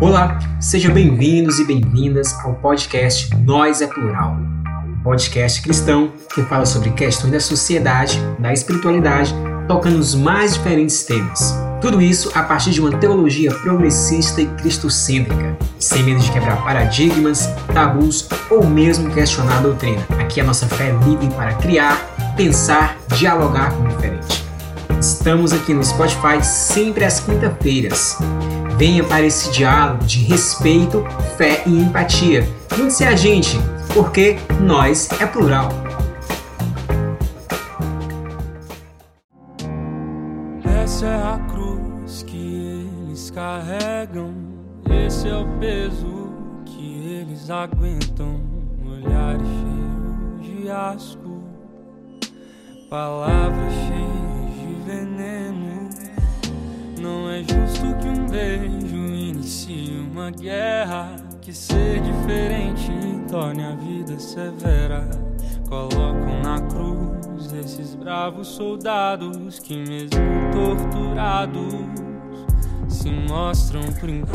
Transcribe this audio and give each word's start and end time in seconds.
Olá, 0.00 0.38
sejam 0.60 0.94
bem-vindos 0.94 1.58
e 1.58 1.64
bem-vindas 1.64 2.32
ao 2.44 2.54
podcast 2.54 3.34
Nós 3.38 3.82
é 3.82 3.86
Plural, 3.88 4.36
um 4.86 5.02
podcast 5.02 5.60
cristão 5.60 6.12
que 6.32 6.40
fala 6.42 6.64
sobre 6.64 6.90
questões 6.90 7.32
da 7.32 7.40
sociedade, 7.40 8.16
da 8.38 8.52
espiritualidade, 8.52 9.34
tocando 9.66 9.98
os 9.98 10.14
mais 10.14 10.54
diferentes 10.54 11.02
temas. 11.02 11.52
Tudo 11.80 12.00
isso 12.00 12.30
a 12.32 12.44
partir 12.44 12.70
de 12.70 12.80
uma 12.80 12.96
teologia 12.96 13.50
progressista 13.50 14.40
e 14.40 14.46
cristocêntrica, 14.46 15.58
sem 15.80 16.04
medo 16.04 16.20
de 16.20 16.30
quebrar 16.30 16.62
paradigmas, 16.62 17.48
tabus 17.74 18.28
ou 18.48 18.64
mesmo 18.64 19.12
questionar 19.12 19.58
a 19.58 19.62
doutrina. 19.62 20.06
Aqui 20.20 20.40
a 20.40 20.44
nossa 20.44 20.68
fé 20.68 20.90
é 20.90 21.04
livre 21.06 21.28
para 21.30 21.54
criar, 21.54 22.34
pensar, 22.36 22.96
dialogar 23.16 23.72
com 23.72 23.82
o 23.82 23.88
diferente. 23.88 24.44
Estamos 25.00 25.52
aqui 25.52 25.74
no 25.74 25.82
Spotify 25.82 26.40
sempre 26.40 27.04
às 27.04 27.18
quinta-feiras. 27.18 28.16
Venha 28.78 29.02
para 29.02 29.26
esse 29.26 29.50
diálogo 29.50 30.04
de 30.04 30.22
respeito, 30.22 31.04
fé 31.36 31.64
e 31.66 31.80
empatia. 31.80 32.48
Junte-se 32.76 33.02
a 33.02 33.16
gente, 33.16 33.58
porque 33.92 34.36
nós 34.60 35.08
é 35.20 35.26
plural. 35.26 35.68
Essa 40.64 41.06
é 41.06 41.16
a 41.16 41.40
cruz 41.50 42.22
que 42.22 42.86
eles 43.04 43.32
carregam. 43.32 44.32
Esse 44.88 45.28
é 45.28 45.36
o 45.36 45.46
peso 45.58 46.32
que 46.64 47.20
eles 47.20 47.50
aguentam. 47.50 48.40
Olhares 48.86 49.42
cheios 49.42 50.62
de 50.62 50.70
asco, 50.70 51.42
palavras 52.88 53.72
cheias 53.72 54.54
de 54.54 54.88
veneno. 54.88 55.67
Não 57.00 57.30
é 57.30 57.38
justo 57.38 57.84
que 58.00 58.08
um 58.08 58.26
beijo 58.26 58.96
inicie 58.96 60.00
uma 60.00 60.32
guerra. 60.32 61.14
Que 61.40 61.52
ser 61.52 62.00
diferente 62.00 62.90
torne 63.30 63.62
a 63.64 63.76
vida 63.76 64.18
severa. 64.18 65.08
Colocam 65.68 66.42
na 66.42 66.60
cruz 66.60 67.52
esses 67.52 67.94
bravos 67.94 68.48
soldados 68.48 69.60
que, 69.60 69.76
mesmo 69.76 70.10
torturados, 70.52 71.72
se 72.88 73.10
mostram 73.10 73.82
por 74.00 74.08
inteiro. 74.08 74.28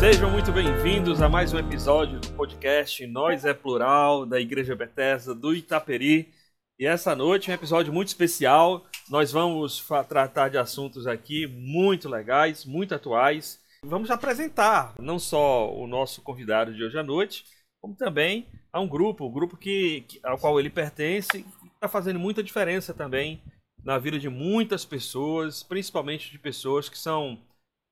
Sejam 0.00 0.28
muito 0.28 0.50
bem-vindos 0.50 1.22
a 1.22 1.28
mais 1.28 1.54
um 1.54 1.58
episódio 1.58 2.18
do 2.18 2.28
podcast 2.32 3.06
Nós 3.06 3.44
é 3.44 3.54
Plural, 3.54 4.26
da 4.26 4.40
Igreja 4.40 4.74
Bethesda 4.74 5.32
do 5.32 5.54
Itaperi. 5.54 6.32
E 6.78 6.84
essa 6.84 7.14
noite 7.14 7.48
é 7.48 7.52
um 7.52 7.54
episódio 7.54 7.92
muito 7.92 8.08
especial. 8.08 8.84
Nós 9.08 9.32
vamos 9.32 9.84
tratar 10.08 10.48
de 10.48 10.58
assuntos 10.58 11.06
aqui 11.06 11.46
muito 11.46 12.08
legais, 12.08 12.64
muito 12.64 12.94
atuais. 12.94 13.60
Vamos 13.84 14.10
apresentar 14.10 14.94
não 14.98 15.18
só 15.18 15.72
o 15.74 15.86
nosso 15.86 16.22
convidado 16.22 16.72
de 16.72 16.84
hoje 16.84 16.98
à 16.98 17.02
noite, 17.02 17.44
como 17.80 17.94
também 17.94 18.46
a 18.72 18.80
um 18.80 18.88
grupo, 18.88 19.26
um 19.26 19.32
grupo 19.32 19.56
que, 19.56 20.02
que 20.02 20.20
ao 20.22 20.38
qual 20.38 20.58
ele 20.58 20.70
pertence, 20.70 21.38
e 21.38 21.66
está 21.66 21.88
fazendo 21.88 22.18
muita 22.18 22.42
diferença 22.42 22.94
também 22.94 23.42
na 23.84 23.98
vida 23.98 24.18
de 24.18 24.28
muitas 24.28 24.84
pessoas, 24.84 25.62
principalmente 25.62 26.30
de 26.30 26.38
pessoas 26.38 26.88
que 26.88 26.96
são 26.96 27.38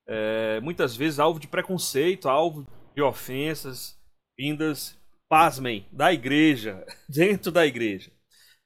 é, 0.07 0.59
muitas 0.61 0.95
vezes 0.95 1.19
alvo 1.19 1.39
de 1.39 1.47
preconceito, 1.47 2.29
alvo 2.29 2.65
de 2.95 3.01
ofensas 3.01 3.99
vindas, 4.37 4.97
pasmem, 5.29 5.85
da 5.91 6.11
igreja, 6.11 6.85
dentro 7.07 7.51
da 7.51 7.65
igreja. 7.65 8.11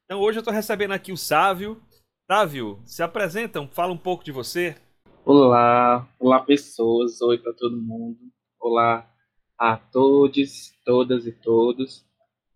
Então 0.05 0.21
hoje 0.21 0.37
eu 0.37 0.41
estou 0.41 0.53
recebendo 0.53 0.91
aqui 0.91 1.11
o 1.11 1.17
Sávio. 1.17 1.81
Sávio, 2.27 2.79
se 2.87 3.03
apresentam, 3.03 3.67
fala 3.67 3.93
um 3.93 3.97
pouco 3.97 4.23
de 4.23 4.31
você. 4.31 4.75
Olá, 5.23 6.09
olá 6.19 6.39
pessoas, 6.39 7.21
oi 7.21 7.37
para 7.37 7.53
todo 7.53 7.79
mundo. 7.79 8.17
Olá 8.59 9.07
a 9.55 9.77
todos, 9.77 10.73
todas 10.83 11.27
e 11.27 11.31
todos. 11.31 12.03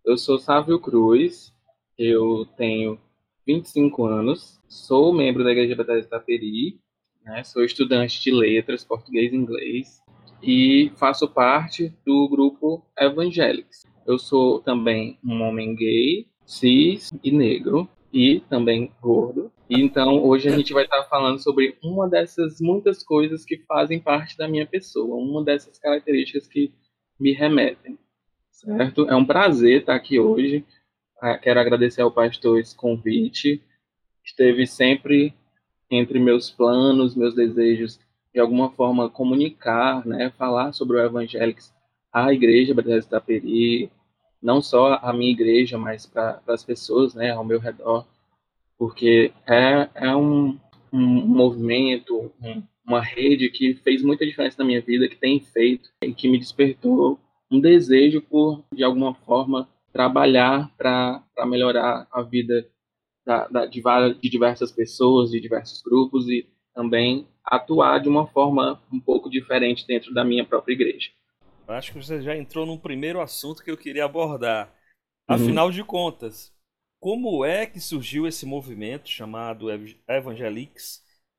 Eu 0.03 0.17
sou 0.17 0.39
Sávio 0.39 0.79
Cruz, 0.79 1.53
eu 1.99 2.47
tenho 2.57 2.99
25 3.45 4.05
anos, 4.07 4.59
sou 4.67 5.13
membro 5.13 5.43
da 5.43 5.51
Igreja 5.51 5.75
Batista 5.75 6.15
Itaperi, 6.15 6.79
né, 7.23 7.43
sou 7.43 7.63
estudante 7.63 8.19
de 8.23 8.31
letras, 8.31 8.83
português 8.83 9.31
e 9.31 9.35
inglês, 9.35 10.01
e 10.41 10.91
faço 10.95 11.27
parte 11.27 11.93
do 12.03 12.27
grupo 12.27 12.83
Evangelics. 12.97 13.85
Eu 14.07 14.17
sou 14.17 14.61
também 14.61 15.19
um 15.23 15.43
homem 15.43 15.75
gay, 15.75 16.27
cis 16.43 17.11
e 17.23 17.29
negro, 17.29 17.87
e 18.11 18.41
também 18.49 18.91
gordo. 19.01 19.51
E 19.69 19.79
então 19.79 20.23
hoje 20.23 20.49
a 20.49 20.57
gente 20.57 20.73
vai 20.73 20.83
estar 20.83 21.03
falando 21.03 21.39
sobre 21.39 21.77
uma 21.83 22.09
dessas 22.09 22.59
muitas 22.59 23.03
coisas 23.03 23.45
que 23.45 23.57
fazem 23.67 23.99
parte 23.99 24.37
da 24.37 24.47
minha 24.47 24.65
pessoa, 24.65 25.15
uma 25.15 25.43
dessas 25.43 25.77
características 25.77 26.47
que 26.47 26.73
me 27.19 27.33
remetem. 27.33 27.97
Certo? 28.51 29.07
É 29.09 29.15
um 29.15 29.25
prazer 29.25 29.81
estar 29.81 29.95
aqui 29.95 30.19
hoje. 30.19 30.65
Ah, 31.21 31.37
Quero 31.37 31.59
agradecer 31.59 32.01
ao 32.01 32.11
pastor 32.11 32.59
esse 32.59 32.75
convite. 32.75 33.63
Esteve 34.25 34.65
sempre 34.65 35.33
entre 35.89 36.19
meus 36.19 36.49
planos, 36.49 37.15
meus 37.15 37.33
desejos, 37.33 37.99
de 38.33 38.39
alguma 38.39 38.71
forma 38.71 39.09
comunicar, 39.09 40.05
né, 40.05 40.31
falar 40.37 40.71
sobre 40.71 40.97
o 40.97 40.99
Evangelics 40.99 41.73
à 42.11 42.31
Igreja 42.33 42.73
Bethesda 42.73 43.17
Itaperi, 43.17 43.91
não 44.41 44.61
só 44.61 44.99
a 45.01 45.11
minha 45.13 45.31
igreja, 45.31 45.77
mas 45.77 46.05
para 46.05 46.41
as 46.47 46.63
pessoas 46.63 47.13
né, 47.13 47.31
ao 47.31 47.43
meu 47.43 47.59
redor, 47.59 48.05
porque 48.77 49.33
é, 49.45 49.89
é 49.93 50.15
um, 50.15 50.57
um 50.91 51.27
movimento, 51.27 52.31
um, 52.41 52.63
uma 52.85 53.01
rede 53.01 53.49
que 53.49 53.75
fez 53.75 54.01
muita 54.01 54.25
diferença 54.25 54.55
na 54.59 54.65
minha 54.65 54.81
vida, 54.81 55.07
que 55.07 55.17
tem 55.17 55.39
feito 55.39 55.89
e 56.01 56.13
que 56.13 56.29
me 56.29 56.39
despertou 56.39 57.19
um 57.51 57.59
desejo 57.59 58.21
por, 58.21 58.63
de 58.73 58.83
alguma 58.83 59.13
forma, 59.13 59.67
trabalhar 59.91 60.71
para 60.77 61.23
melhorar 61.45 62.07
a 62.11 62.21
vida 62.21 62.67
da, 63.25 63.47
da, 63.47 63.65
de, 63.65 63.81
várias, 63.81 64.19
de 64.19 64.29
diversas 64.29 64.71
pessoas, 64.71 65.31
de 65.31 65.39
diversos 65.39 65.81
grupos 65.81 66.27
e 66.27 66.47
também 66.73 67.27
atuar 67.43 67.99
de 67.99 68.07
uma 68.07 68.27
forma 68.27 68.81
um 68.91 68.99
pouco 68.99 69.29
diferente 69.29 69.85
dentro 69.85 70.13
da 70.13 70.23
minha 70.23 70.45
própria 70.45 70.73
igreja. 70.73 71.09
Acho 71.69 71.91
que 71.93 72.01
você 72.03 72.21
já 72.21 72.35
entrou 72.35 72.65
num 72.65 72.77
primeiro 72.77 73.21
assunto 73.21 73.63
que 73.63 73.69
eu 73.71 73.77
queria 73.77 74.05
abordar. 74.05 74.73
Uhum. 75.29 75.59
Afinal 75.59 75.71
de 75.71 75.83
contas, 75.83 76.53
como 76.99 77.45
é 77.45 77.65
que 77.67 77.79
surgiu 77.79 78.27
esse 78.27 78.45
movimento 78.45 79.09
chamado 79.09 79.69
Ev- 79.71 79.97
Evangelics? 80.07 80.97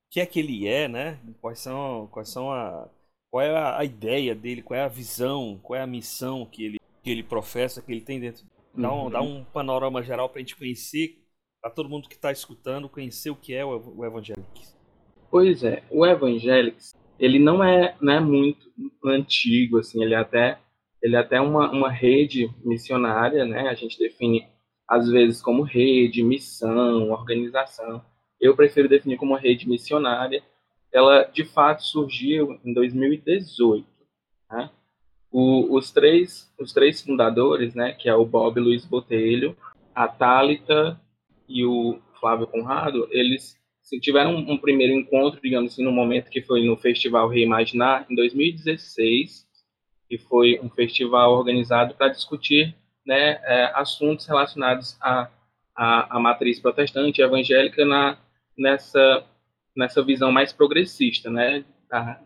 O 0.08 0.12
que 0.12 0.20
é 0.20 0.26
que 0.26 0.38
ele 0.40 0.68
é, 0.68 0.88
né? 0.88 1.20
Quais 1.40 1.58
são, 1.60 2.08
quais 2.12 2.28
são 2.30 2.52
a, 2.52 2.88
qual 3.30 3.42
é 3.44 3.50
a, 3.56 3.78
a 3.80 3.84
ideia 3.84 4.34
dele? 4.34 4.62
Qual 4.62 4.78
é 4.78 4.82
a 4.84 4.88
visão? 4.88 5.58
Qual 5.62 5.78
é 5.78 5.82
a 5.82 5.86
missão 5.86 6.46
que 6.46 6.64
ele, 6.64 6.78
que 7.02 7.10
ele 7.10 7.22
professa, 7.24 7.82
que 7.82 7.92
ele 7.92 8.00
tem 8.02 8.20
dentro? 8.20 8.46
Dá 8.74 8.92
um, 8.94 9.10
Uhum. 9.10 9.12
dá 9.12 9.22
um 9.22 9.44
panorama 9.46 10.02
geral 10.02 10.28
para 10.28 10.38
a 10.38 10.42
gente 10.42 10.56
conhecer, 10.56 11.22
para 11.60 11.70
todo 11.72 11.88
mundo 11.88 12.08
que 12.08 12.14
está 12.16 12.32
escutando, 12.32 12.88
conhecer 12.88 13.30
o 13.30 13.36
que 13.36 13.54
é 13.54 13.64
o, 13.64 13.70
o 13.98 14.04
Evangelics. 14.06 14.76
Pois 15.30 15.62
é, 15.64 15.82
o 15.90 16.06
Evangelics, 16.06 16.92
ele 17.20 17.38
não 17.38 17.62
é, 17.62 17.94
não 18.00 18.14
é 18.14 18.18
muito 18.18 18.66
antigo, 19.04 19.78
assim, 19.78 20.02
ele 20.02 20.14
é 20.14 20.16
até, 20.16 20.58
ele 21.02 21.14
é 21.14 21.18
até 21.18 21.38
uma, 21.38 21.70
uma 21.70 21.90
rede 21.90 22.50
missionária, 22.64 23.44
né? 23.44 23.68
A 23.68 23.74
gente 23.74 23.98
define, 23.98 24.48
às 24.88 25.06
vezes, 25.06 25.42
como 25.42 25.62
rede, 25.62 26.22
missão, 26.22 27.10
organização. 27.10 28.02
Eu 28.40 28.56
prefiro 28.56 28.88
definir 28.88 29.18
como 29.18 29.36
rede 29.36 29.68
missionária. 29.68 30.42
Ela, 30.90 31.24
de 31.24 31.44
fato, 31.44 31.82
surgiu 31.82 32.58
em 32.64 32.72
2018, 32.72 33.86
né? 34.50 34.70
O, 35.30 35.76
os, 35.76 35.92
três, 35.92 36.50
os 36.58 36.72
três 36.72 37.02
fundadores, 37.02 37.74
né, 37.74 37.92
que 37.92 38.08
é 38.08 38.14
o 38.14 38.24
Bob 38.24 38.58
Luiz 38.58 38.84
Botelho, 38.84 39.56
a 39.94 40.08
Thalita 40.08 41.00
e 41.48 41.64
o 41.64 42.00
Flávio 42.18 42.48
Conrado, 42.48 43.06
eles 43.12 43.56
se 43.90 43.98
tiveram 43.98 44.36
um, 44.36 44.52
um 44.52 44.56
primeiro 44.56 44.92
encontro, 44.92 45.40
digamos 45.42 45.72
assim, 45.72 45.82
no 45.82 45.90
momento 45.90 46.30
que 46.30 46.40
foi 46.40 46.64
no 46.64 46.76
Festival 46.76 47.28
Reimaginar, 47.28 48.06
em 48.08 48.14
2016, 48.14 49.44
que 50.08 50.16
foi 50.16 50.60
um 50.62 50.70
festival 50.70 51.32
organizado 51.32 51.96
para 51.96 52.06
discutir 52.06 52.72
né, 53.04 53.40
é, 53.42 53.72
assuntos 53.74 54.28
relacionados 54.28 54.96
à, 55.00 55.28
à 55.74 56.20
matriz 56.20 56.60
protestante 56.60 57.20
e 57.20 57.24
evangélica 57.24 57.84
na, 57.84 58.16
nessa, 58.56 59.24
nessa 59.76 60.04
visão 60.04 60.30
mais 60.30 60.52
progressista, 60.52 61.28
né, 61.28 61.64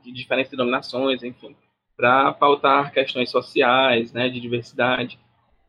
de 0.03 0.13
diferentes 0.13 0.51
denominações, 0.51 1.23
enfim, 1.23 1.57
para 1.97 2.31
pautar 2.35 2.93
questões 2.93 3.31
sociais, 3.31 4.13
né, 4.13 4.29
de 4.29 4.39
diversidade. 4.39 5.19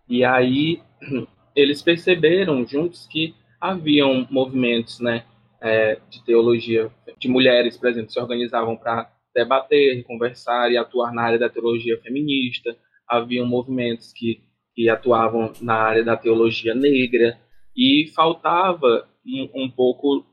E 0.09 0.25
aí 0.25 0.81
eles 1.56 1.81
perceberam 1.81 2.68
juntos 2.68 3.07
que 3.07 3.33
haviam 3.62 4.27
movimentos, 4.30 5.00
né, 5.00 5.24
é, 5.62 6.00
de 6.10 6.24
teologia, 6.24 6.92
de 7.18 7.28
mulheres, 7.28 7.78
por 7.78 7.90
exemplo, 7.90 8.12
se 8.12 8.19
organizavam 8.19 8.75
para 8.75 9.12
debater, 9.34 10.04
conversar 10.04 10.72
e 10.72 10.78
atuar 10.78 11.13
na 11.13 11.24
área 11.24 11.40
da 11.40 11.50
teologia 11.50 12.00
feminista. 12.02 12.75
Haviam 13.07 13.46
movimentos 13.46 14.13
que, 14.13 14.42
que 14.74 14.90
atuavam 14.90 15.52
na 15.62 15.75
área 15.75 16.04
da 16.04 16.16
teologia 16.16 16.74
negra 16.74 17.38
e 17.75 18.12
faltava 18.16 19.07
um, 19.25 19.63
um 19.63 19.69
pouco 19.69 20.25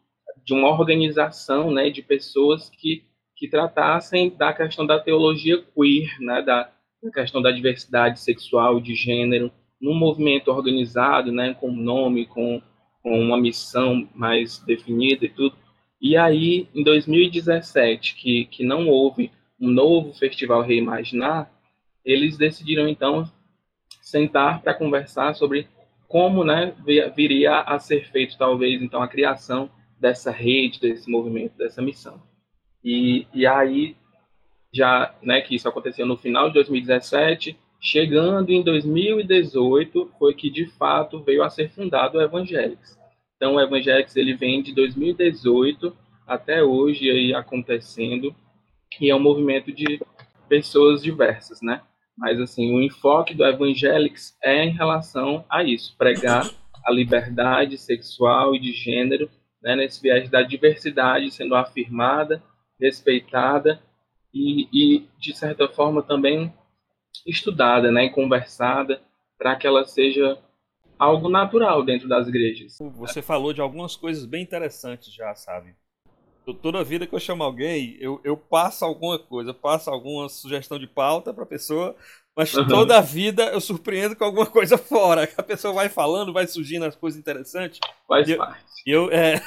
de 0.45 0.55
uma 0.55 0.69
organização, 0.69 1.71
né, 1.71 1.91
de 1.91 2.03
pessoas 2.03 2.71
que, 2.71 3.05
que 3.37 3.49
tratassem 3.49 4.31
da 4.37 4.53
questão 4.53 4.87
da 4.87 4.99
teologia 4.99 5.63
queer, 5.75 6.09
né, 6.21 6.43
da, 6.43 6.71
da 7.03 7.11
questão 7.13 7.43
da 7.43 7.51
diversidade 7.51 8.21
sexual, 8.21 8.81
de 8.81 8.95
gênero, 8.95 9.51
num 9.81 9.95
movimento 9.95 10.49
organizado, 10.49 11.33
né, 11.33 11.55
com 11.55 11.73
nome, 11.73 12.27
com, 12.27 12.63
com 13.03 13.19
uma 13.19 13.37
missão 13.37 14.09
mais 14.15 14.59
definida 14.59 15.25
e 15.25 15.29
tudo. 15.29 15.57
E 16.01 16.17
aí, 16.17 16.69
em 16.75 16.83
2017, 16.83 18.15
que, 18.17 18.45
que 18.47 18.65
não 18.65 18.89
houve 18.89 19.31
um 19.61 19.69
novo 19.69 20.13
Festival 20.15 20.63
Reimaginar, 20.63 21.51
eles 22.05 22.37
decidiram, 22.37 22.89
então, 22.89 23.31
sentar 24.01 24.61
para 24.61 24.75
conversar 24.75 25.35
sobre 25.35 25.69
como 26.09 26.45
né, 26.45 26.75
viria 27.17 27.61
a 27.61 27.79
ser 27.79 28.11
feito, 28.11 28.37
talvez, 28.37 28.83
então, 28.83 29.03
a 29.03 29.09
criação 29.09 29.71
dessa 29.99 30.31
rede, 30.31 30.81
desse 30.81 31.11
movimento, 31.11 31.57
dessa 31.57 31.81
missão. 31.81 32.21
E, 32.85 33.27
e 33.33 33.47
aí, 33.47 33.97
já, 34.73 35.15
né, 35.23 35.41
que 35.41 35.55
isso 35.55 35.69
aconteceu 35.69 36.05
no 36.05 36.17
final 36.17 36.49
de 36.49 36.55
2017, 36.55 37.57
chegando 37.82 38.50
em 38.50 38.62
2018, 38.62 40.12
foi 40.17 40.34
que 40.34 40.49
de 40.49 40.67
fato 40.67 41.20
veio 41.20 41.43
a 41.43 41.50
ser 41.50 41.69
fundado 41.70 42.17
o 42.17 42.23
Evangelics. 42.23 42.96
Então, 43.37 43.56
o 43.56 43.61
Evangelics 43.61 44.14
ele 44.14 44.34
vem 44.34 44.62
de 44.62 44.73
2018 44.73 45.94
até 46.26 46.62
hoje 46.62 47.11
aí 47.11 47.34
acontecendo, 47.34 48.32
e 49.00 49.11
é 49.11 49.17
um 49.17 49.20
movimento 49.20 49.73
de 49.73 50.00
pessoas 50.49 51.02
diversas, 51.02 51.61
né? 51.61 51.82
Mas 52.17 52.40
assim, 52.40 52.73
o 52.73 52.81
enfoque 52.81 53.34
do 53.34 53.44
Evangelics 53.44 54.37
é 54.40 54.64
em 54.64 54.70
relação 54.70 55.44
a 55.50 55.64
isso, 55.64 55.96
pregar 55.99 56.49
a 56.87 56.93
liberdade 56.93 57.76
sexual 57.79 58.55
e 58.55 58.61
de 58.61 58.73
gênero, 58.73 59.29
né, 59.61 59.75
nesse 59.75 60.00
viés 60.00 60.29
da 60.29 60.43
diversidade 60.43 61.31
sendo 61.31 61.55
afirmada 61.55 62.43
respeitada 62.81 63.81
e, 64.34 64.69
e 64.73 65.06
de 65.19 65.37
certa 65.37 65.69
forma, 65.69 66.02
também 66.02 66.52
estudada 67.26 67.91
né, 67.91 68.06
e 68.06 68.11
conversada 68.11 69.03
para 69.38 69.56
que 69.56 69.67
ela 69.67 69.85
seja 69.85 70.38
algo 70.99 71.29
natural 71.29 71.82
dentro 71.82 72.09
das 72.09 72.29
igrejas. 72.29 72.79
Você 72.97 73.20
falou 73.20 73.53
de 73.53 73.61
algumas 73.61 73.97
coisas 73.97 74.25
bem 74.25 74.43
interessantes 74.43 75.12
já, 75.12 75.35
sabe? 75.35 75.75
Toda 76.61 76.82
vida 76.82 77.06
que 77.06 77.14
eu 77.14 77.20
chamo 77.20 77.44
alguém, 77.44 77.97
eu, 78.00 78.20
eu 78.25 78.37
passo 78.37 78.85
alguma 78.85 79.17
coisa, 79.17 79.55
passo 79.55 79.91
alguma 79.91 80.29
sugestão 80.29 80.76
de 80.76 80.88
pauta 80.88 81.32
para 81.32 81.44
a 81.44 81.47
pessoa, 81.47 81.94
mas 82.37 82.53
uhum. 82.55 82.67
toda 82.67 82.99
a 82.99 83.00
vida 83.00 83.44
eu 83.53 83.61
surpreendo 83.61 84.17
com 84.17 84.25
alguma 84.25 84.47
coisa 84.47 84.76
fora. 84.79 85.29
A 85.37 85.43
pessoa 85.43 85.73
vai 85.73 85.88
falando, 85.88 86.32
vai 86.32 86.47
surgindo 86.47 86.85
as 86.85 86.97
coisas 86.97 87.19
interessantes. 87.19 87.79
Faz 88.08 88.29
e 88.29 88.37
parte. 88.37 88.65
Eu, 88.85 89.05
eu, 89.05 89.12
é... 89.12 89.41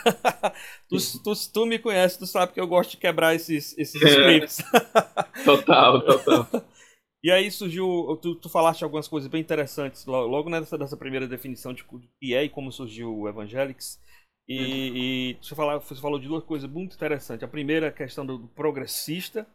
tu, 0.87 0.97
tu, 1.21 1.33
tu, 1.53 1.65
me 1.65 1.79
conhece, 1.79 2.17
tu 2.17 2.25
sabe 2.25 2.53
que 2.53 2.61
eu 2.61 2.67
gosto 2.67 2.91
de 2.91 2.97
quebrar 2.97 3.35
esses, 3.35 3.77
esses 3.77 4.01
é. 4.01 4.09
scripts. 4.09 4.63
total, 5.43 6.01
total. 6.01 6.47
E 7.25 7.31
aí 7.31 7.49
surgiu, 7.49 8.19
tu, 8.21 8.35
tu 8.35 8.47
falaste 8.47 8.83
algumas 8.83 9.07
coisas 9.07 9.27
bem 9.27 9.41
interessantes 9.41 10.05
logo 10.05 10.47
nessa 10.47 10.77
dessa 10.77 10.95
primeira 10.95 11.27
definição 11.27 11.73
de 11.73 11.83
o 11.91 11.99
que 12.21 12.35
é 12.35 12.43
e 12.43 12.49
como 12.49 12.71
surgiu 12.71 13.17
o 13.17 13.27
Evangelics. 13.27 13.99
E, 14.47 14.59
uhum. 14.59 14.95
e 14.95 15.37
você, 15.41 15.55
falou, 15.55 15.81
você 15.81 15.99
falou 15.99 16.19
de 16.19 16.27
duas 16.27 16.43
coisas 16.43 16.69
muito 16.69 16.93
interessantes. 16.93 17.43
A 17.43 17.47
primeira, 17.47 17.87
a 17.87 17.91
questão 17.91 18.27
do, 18.27 18.37
do 18.37 18.47
progressista, 18.49 19.47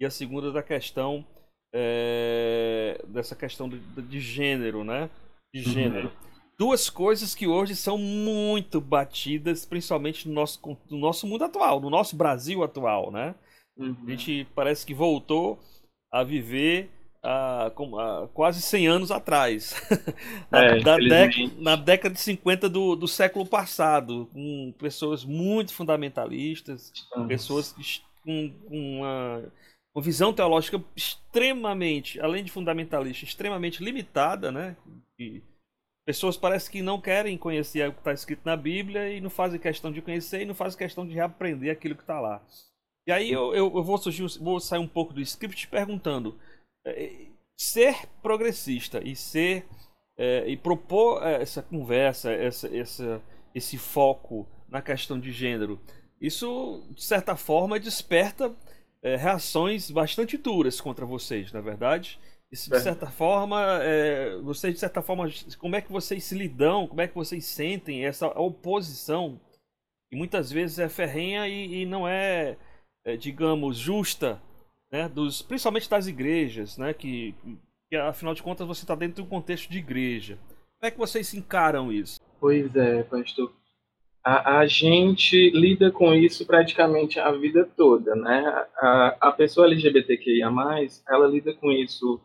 e 0.00 0.06
a 0.06 0.10
segunda, 0.10 0.50
da 0.50 0.62
questão 0.62 1.26
é, 1.74 2.98
dessa 3.06 3.36
questão 3.36 3.68
de, 3.68 3.80
de, 3.80 4.18
gênero, 4.18 4.82
né? 4.82 5.10
De 5.52 5.60
uhum. 5.60 5.72
gênero. 5.74 6.08
Uhum. 6.08 6.30
Duas 6.58 6.88
coisas 6.88 7.34
que 7.34 7.46
hoje 7.46 7.76
são 7.76 7.98
muito 7.98 8.80
batidas, 8.80 9.66
principalmente 9.66 10.26
no 10.26 10.32
nosso, 10.32 10.58
no 10.90 10.96
nosso 10.96 11.26
mundo 11.26 11.44
atual, 11.44 11.82
no 11.82 11.90
nosso 11.90 12.16
Brasil 12.16 12.64
atual, 12.64 13.10
né? 13.10 13.34
Uhum. 13.76 13.94
A 14.06 14.10
gente 14.10 14.46
parece 14.54 14.86
que 14.86 14.94
voltou 14.94 15.60
a 16.14 16.22
viver 16.22 16.90
a, 17.22 17.66
a, 17.66 18.28
quase 18.32 18.62
100 18.62 18.86
anos 18.86 19.10
atrás. 19.10 19.74
na, 20.50 20.64
é, 20.64 20.80
na, 21.58 21.76
década 21.76 22.14
de 22.14 22.20
50 22.20 22.68
do, 22.68 22.94
do 22.94 23.08
século 23.08 23.44
passado, 23.44 24.28
com 24.32 24.72
pessoas 24.78 25.24
muito 25.24 25.74
fundamentalistas, 25.74 26.92
Nossa. 27.16 27.28
pessoas 27.28 27.74
com, 28.22 28.52
com 28.68 28.98
uma 28.98 29.42
uma 29.94 30.02
visão 30.02 30.32
teológica 30.32 30.82
extremamente, 30.96 32.20
além 32.20 32.42
de 32.42 32.50
fundamentalista, 32.50 33.24
extremamente 33.24 33.82
limitada, 33.82 34.50
né? 34.50 34.76
E 35.16 35.40
pessoas 36.04 36.36
parece 36.36 36.68
que 36.68 36.82
não 36.82 37.00
querem 37.00 37.38
conhecer 37.38 37.88
o 37.88 37.92
que 37.92 38.00
está 38.00 38.12
escrito 38.12 38.42
na 38.44 38.56
Bíblia 38.56 39.12
e 39.12 39.20
não 39.20 39.30
fazem 39.30 39.60
questão 39.60 39.92
de 39.92 40.02
conhecer 40.02 40.42
e 40.42 40.46
não 40.46 40.54
fazem 40.54 40.76
questão 40.76 41.06
de 41.06 41.14
reaprender 41.14 41.70
aquilo 41.70 41.94
que 41.94 42.02
está 42.02 42.20
lá. 42.20 42.44
E 43.06 43.12
aí 43.12 43.30
eu, 43.30 43.54
eu, 43.54 43.72
eu, 43.74 43.82
vou, 43.82 43.98
surgir, 43.98 44.26
vou 44.40 44.58
sair 44.60 44.78
um 44.78 44.88
pouco 44.88 45.12
do 45.12 45.20
script 45.20 45.68
perguntando: 45.68 46.38
é, 46.86 47.26
ser 47.56 48.06
progressista 48.22 49.00
e 49.02 49.14
ser 49.14 49.66
é, 50.16 50.48
e 50.48 50.56
propor 50.56 51.26
é, 51.26 51.42
essa 51.42 51.62
conversa, 51.62 52.32
essa, 52.32 52.74
essa, 52.74 53.22
esse 53.54 53.76
foco 53.76 54.46
na 54.68 54.80
questão 54.80 55.20
de 55.20 55.30
gênero, 55.30 55.80
isso 56.20 56.82
de 56.90 57.02
certa 57.02 57.36
forma 57.36 57.78
desperta 57.78 58.54
é, 59.02 59.16
reações 59.16 59.90
bastante 59.90 60.38
duras 60.38 60.80
contra 60.80 61.04
vocês, 61.04 61.52
na 61.52 61.58
é 61.58 61.62
verdade. 61.62 62.18
Isso, 62.50 62.70
de 62.70 62.76
é. 62.76 62.80
certa 62.80 63.06
forma, 63.10 63.60
é, 63.82 64.36
vocês, 64.38 64.72
de 64.72 64.80
certa 64.80 65.02
forma, 65.02 65.28
como 65.58 65.76
é 65.76 65.80
que 65.80 65.92
vocês 65.92 66.24
se 66.24 66.34
lidam, 66.34 66.86
como 66.86 67.00
é 67.00 67.08
que 67.08 67.14
vocês 67.14 67.44
sentem 67.44 68.06
essa 68.06 68.28
oposição, 68.38 69.40
que 70.08 70.16
muitas 70.16 70.50
vezes 70.50 70.78
é 70.78 70.88
ferrenha 70.88 71.46
e, 71.48 71.82
e 71.82 71.86
não 71.86 72.08
é, 72.08 72.56
é, 73.04 73.16
digamos, 73.16 73.76
justa, 73.76 74.40
né, 74.90 75.08
dos, 75.08 75.42
principalmente 75.42 75.88
das 75.88 76.06
igrejas, 76.06 76.78
né, 76.78 76.94
que, 76.94 77.34
que 77.90 77.96
afinal 77.96 78.34
de 78.34 78.42
contas 78.42 78.66
você 78.66 78.84
está 78.84 78.94
dentro 78.94 79.16
de 79.16 79.22
um 79.22 79.26
contexto 79.26 79.70
de 79.70 79.78
igreja. 79.78 80.38
Como 80.78 80.88
é 80.88 80.90
que 80.90 80.98
vocês 80.98 81.34
encaram 81.34 81.92
isso? 81.92 82.20
Pois 82.40 82.74
é, 82.76 83.02
pastor 83.04 83.52
a, 84.24 84.60
a, 84.60 84.66
gente 84.66 85.50
lida 85.50 85.90
com 85.90 86.14
isso 86.14 86.46
praticamente 86.46 87.20
a 87.20 87.30
vida 87.32 87.68
toda, 87.76 88.16
né? 88.16 88.66
A, 88.78 89.16
a 89.20 89.32
pessoa 89.32 89.66
LGBTQIA+, 89.66 90.50
ela 91.10 91.28
lida 91.28 91.52
com 91.52 91.70
isso 91.70 92.18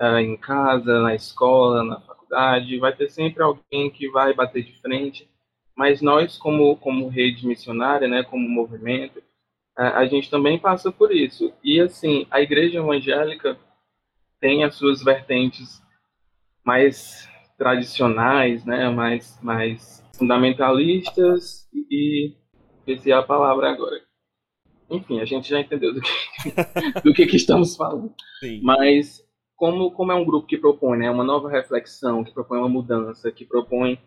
uh, 0.00 0.18
em 0.18 0.34
casa, 0.38 1.02
na 1.02 1.14
escola, 1.14 1.84
na 1.84 2.00
faculdade, 2.00 2.78
vai 2.78 2.96
ter 2.96 3.10
sempre 3.10 3.42
alguém 3.42 3.90
que 3.90 4.08
vai 4.08 4.32
bater 4.32 4.64
de 4.64 4.80
frente, 4.80 5.28
mas 5.76 6.00
nós, 6.00 6.38
como, 6.38 6.74
como 6.78 7.08
rede 7.08 7.46
missionária, 7.46 8.08
né, 8.08 8.22
como 8.22 8.48
movimento, 8.48 9.22
a 9.76 10.06
gente 10.06 10.30
também 10.30 10.58
passa 10.58 10.90
por 10.90 11.14
isso. 11.14 11.52
E, 11.62 11.80
assim, 11.80 12.26
a 12.30 12.40
igreja 12.40 12.78
evangélica 12.78 13.58
tem 14.40 14.64
as 14.64 14.74
suas 14.74 15.02
vertentes 15.02 15.82
mais 16.64 17.28
tradicionais, 17.56 18.64
né, 18.64 18.88
mais, 18.90 19.38
mais 19.42 20.04
fundamentalistas 20.16 21.68
e, 21.72 22.34
e 22.86 23.10
é 23.10 23.12
a 23.12 23.22
palavra 23.22 23.70
agora. 23.70 24.00
Enfim, 24.90 25.20
a 25.20 25.24
gente 25.24 25.48
já 25.48 25.60
entendeu 25.60 25.94
do 25.94 26.00
que, 26.00 26.10
do 27.04 27.12
que, 27.12 27.26
que 27.26 27.36
estamos 27.36 27.76
falando. 27.76 28.14
Sim. 28.40 28.60
Mas 28.62 29.24
como, 29.56 29.90
como 29.90 30.12
é 30.12 30.14
um 30.14 30.24
grupo 30.24 30.46
que 30.46 30.58
propõe 30.58 30.98
né, 30.98 31.10
uma 31.10 31.24
nova 31.24 31.50
reflexão, 31.50 32.22
que 32.22 32.32
propõe 32.32 32.58
uma 32.58 32.68
mudança, 32.68 33.32
que 33.32 33.44
propõe 33.44 33.98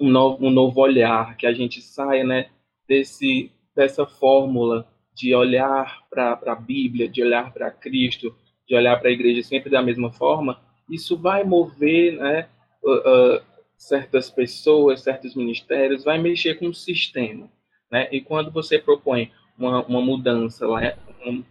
um 0.00 0.08
novo, 0.10 0.44
um 0.44 0.50
novo 0.50 0.80
olhar, 0.80 1.36
que 1.36 1.46
a 1.46 1.52
gente 1.52 1.80
saia 1.80 2.24
né, 2.24 2.50
desse, 2.88 3.52
dessa 3.74 4.06
fórmula 4.06 4.86
de 5.14 5.34
olhar 5.34 6.02
para 6.10 6.38
a 6.46 6.54
Bíblia, 6.54 7.08
de 7.08 7.22
olhar 7.22 7.52
para 7.52 7.70
Cristo, 7.70 8.34
de 8.66 8.74
olhar 8.74 8.98
para 8.98 9.08
a 9.08 9.12
igreja 9.12 9.42
sempre 9.42 9.70
da 9.70 9.82
mesma 9.82 10.10
forma, 10.12 10.60
isso 10.88 11.16
vai 11.16 11.44
mover 11.44 12.16
né, 12.16 12.48
uh, 12.82 13.36
uh, 13.36 13.42
certas 13.76 14.30
pessoas, 14.30 15.02
certos 15.02 15.34
ministérios, 15.34 16.04
vai 16.04 16.18
mexer 16.18 16.54
com 16.54 16.68
o 16.68 16.74
sistema. 16.74 17.48
Né? 17.90 18.08
E 18.10 18.20
quando 18.20 18.50
você 18.50 18.78
propõe 18.78 19.30
uma, 19.58 19.84
uma 19.84 20.00
mudança, 20.00 20.66
uma 20.66 20.80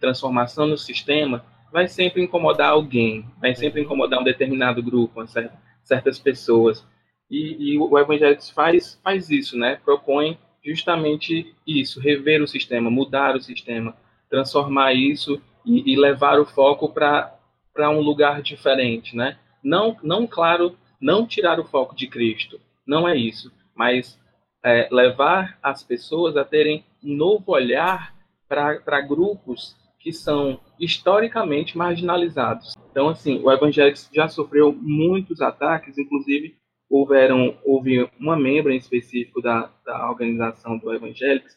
transformação 0.00 0.66
no 0.66 0.76
sistema, 0.76 1.44
vai 1.72 1.88
sempre 1.88 2.22
incomodar 2.22 2.70
alguém, 2.70 3.24
vai 3.40 3.54
sempre 3.54 3.80
incomodar 3.80 4.20
um 4.20 4.24
determinado 4.24 4.82
grupo, 4.82 5.26
certa, 5.26 5.56
certas 5.82 6.18
pessoas. 6.18 6.86
E, 7.30 7.72
e, 7.72 7.78
o 7.78 7.98
Evangelho 7.98 8.38
faz, 8.54 9.00
faz 9.02 9.30
isso, 9.30 9.56
né? 9.56 9.80
propõe 9.82 10.38
justamente 10.64 11.54
isso, 11.66 12.00
rever 12.00 12.42
o 12.42 12.48
sistema, 12.48 12.90
mudar 12.90 13.36
o 13.36 13.40
sistema, 13.40 13.96
transformar 14.30 14.94
isso 14.94 15.40
e, 15.64 15.92
e 15.92 15.96
levar 15.96 16.40
o 16.40 16.46
foco 16.46 16.88
para 16.88 17.90
um 17.90 18.00
lugar 18.00 18.42
diferente. 18.42 19.16
Né? 19.16 19.38
Não, 19.62 19.96
não, 20.02 20.26
claro, 20.26 20.76
não 21.00 21.26
tirar 21.26 21.58
o 21.58 21.64
foco 21.64 21.94
de 21.94 22.06
Cristo, 22.06 22.60
não 22.86 23.08
é 23.08 23.16
isso, 23.16 23.52
mas 23.74 24.18
é, 24.64 24.88
levar 24.90 25.58
as 25.62 25.82
pessoas 25.82 26.36
a 26.36 26.44
terem 26.44 26.84
um 27.02 27.14
novo 27.14 27.52
olhar 27.52 28.14
para 28.48 29.00
grupos 29.00 29.76
que 29.98 30.12
são 30.12 30.60
historicamente 30.78 31.78
marginalizados. 31.78 32.74
Então, 32.90 33.08
assim, 33.08 33.40
o 33.42 33.50
Evangelho 33.50 33.94
já 34.12 34.28
sofreu 34.28 34.72
muitos 34.72 35.40
ataques, 35.40 35.96
inclusive 35.96 36.56
houveram, 36.92 37.56
houve 37.64 38.08
uma 38.20 38.36
membro 38.36 38.70
em 38.70 38.76
específico 38.76 39.40
da, 39.40 39.72
da 39.84 40.10
organização 40.10 40.76
do 40.76 40.92
Evangelics 40.92 41.56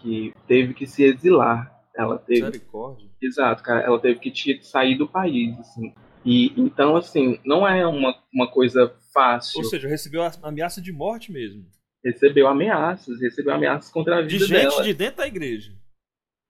que 0.00 0.32
teve 0.46 0.72
que 0.72 0.86
se 0.86 1.02
exilar 1.04 1.70
Ela 1.96 2.16
teve. 2.18 2.42
Misericórdia. 2.42 3.08
Exato, 3.20 3.62
cara. 3.62 3.80
Ela 3.80 3.98
teve 4.00 4.20
que 4.20 4.62
sair 4.62 4.96
do 4.96 5.08
país, 5.08 5.58
assim. 5.58 5.92
E 6.24 6.52
então, 6.56 6.94
assim, 6.96 7.38
não 7.44 7.66
é 7.66 7.86
uma, 7.86 8.14
uma 8.32 8.48
coisa 8.50 8.94
fácil. 9.12 9.58
Ou 9.58 9.64
seja, 9.64 9.88
recebeu 9.88 10.22
ameaça 10.42 10.80
de 10.80 10.92
morte 10.92 11.32
mesmo. 11.32 11.64
recebeu 12.04 12.46
ameaças, 12.48 13.20
recebeu 13.20 13.52
ameaças 13.54 13.90
contra 13.90 14.18
a 14.18 14.22
De 14.22 14.28
vida 14.38 14.46
gente 14.46 14.70
dela. 14.70 14.82
de 14.82 14.94
dentro 14.94 15.16
da 15.18 15.26
igreja. 15.26 15.72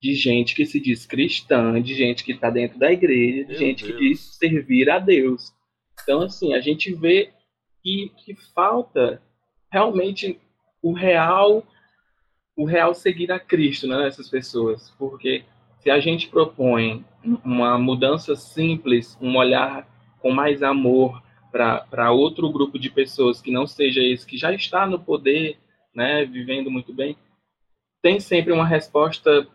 de 0.02 0.14
gente 0.14 0.54
que 0.54 0.66
se 0.66 0.78
diz 0.81 1.07
cristã, 1.07 1.81
de 1.81 1.95
gente 1.95 2.25
que 2.25 2.33
está 2.33 2.50
dentro 2.50 2.78
da 2.78 2.92
igreja, 2.92 3.45
de 3.45 3.50
Meu 3.50 3.59
gente 3.59 3.85
que 3.85 3.92
Deus. 3.92 4.00
diz 4.00 4.21
servir 4.37 4.90
a 4.90 4.99
Deus. 4.99 5.52
Então, 6.02 6.23
assim, 6.23 6.54
a 6.54 6.61
gente 6.61 6.92
vê 6.95 7.31
que, 7.83 8.12
que 8.25 8.35
falta 8.55 9.21
realmente 9.71 10.41
o 10.83 10.93
real, 10.93 11.65
o 12.57 12.65
real 12.65 12.95
seguir 12.95 13.31
a 13.33 13.41
Cristo 13.41 13.87
né, 13.87 13.99
nessas 13.99 14.29
pessoas. 14.29 14.91
Porque 14.99 15.45
se 15.81 15.91
a 15.91 15.99
gente 16.01 16.29
propõe 16.29 17.05
uma 17.45 17.79
mudança 17.79 18.37
simples, 18.37 19.17
um 19.21 19.37
olhar 19.37 19.87
com 20.21 20.31
mais 20.31 20.62
amor 20.62 21.23
para 21.51 22.11
outro 22.12 22.51
grupo 22.51 22.79
de 22.79 22.89
pessoas 22.89 23.41
que 23.41 23.51
não 23.51 23.67
seja 23.67 24.01
esse 24.01 24.27
que 24.27 24.39
já 24.39 24.53
está 24.53 24.87
no 24.87 24.99
poder, 24.99 25.59
né, 25.95 26.25
vivendo 26.25 26.71
muito 26.71 26.95
bem, 26.95 27.17
tem 28.01 28.19
sempre 28.19 28.53
uma 28.53 28.67
resposta 28.67 29.47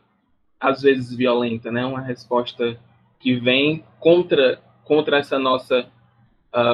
às 0.59 0.81
vezes 0.81 1.15
violenta, 1.15 1.71
né? 1.71 1.85
Uma 1.85 2.01
resposta 2.01 2.79
que 3.19 3.35
vem 3.35 3.83
contra 3.99 4.61
contra 4.83 5.17
essa 5.17 5.37
nossa 5.37 5.91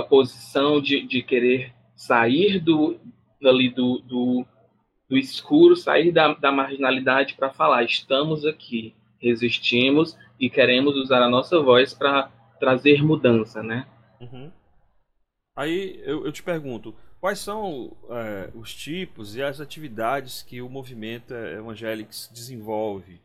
posição 0.03 0.81
de, 0.81 1.05
de 1.05 1.21
querer 1.21 1.73
sair 1.95 2.59
do 2.59 2.97
ali 3.43 3.69
do, 3.69 3.99
do, 3.99 4.45
do 5.09 5.17
escuro, 5.17 5.75
sair 5.75 6.11
da, 6.11 6.33
da 6.33 6.51
marginalidade 6.51 7.33
para 7.33 7.51
falar 7.51 7.83
estamos 7.83 8.45
aqui, 8.45 8.95
resistimos 9.19 10.17
e 10.39 10.49
queremos 10.49 10.95
usar 10.95 11.21
a 11.21 11.29
nossa 11.29 11.61
voz 11.61 11.93
para 11.93 12.31
trazer 12.59 13.03
mudança, 13.03 13.61
né? 13.61 13.85
Uhum. 14.21 14.49
Aí 15.57 15.99
eu, 16.03 16.25
eu 16.25 16.31
te 16.31 16.41
pergunto, 16.41 16.95
quais 17.19 17.39
são 17.39 17.95
é, 18.09 18.49
os 18.55 18.73
tipos 18.73 19.35
e 19.35 19.43
as 19.43 19.59
atividades 19.59 20.41
que 20.41 20.61
o 20.61 20.69
movimento 20.69 21.33
Evangelics 21.33 22.29
desenvolve? 22.33 23.21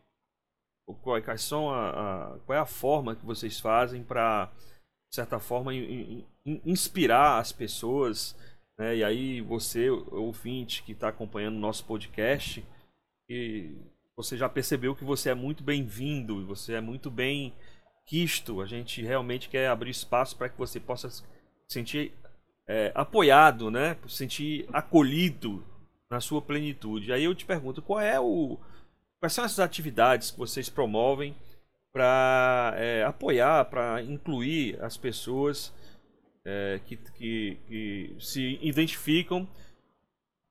Quais 1.03 1.43
são 1.43 1.71
a, 1.71 1.91
a- 1.91 2.39
qual 2.45 2.57
é 2.59 2.61
a 2.61 2.67
forma 2.67 3.15
que 3.15 3.25
vocês 3.25 3.61
fazem 3.61 4.03
para, 4.03 4.51
de 5.09 5.15
certa 5.17 5.39
forma, 5.39 5.75
in- 5.75 6.25
in- 6.45 6.61
inspirar 6.65 7.39
as 7.39 7.53
pessoas? 7.53 8.37
né? 8.79 8.97
E 8.97 9.05
aí 9.05 9.41
você, 9.41 9.91
ouvinte 9.91 10.83
que 10.83 10.93
está 10.93 11.09
acompanhando 11.09 11.57
o 11.57 11.61
nosso 11.61 11.85
podcast, 11.85 12.65
e 13.29 13.73
você 14.17 14.37
já 14.37 14.49
percebeu 14.49 14.95
que 14.95 15.05
você 15.05 15.31
é 15.31 15.35
muito 15.35 15.63
bem-vindo, 15.63 16.47
você 16.47 16.75
é 16.75 16.81
muito 16.81 17.11
bem 17.11 17.53
quisto. 18.07 18.61
A 18.61 18.67
gente 18.67 19.03
realmente 19.03 19.49
quer 19.49 19.69
abrir 19.69 19.91
espaço 19.91 20.37
para 20.37 20.49
que 20.49 20.57
você 20.57 20.81
possa 20.81 21.11
se 21.11 21.23
sentir 21.69 22.13
é, 22.67 22.93
apoiado, 22.95 23.71
né? 23.71 23.97
Sentir 24.09 24.67
acolhido 24.73 25.65
na 26.11 26.21
sua 26.21 26.41
plenitude. 26.41 27.13
Aí 27.13 27.25
eu 27.25 27.35
te 27.35 27.45
pergunto, 27.45 27.83
qual 27.83 28.01
é 28.01 28.19
o 28.19 28.59
quais 29.21 29.33
são 29.33 29.45
essas 29.45 29.59
atividades 29.59 30.31
que 30.31 30.39
vocês 30.39 30.69
promovem 30.69 31.35
para 31.93 32.75
apoiar, 33.07 33.65
para 33.67 34.03
incluir 34.03 34.81
as 34.83 34.97
pessoas 34.97 35.75
é, 36.45 36.81
que, 36.87 36.97
que, 36.97 37.59
que 37.67 38.17
se 38.19 38.59
identificam 38.63 39.49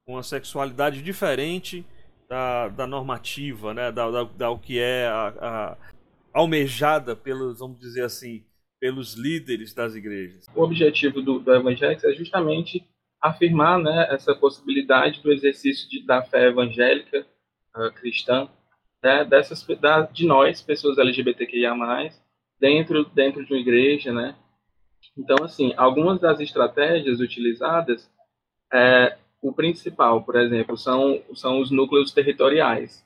com 0.06 0.17
a 0.17 0.24
sexualidade 0.24 1.01
diferente 1.01 1.86
da, 2.29 2.70
da 2.70 2.88
normativa, 2.88 3.74
né? 3.74 3.91
Da, 3.91 4.10
da, 4.10 4.24
da 4.24 4.50
o 4.50 4.60
que 4.60 4.79
é 4.79 5.08
a, 5.08 5.27
a 5.39 5.77
almejada 6.34 7.15
pelos, 7.15 7.60
vamos 7.60 7.79
dizer 7.79 8.03
assim, 8.03 8.44
pelos 8.79 9.15
líderes 9.15 9.74
das 9.74 9.96
igrejas. 9.96 10.46
O 10.56 10.62
objetivo 10.62 11.22
do, 11.22 11.39
do 11.39 11.51
é 11.51 12.13
justamente 12.13 12.86
afirmar 13.22 13.79
né, 13.79 14.08
essa 14.12 14.36
possibilidade 14.36 15.22
do 15.22 15.32
exercício 15.32 15.89
de, 15.89 16.06
da 16.06 16.22
fé 16.22 16.48
evangélica 16.48 17.25
ah, 17.74 17.89
cristã, 17.91 18.48
né, 19.03 19.25
dessas, 19.25 19.65
da, 19.79 20.01
de 20.01 20.25
nós, 20.25 20.61
pessoas 20.61 20.97
LGBTQIA+, 20.97 21.73
dentro, 22.59 23.05
dentro 23.13 23.45
de 23.45 23.53
uma 23.53 23.59
igreja, 23.59 24.11
né? 24.11 24.35
Então, 25.17 25.43
assim, 25.43 25.73
algumas 25.77 26.19
das 26.19 26.39
estratégias 26.39 27.19
utilizadas, 27.19 28.09
é, 28.71 29.17
o 29.41 29.51
principal, 29.51 30.23
por 30.23 30.35
exemplo, 30.35 30.77
são, 30.77 31.21
são 31.33 31.59
os 31.59 31.71
núcleos 31.71 32.11
territoriais. 32.11 33.03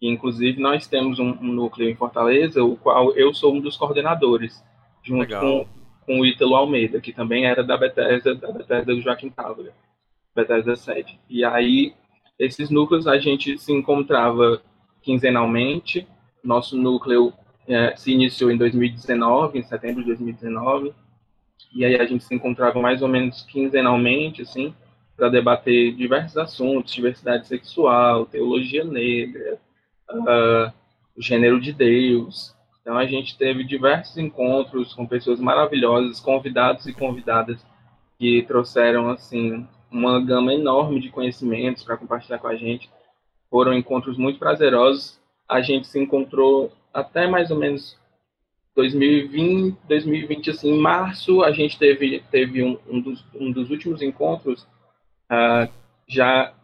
Inclusive, 0.00 0.60
nós 0.60 0.88
temos 0.88 1.18
um, 1.18 1.30
um 1.30 1.52
núcleo 1.52 1.88
em 1.88 1.94
Fortaleza, 1.94 2.62
o 2.64 2.76
qual 2.76 3.12
eu 3.12 3.32
sou 3.32 3.54
um 3.54 3.60
dos 3.60 3.76
coordenadores, 3.76 4.62
junto 5.02 5.20
Legal. 5.20 5.40
com, 5.40 5.68
com 6.06 6.20
o 6.20 6.26
Ítalo 6.26 6.56
Almeida, 6.56 7.00
que 7.00 7.12
também 7.12 7.46
era 7.46 7.62
da 7.62 7.76
Bethesda, 7.76 8.34
da 8.34 8.50
Bethesda 8.50 8.94
do 8.94 9.00
Joaquim 9.00 9.30
Távora, 9.30 9.72
Bethesda 10.34 10.74
7. 10.74 11.20
E 11.28 11.44
aí, 11.44 11.94
esses 12.38 12.70
núcleos 12.70 13.06
a 13.06 13.18
gente 13.18 13.56
se 13.58 13.72
encontrava 13.72 14.60
quinzenalmente. 15.02 16.06
Nosso 16.42 16.76
núcleo 16.76 17.32
eh, 17.68 17.94
se 17.96 18.12
iniciou 18.12 18.50
em 18.50 18.56
2019, 18.56 19.58
em 19.58 19.62
setembro 19.62 20.02
de 20.02 20.08
2019. 20.08 20.92
E 21.74 21.84
aí 21.84 21.96
a 21.96 22.04
gente 22.04 22.24
se 22.24 22.34
encontrava 22.34 22.80
mais 22.80 23.02
ou 23.02 23.08
menos 23.08 23.42
quinzenalmente, 23.42 24.42
assim, 24.42 24.74
para 25.16 25.28
debater 25.28 25.94
diversos 25.94 26.36
assuntos, 26.36 26.92
diversidade 26.92 27.46
sexual, 27.46 28.26
teologia 28.26 28.84
negra, 28.84 29.58
o 30.08 31.22
gênero 31.22 31.60
de 31.60 31.72
Deus. 31.72 32.54
Então 32.80 32.98
a 32.98 33.06
gente 33.06 33.38
teve 33.38 33.64
diversos 33.64 34.18
encontros 34.18 34.92
com 34.92 35.06
pessoas 35.06 35.40
maravilhosas, 35.40 36.20
convidados 36.20 36.86
e 36.86 36.92
convidadas 36.92 37.64
que 38.18 38.42
trouxeram 38.42 39.08
assim 39.08 39.66
uma 39.90 40.20
gama 40.20 40.52
enorme 40.54 41.00
de 41.00 41.10
conhecimentos 41.10 41.84
para 41.84 41.96
compartilhar 41.96 42.38
com 42.38 42.48
a 42.48 42.56
gente. 42.56 42.90
Foram 43.52 43.74
encontros 43.74 44.16
muito 44.16 44.38
prazerosos. 44.38 45.20
A 45.46 45.60
gente 45.60 45.86
se 45.86 45.98
encontrou 46.00 46.72
até 46.92 47.26
mais 47.26 47.50
ou 47.50 47.58
menos 47.58 47.98
2020, 48.74 49.76
2020 49.86 50.50
assim, 50.50 50.70
em 50.70 50.78
março 50.78 51.42
a 51.42 51.52
gente 51.52 51.78
teve 51.78 52.24
teve 52.30 52.62
um, 52.64 52.78
um, 52.88 52.98
dos, 52.98 53.22
um 53.34 53.52
dos 53.52 53.68
últimos 53.70 54.00
encontros 54.00 54.66
ah, 55.28 55.68
já 56.08 56.54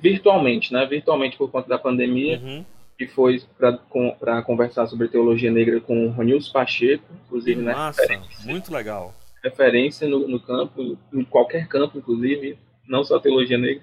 virtualmente, 0.00 0.72
né? 0.72 0.86
Virtualmente 0.86 1.36
por 1.36 1.50
conta 1.50 1.68
da 1.68 1.78
pandemia 1.78 2.38
Uhum. 2.38 2.64
que 2.96 3.08
foi 3.08 3.42
para 3.58 4.42
conversar 4.42 4.86
sobre 4.86 5.08
teologia 5.08 5.50
negra 5.50 5.80
com 5.80 6.06
o 6.06 6.10
Ronilson 6.10 6.52
Pacheco, 6.52 7.04
inclusive, 7.26 7.60
né? 7.60 7.72
massa, 7.72 8.06
muito 8.44 8.72
legal. 8.72 9.12
Referência 9.42 10.06
no, 10.06 10.28
no 10.28 10.38
campo, 10.38 10.96
em 11.12 11.24
qualquer 11.24 11.66
campo, 11.66 11.98
inclusive, 11.98 12.56
não 12.86 13.02
só 13.02 13.18
teologia 13.18 13.58
negra. 13.58 13.82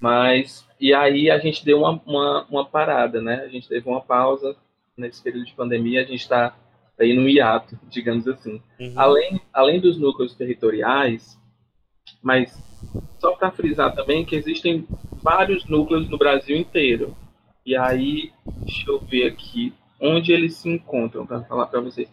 Mas, 0.00 0.66
e 0.80 0.94
aí 0.94 1.30
a 1.30 1.38
gente 1.38 1.64
deu 1.64 1.80
uma, 1.80 2.00
uma, 2.06 2.46
uma 2.50 2.64
parada, 2.64 3.20
né? 3.20 3.42
A 3.44 3.48
gente 3.48 3.68
teve 3.68 3.86
uma 3.88 4.00
pausa 4.00 4.56
nesse 4.96 5.22
período 5.22 5.46
de 5.46 5.52
pandemia, 5.52 6.00
a 6.00 6.04
gente 6.04 6.20
está 6.20 6.56
aí 6.98 7.14
no 7.14 7.28
hiato, 7.28 7.78
digamos 7.88 8.26
assim. 8.26 8.62
Uhum. 8.78 8.92
Além, 8.96 9.40
além 9.52 9.80
dos 9.80 9.98
núcleos 9.98 10.34
territoriais, 10.34 11.38
mas 12.22 12.50
só 13.18 13.32
para 13.32 13.50
frisar 13.50 13.94
também 13.94 14.24
que 14.24 14.36
existem 14.36 14.86
vários 15.22 15.66
núcleos 15.66 16.08
no 16.08 16.18
Brasil 16.18 16.56
inteiro. 16.56 17.14
E 17.64 17.76
aí, 17.76 18.32
deixa 18.64 18.90
eu 18.90 18.98
ver 19.00 19.26
aqui 19.26 19.72
onde 20.00 20.32
eles 20.32 20.56
se 20.56 20.68
encontram 20.68 21.26
para 21.26 21.42
falar 21.42 21.66
para 21.66 21.80
vocês. 21.80 22.10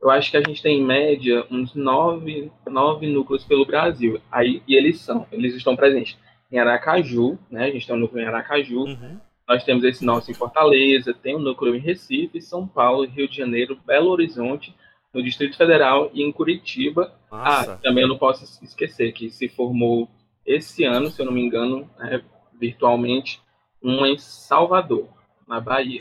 Eu 0.00 0.10
acho 0.10 0.30
que 0.30 0.36
a 0.36 0.42
gente 0.42 0.62
tem 0.62 0.80
em 0.80 0.84
média 0.84 1.44
uns 1.50 1.74
nove, 1.74 2.50
nove 2.66 3.06
núcleos 3.06 3.44
pelo 3.44 3.66
Brasil. 3.66 4.20
Aí, 4.30 4.62
e 4.66 4.74
eles 4.74 5.00
são, 5.00 5.26
eles 5.30 5.54
estão 5.54 5.76
presentes 5.76 6.18
em 6.50 6.58
Aracaju, 6.58 7.38
né? 7.50 7.64
A 7.66 7.70
gente 7.70 7.86
tem 7.86 7.96
um 7.96 7.98
núcleo 7.98 8.22
em 8.22 8.26
Aracaju, 8.26 8.84
Uhum. 8.84 9.20
nós 9.48 9.64
temos 9.64 9.84
esse 9.84 10.04
nosso 10.04 10.30
em 10.30 10.34
Fortaleza, 10.34 11.12
tem 11.14 11.36
um 11.36 11.40
núcleo 11.40 11.74
em 11.74 11.78
Recife, 11.80 12.40
São 12.40 12.66
Paulo, 12.66 13.06
Rio 13.06 13.28
de 13.28 13.36
Janeiro, 13.36 13.78
Belo 13.86 14.10
Horizonte, 14.10 14.74
no 15.12 15.22
Distrito 15.22 15.56
Federal 15.56 16.10
e 16.12 16.22
em 16.22 16.30
Curitiba. 16.32 17.12
Ah, 17.30 17.36
Massa. 17.36 17.80
também 17.82 18.02
eu 18.02 18.08
não 18.08 18.18
posso 18.18 18.44
esquecer 18.64 19.12
que 19.12 19.30
se 19.30 19.48
formou 19.48 20.08
esse 20.44 20.84
ano, 20.84 21.10
se 21.10 21.20
eu 21.20 21.26
não 21.26 21.32
me 21.32 21.40
engano, 21.42 21.88
né, 21.98 22.22
virtualmente, 22.60 23.40
uma 23.82 24.08
em 24.08 24.18
Salvador, 24.18 25.08
na 25.46 25.60
Bahia. 25.60 25.98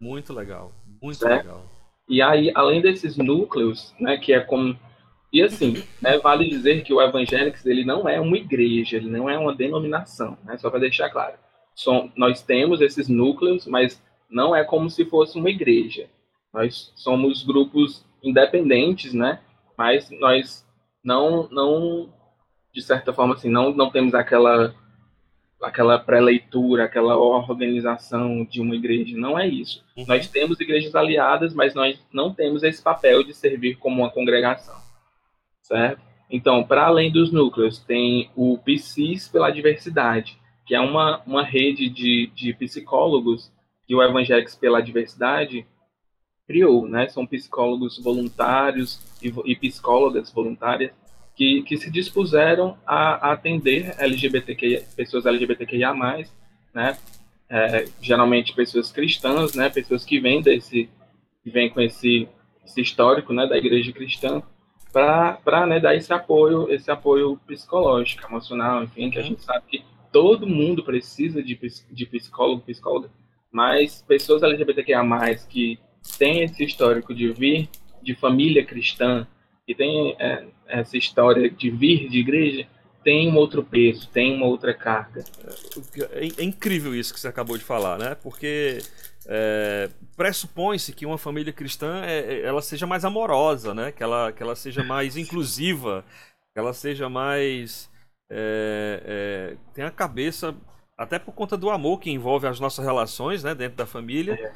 Muito 0.00 0.32
legal. 0.32 0.72
Muito 1.02 1.18
Certo. 1.18 1.44
legal. 1.46 1.64
E 2.08 2.22
aí, 2.22 2.52
além 2.54 2.80
desses 2.80 3.16
núcleos, 3.16 3.94
né, 4.00 4.16
que 4.16 4.32
é 4.32 4.40
como 4.40 4.78
e 5.36 5.42
assim, 5.42 5.82
né, 6.00 6.18
vale 6.18 6.48
dizer 6.48 6.82
que 6.82 6.92
o 6.92 7.00
Evangelics 7.00 7.64
ele 7.66 7.84
não 7.84 8.08
é 8.08 8.20
uma 8.20 8.36
igreja, 8.36 8.96
ele 8.96 9.08
não 9.08 9.28
é 9.28 9.38
uma 9.38 9.54
denominação, 9.54 10.36
né, 10.44 10.56
só 10.58 10.70
para 10.70 10.80
deixar 10.80 11.10
claro. 11.10 11.34
Som- 11.74 12.10
nós 12.16 12.42
temos 12.42 12.80
esses 12.80 13.08
núcleos, 13.08 13.66
mas 13.66 14.02
não 14.30 14.56
é 14.56 14.64
como 14.64 14.88
se 14.90 15.04
fosse 15.04 15.38
uma 15.38 15.50
igreja. 15.50 16.08
Nós 16.52 16.90
somos 16.96 17.42
grupos 17.42 18.04
independentes, 18.22 19.12
né? 19.12 19.40
Mas 19.76 20.10
nós 20.10 20.66
não, 21.04 21.48
não 21.50 22.08
de 22.74 22.82
certa 22.82 23.12
forma 23.12 23.34
assim, 23.34 23.50
não, 23.50 23.72
não 23.72 23.90
temos 23.90 24.14
aquela 24.14 24.74
aquela 25.62 25.98
pré-leitura, 25.98 26.84
aquela 26.84 27.16
organização 27.16 28.44
de 28.44 28.60
uma 28.60 28.74
igreja. 28.74 29.16
Não 29.16 29.38
é 29.38 29.46
isso. 29.46 29.84
Uhum. 29.96 30.04
Nós 30.06 30.28
temos 30.28 30.60
igrejas 30.60 30.94
aliadas, 30.94 31.54
mas 31.54 31.74
nós 31.74 31.98
não 32.12 32.32
temos 32.32 32.62
esse 32.62 32.82
papel 32.82 33.22
de 33.22 33.34
servir 33.34 33.76
como 33.76 34.02
uma 34.02 34.10
congregação, 34.10 34.76
certo? 35.66 36.00
Então, 36.30 36.64
para 36.64 36.86
além 36.86 37.10
dos 37.10 37.32
núcleos, 37.32 37.78
tem 37.78 38.30
o 38.34 38.58
PSIS 38.58 39.28
pela 39.28 39.50
diversidade, 39.50 40.38
que 40.66 40.74
é 40.74 40.80
uma, 40.80 41.22
uma 41.26 41.44
rede 41.44 41.88
de, 41.88 42.30
de 42.34 42.52
psicólogos 42.54 43.52
que 43.86 43.94
o 43.94 44.02
Evangélicos 44.02 44.56
pela 44.56 44.80
Diversidade 44.80 45.64
criou, 46.46 46.88
né? 46.88 47.08
São 47.08 47.26
psicólogos 47.26 48.02
voluntários 48.02 49.00
e, 49.22 49.32
e 49.44 49.56
psicólogas 49.56 50.32
voluntárias 50.32 50.92
que, 51.36 51.62
que 51.62 51.76
se 51.76 51.90
dispuseram 51.90 52.76
a, 52.84 53.28
a 53.28 53.32
atender 53.32 53.94
LGBTQI, 53.98 54.84
pessoas 54.96 55.26
LGBTQIA+, 55.26 55.94
né? 56.74 56.98
É, 57.48 57.84
geralmente 58.00 58.52
pessoas 58.54 58.90
cristãs, 58.90 59.54
né? 59.54 59.68
Pessoas 59.68 60.04
que 60.04 60.18
vêm 60.18 60.42
desse, 60.42 60.88
que 61.44 61.50
vêm 61.50 61.70
com 61.70 61.80
esse, 61.80 62.28
esse 62.64 62.80
histórico, 62.80 63.32
né? 63.32 63.46
Da 63.46 63.56
igreja 63.56 63.92
cristã, 63.92 64.42
para 64.96 65.66
né, 65.66 65.78
dar 65.78 65.94
esse 65.94 66.10
apoio, 66.10 66.72
esse 66.72 66.90
apoio 66.90 67.38
psicológico, 67.46 68.26
emocional, 68.26 68.82
enfim, 68.82 69.10
que 69.10 69.18
a 69.18 69.22
gente 69.22 69.42
sabe 69.42 69.62
que 69.68 69.84
todo 70.10 70.46
mundo 70.46 70.82
precisa 70.82 71.42
de, 71.42 71.58
de 71.90 72.06
psicólogo, 72.06 72.62
psicóloga, 72.62 73.10
mas 73.52 74.02
pessoas 74.08 74.42
LGBTQIA+, 74.42 75.04
que 75.50 75.78
têm 76.18 76.44
esse 76.44 76.64
histórico 76.64 77.14
de 77.14 77.30
vir 77.30 77.68
de 78.02 78.14
família 78.14 78.64
cristã, 78.64 79.26
que 79.66 79.74
tem 79.74 80.16
é, 80.18 80.46
essa 80.66 80.96
história 80.96 81.50
de 81.50 81.70
vir 81.70 82.08
de 82.08 82.18
igreja, 82.20 82.66
tem 83.04 83.30
um 83.30 83.36
outro 83.36 83.62
peso, 83.62 84.08
tem 84.08 84.34
uma 84.34 84.46
outra 84.46 84.72
carga. 84.72 85.24
É, 86.12 86.42
é 86.42 86.44
incrível 86.44 86.94
isso 86.94 87.12
que 87.12 87.20
você 87.20 87.28
acabou 87.28 87.58
de 87.58 87.64
falar, 87.64 87.98
né? 87.98 88.14
Porque 88.14 88.78
é, 89.28 89.90
pressupõe-se 90.16 90.92
que 90.92 91.04
uma 91.04 91.18
família 91.18 91.52
cristã 91.52 92.02
é, 92.04 92.18
é, 92.18 92.40
ela 92.42 92.62
seja 92.62 92.86
mais 92.86 93.04
amorosa, 93.04 93.74
né? 93.74 93.90
Que 93.90 94.02
ela, 94.02 94.32
que 94.32 94.42
ela 94.42 94.54
seja 94.54 94.84
mais 94.84 95.16
inclusiva, 95.16 96.04
que 96.52 96.58
ela 96.58 96.72
seja 96.72 97.08
mais 97.08 97.90
é, 98.30 99.02
é, 99.04 99.56
tem 99.74 99.84
a 99.84 99.90
cabeça 99.90 100.54
até 100.96 101.18
por 101.18 101.32
conta 101.32 101.56
do 101.56 101.70
amor 101.70 102.00
que 102.00 102.10
envolve 102.10 102.46
as 102.46 102.60
nossas 102.60 102.84
relações, 102.84 103.42
né? 103.42 103.54
Dentro 103.54 103.76
da 103.76 103.86
família. 103.86 104.34
É. 104.34 104.52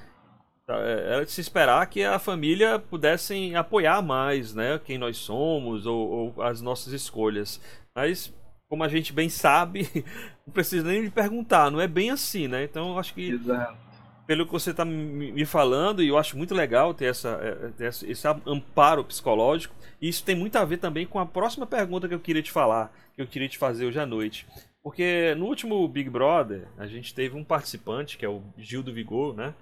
Tá, 0.67 0.77
é, 0.77 1.15
era 1.15 1.25
de 1.25 1.33
se 1.33 1.41
esperar 1.41 1.85
que 1.89 2.05
a 2.05 2.19
família 2.19 2.79
pudessem 2.79 3.57
apoiar 3.57 4.01
mais, 4.03 4.55
né? 4.55 4.81
Quem 4.85 4.99
nós 4.99 5.17
somos 5.17 5.85
ou, 5.85 6.35
ou 6.37 6.43
as 6.43 6.61
nossas 6.61 6.93
escolhas. 6.93 7.61
Mas 7.95 8.33
como 8.69 8.85
a 8.85 8.89
gente 8.89 9.13
bem 9.13 9.29
sabe, 9.29 9.89
não 10.47 10.55
precisa 10.55 10.87
nem 10.87 11.03
me 11.03 11.11
perguntar, 11.11 11.73
não 11.73 11.81
é 11.81 11.89
bem 11.89 12.11
assim, 12.11 12.47
né? 12.47 12.63
Então 12.63 12.97
acho 12.97 13.13
que 13.13 13.31
Exato 13.31 13.90
pelo 14.31 14.47
que 14.47 14.53
você 14.53 14.71
está 14.71 14.85
me 14.85 15.45
falando, 15.45 16.01
e 16.01 16.07
eu 16.07 16.17
acho 16.17 16.39
muito 16.39 16.55
legal 16.55 16.95
ter, 16.95 17.07
essa, 17.07 17.31
é, 17.31 17.71
ter 17.71 17.87
esse 17.89 18.29
amparo 18.47 19.05
psicológico, 19.05 19.75
e 20.01 20.09
isso 20.09 20.25
tem 20.25 20.37
muito 20.37 20.55
a 20.55 20.65
ver 20.65 20.77
também 20.77 21.05
com 21.05 21.19
a 21.19 21.27
próxima 21.27 21.67
pergunta 21.67 22.07
que 22.07 22.15
eu 22.15 22.21
queria 22.21 22.41
te 22.41 22.53
falar, 22.53 22.97
que 23.13 23.21
eu 23.21 23.27
queria 23.27 23.49
te 23.49 23.59
fazer 23.59 23.87
hoje 23.87 23.99
à 23.99 24.07
noite. 24.07 24.47
Porque 24.85 25.35
no 25.37 25.47
último 25.47 25.89
Big 25.89 26.09
Brother, 26.09 26.69
a 26.79 26.87
gente 26.87 27.13
teve 27.13 27.37
um 27.37 27.43
participante, 27.43 28.17
que 28.17 28.25
é 28.25 28.29
o 28.29 28.41
Gil 28.57 28.85
do 28.85 28.95
Vigor, 28.95 29.35
né? 29.35 29.53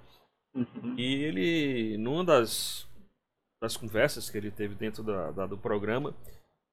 Uhum. 0.54 0.94
E 0.98 1.14
ele, 1.14 1.96
numa 1.96 2.22
das, 2.22 2.86
das 3.62 3.74
conversas 3.74 4.28
que 4.28 4.36
ele 4.36 4.50
teve 4.50 4.74
dentro 4.74 5.02
da, 5.02 5.30
da, 5.30 5.46
do 5.46 5.56
programa, 5.56 6.14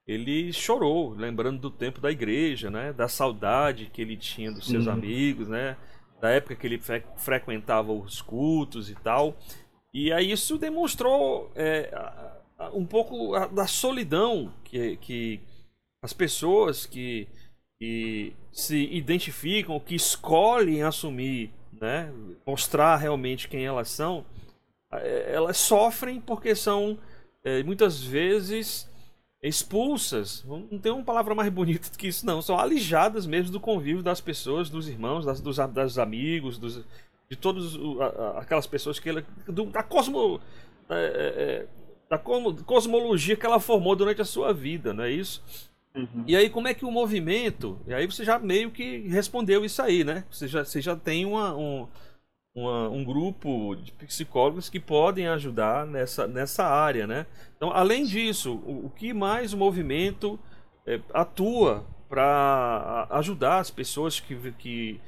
ele 0.06 0.52
chorou, 0.52 1.14
lembrando 1.14 1.62
do 1.62 1.72
tempo 1.72 2.02
da 2.02 2.12
igreja, 2.12 2.70
né? 2.70 2.92
Da 2.92 3.08
saudade 3.08 3.86
que 3.86 4.02
ele 4.02 4.18
tinha 4.18 4.52
dos 4.52 4.68
seus 4.68 4.86
uhum. 4.86 4.92
amigos, 4.92 5.48
né? 5.48 5.78
Da 6.20 6.30
época 6.30 6.56
que 6.56 6.68
ele 6.68 6.78
fre 6.80 7.04
frequentava 7.18 7.92
os 7.92 8.22
cultos 8.22 8.90
e 8.90 8.96
tal. 8.96 9.36
E 9.94 10.12
aí 10.12 10.32
isso 10.32 10.58
demonstrou 10.58 11.52
é, 11.56 11.90
um 12.74 12.86
pouco 12.86 13.32
da 13.50 13.68
solidão 13.68 14.52
que, 14.64 14.98
que 14.98 15.40
as 16.02 16.14
pessoas 16.14 16.86
que, 16.86 17.28
que 17.80 18.34
se 18.52 18.78
identificam, 18.94 19.80
que 19.80 19.96
escolhem 19.96 20.84
assumir, 20.84 21.52
né, 21.72 22.12
mostrar 22.46 22.96
realmente 22.98 23.48
quem 23.48 23.66
elas 23.66 23.90
são, 23.90 24.26
é, 24.92 25.34
elas 25.34 25.58
sofrem 25.58 26.22
porque 26.22 26.56
são 26.56 26.98
é, 27.44 27.64
muitas 27.64 28.02
vezes 28.02 28.90
expulsas, 29.48 30.44
não 30.48 30.80
tem 30.80 30.92
uma 30.92 31.04
palavra 31.04 31.36
mais 31.36 31.52
bonita 31.52 31.90
do 31.90 31.98
que 31.98 32.08
isso, 32.08 32.26
não. 32.26 32.42
São 32.42 32.60
alijadas 32.60 33.28
mesmo 33.28 33.52
do 33.52 33.60
convívio 33.60 34.02
das 34.02 34.20
pessoas, 34.20 34.70
dos 34.70 34.88
irmãos, 34.88 35.26
das, 35.26 35.40
dos, 35.40 35.58
dos 35.58 36.00
amigos, 36.00 36.58
dos, 36.58 36.84
de 37.30 37.36
todas 37.36 37.74
aquelas 38.38 38.66
pessoas 38.66 39.00
que 39.00 39.10
ela. 39.10 39.24
Do, 39.48 39.66
da 39.66 39.84
cosmo. 39.84 40.40
É, 40.90 40.96
é, 40.96 41.44
é, 41.44 41.68
da 42.08 42.20
cosmologia 42.20 43.36
que 43.36 43.46
ela 43.46 43.60
formou 43.60 43.96
durante 43.96 44.22
a 44.22 44.26
sua 44.26 44.54
vida, 44.54 44.94
não 44.94 45.04
é 45.04 45.12
isso? 45.12 45.44
Uhum. 45.96 46.24
E 46.28 46.36
aí, 46.36 46.50
como 46.50 46.68
é 46.68 46.74
que 46.74 46.86
o 46.86 46.92
movimento. 46.92 47.80
E 47.88 47.94
aí 47.94 48.06
você 48.06 48.24
já 48.24 48.38
meio 48.38 48.70
que 48.70 49.08
respondeu 49.08 49.66
isso 49.66 49.82
aí, 49.82 50.04
né? 50.04 50.24
Você 50.30 50.48
já, 50.48 50.64
você 50.64 50.82
já 50.82 50.96
tem 50.96 51.26
uma, 51.26 51.56
um, 51.56 51.88
uma, 52.56 52.90
um 52.90 53.04
grupo 53.04 53.76
de 53.76 53.92
psicólogos 53.92 54.70
que 54.70 54.80
podem 54.80 55.28
ajudar 55.28 55.86
nessa, 55.86 56.26
nessa 56.26 56.64
área, 56.64 57.06
né? 57.06 57.26
Então, 57.58 57.70
além 57.72 58.06
disso, 58.06 58.56
o, 58.66 58.86
o 58.86 58.90
que 58.90 59.14
mais 59.14 59.52
o 59.54 59.58
movimento 59.58 60.40
é, 60.88 61.00
atua 61.14 61.86
para 62.08 63.08
ajudar 63.12 63.60
as 63.60 63.70
pessoas 63.70 64.20
que, 64.22 64.36
que, 64.54 65.02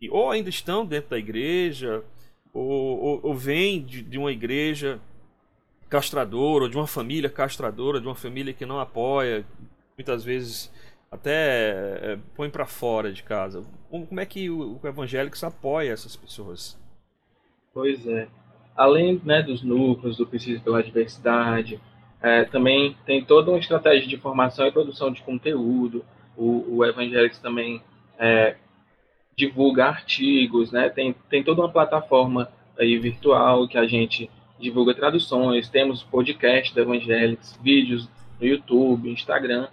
que, 0.00 0.10
ou 0.10 0.30
ainda 0.30 0.48
estão 0.48 0.86
dentro 0.86 1.10
da 1.10 1.18
igreja 1.18 2.02
ou, 2.54 2.98
ou, 2.98 3.20
ou 3.22 3.34
vêm 3.34 3.84
de, 3.84 4.02
de 4.02 4.18
uma 4.18 4.32
igreja 4.32 4.98
castradora 5.90 6.64
ou 6.64 6.70
de 6.70 6.76
uma 6.76 6.86
família 6.86 7.28
castradora, 7.28 8.00
de 8.00 8.06
uma 8.06 8.14
família 8.14 8.54
que 8.54 8.64
não 8.64 8.80
apoia, 8.80 9.44
muitas 9.96 10.24
vezes 10.24 10.72
até 11.10 12.12
é, 12.12 12.18
põe 12.34 12.48
para 12.48 12.64
fora 12.64 13.12
de 13.12 13.22
casa. 13.22 13.62
Como, 13.92 14.18
é 14.18 14.24
que 14.24 14.48
o, 14.48 14.80
o 14.82 15.46
apoia 15.46 15.92
essas 15.92 16.16
pessoas? 16.16 16.78
Pois 17.74 18.06
é. 18.06 18.26
Além 18.74 19.20
né, 19.22 19.42
dos 19.42 19.62
núcleos, 19.62 20.16
do 20.16 20.26
Preciso 20.26 20.62
pela 20.62 20.82
Diversidade, 20.82 21.78
é, 22.22 22.44
também 22.44 22.96
tem 23.04 23.22
toda 23.22 23.50
uma 23.50 23.58
estratégia 23.58 24.08
de 24.08 24.16
formação 24.16 24.66
e 24.66 24.72
produção 24.72 25.12
de 25.12 25.20
conteúdo. 25.20 26.02
O, 26.34 26.78
o 26.78 26.84
Evangelics 26.86 27.38
também 27.38 27.82
é, 28.18 28.56
divulga 29.36 29.84
artigos, 29.84 30.72
né? 30.72 30.88
tem, 30.88 31.14
tem 31.28 31.44
toda 31.44 31.60
uma 31.60 31.70
plataforma 31.70 32.50
aí 32.78 32.98
virtual 32.98 33.68
que 33.68 33.76
a 33.76 33.86
gente 33.86 34.30
divulga 34.58 34.94
traduções, 34.94 35.68
temos 35.68 36.02
podcast 36.02 36.74
do 36.74 36.80
Evangelics, 36.80 37.58
vídeos 37.62 38.08
no 38.40 38.46
YouTube, 38.46 39.10
Instagram. 39.10 39.68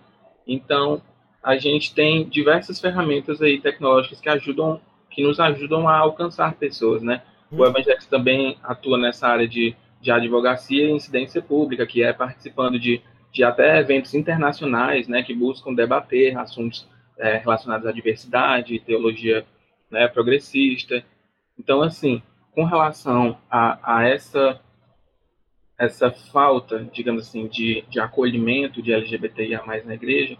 Então, 0.45 1.01
a 1.43 1.57
gente 1.57 1.93
tem 1.93 2.27
diversas 2.27 2.79
ferramentas 2.79 3.41
aí 3.41 3.59
tecnológicas 3.59 4.19
que 4.19 4.29
ajudam, 4.29 4.79
que 5.09 5.23
nos 5.23 5.39
ajudam 5.39 5.87
a 5.87 5.97
alcançar 5.97 6.55
pessoas, 6.55 7.01
né? 7.01 7.21
O 7.51 7.57
uhum. 7.57 7.65
Evangelics 7.65 8.05
também 8.05 8.57
atua 8.63 8.97
nessa 8.97 9.27
área 9.27 9.47
de, 9.47 9.75
de 10.01 10.11
advocacia 10.11 10.85
e 10.85 10.91
incidência 10.91 11.41
pública, 11.41 11.85
que 11.85 12.03
é 12.03 12.13
participando 12.13 12.79
de, 12.79 13.01
de 13.31 13.43
até 13.43 13.79
eventos 13.79 14.13
internacionais, 14.13 15.07
né, 15.07 15.23
que 15.23 15.33
buscam 15.33 15.73
debater 15.73 16.37
assuntos 16.37 16.87
é, 17.17 17.37
relacionados 17.37 17.87
à 17.87 17.91
diversidade, 17.91 18.79
teologia 18.79 19.45
né, 19.89 20.07
progressista. 20.07 21.03
Então, 21.57 21.81
assim, 21.81 22.21
com 22.53 22.63
relação 22.65 23.37
a, 23.49 23.97
a 23.97 24.07
essa 24.07 24.59
essa 25.77 26.11
falta, 26.11 26.85
digamos 26.91 27.25
assim, 27.25 27.47
de, 27.47 27.85
de 27.89 28.01
acolhimento 28.01 28.81
de 28.81 28.91
LGBTIA+, 28.91 29.63
na 29.85 29.93
igreja, 29.93 30.37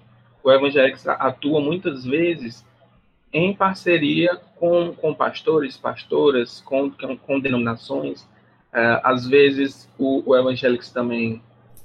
o 0.49 0.53
Evangelics 0.53 1.07
atua 1.07 1.61
muitas 1.61 2.03
vezes 2.03 2.65
em 3.31 3.53
parceria 3.53 4.35
com, 4.55 4.93
com 4.93 5.13
pastores, 5.13 5.77
pastoras, 5.77 6.59
com, 6.61 6.89
com 6.89 7.39
denominações. 7.39 8.23
Uh, 8.73 8.99
às 9.03 9.27
vezes, 9.27 9.87
o, 9.97 10.23
o 10.25 10.35
Evangelics 10.35 10.91
também 10.91 11.41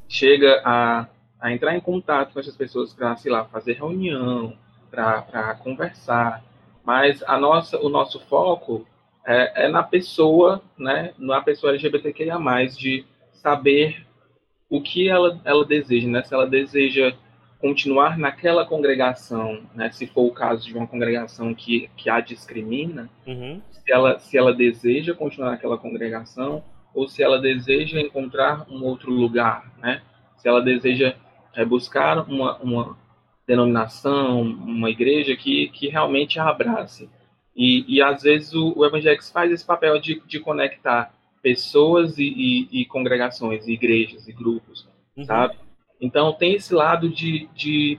chega 0.09 0.63
a, 0.65 1.07
a 1.39 1.53
entrar 1.53 1.77
em 1.77 1.81
contato 1.81 2.33
com 2.33 2.41
essas 2.41 2.57
pessoas 2.57 2.95
para, 2.95 3.15
sei 3.17 3.31
lá, 3.31 3.45
fazer 3.45 3.75
reunião, 3.75 4.57
para 4.91 5.55
conversar. 5.63 6.43
Mas 6.83 7.23
a 7.25 7.39
nossa, 7.39 7.79
o 7.79 7.91
nosso 7.91 8.19
foco 8.21 8.87
é, 9.27 9.67
é, 9.67 9.69
na 9.69 9.83
pessoa, 9.83 10.63
né, 10.79 11.13
na 11.19 11.43
pessoa 11.43 11.73
LGBTQIA+, 11.73 12.39
de 12.77 13.05
saber 13.33 14.07
o 14.71 14.81
que 14.81 15.09
ela, 15.09 15.39
ela 15.45 15.65
deseja, 15.65 16.09
né? 16.09 16.23
Se 16.25 16.33
ela 16.33 16.47
deseja 16.47 17.15
continuar 17.65 18.19
naquela 18.19 18.67
congregação, 18.67 19.63
né, 19.75 19.91
se 19.91 20.07
for 20.07 20.27
o 20.27 20.31
caso 20.31 20.67
de 20.67 20.77
uma 20.77 20.87
congregação 20.87 21.55
que, 21.55 21.89
que 21.97 22.11
a 22.11 22.21
discrimina, 22.21 23.09
uhum. 23.27 23.59
se, 23.71 23.91
ela, 23.91 24.19
se 24.19 24.37
ela 24.37 24.53
deseja 24.53 25.15
continuar 25.15 25.53
naquela 25.53 25.79
congregação 25.79 26.63
ou 26.95 27.09
se 27.09 27.23
ela 27.23 27.41
deseja 27.41 27.99
encontrar 27.99 28.67
um 28.71 28.85
outro 28.85 29.11
lugar, 29.11 29.73
né? 29.79 30.03
Se 30.37 30.47
ela 30.47 30.61
deseja 30.61 31.17
é, 31.55 31.65
buscar 31.65 32.29
uma, 32.29 32.59
uma, 32.59 32.99
denominação, 33.47 34.43
uma 34.43 34.91
igreja 34.91 35.35
que, 35.35 35.69
que 35.69 35.89
realmente 35.89 36.39
abrace. 36.39 37.09
E, 37.57 37.83
e 37.89 38.03
às 38.03 38.25
vezes 38.25 38.53
o, 38.53 38.75
o 38.77 38.85
Evangelics 38.85 39.31
faz 39.31 39.51
esse 39.51 39.65
papel 39.65 39.99
de, 39.99 40.21
de 40.27 40.39
conectar 40.39 41.15
pessoas 41.43 42.19
e, 42.19 42.25
e, 42.27 42.83
e 42.83 42.85
congregações, 42.85 43.67
igrejas 43.67 44.29
e 44.29 44.33
grupos, 44.35 44.87
uhum. 45.17 45.25
sabe? 45.25 45.64
Então 46.05 46.35
tem 46.35 46.55
esse 46.55 46.75
lado 46.75 47.09
de, 47.09 47.49
de, 47.55 47.99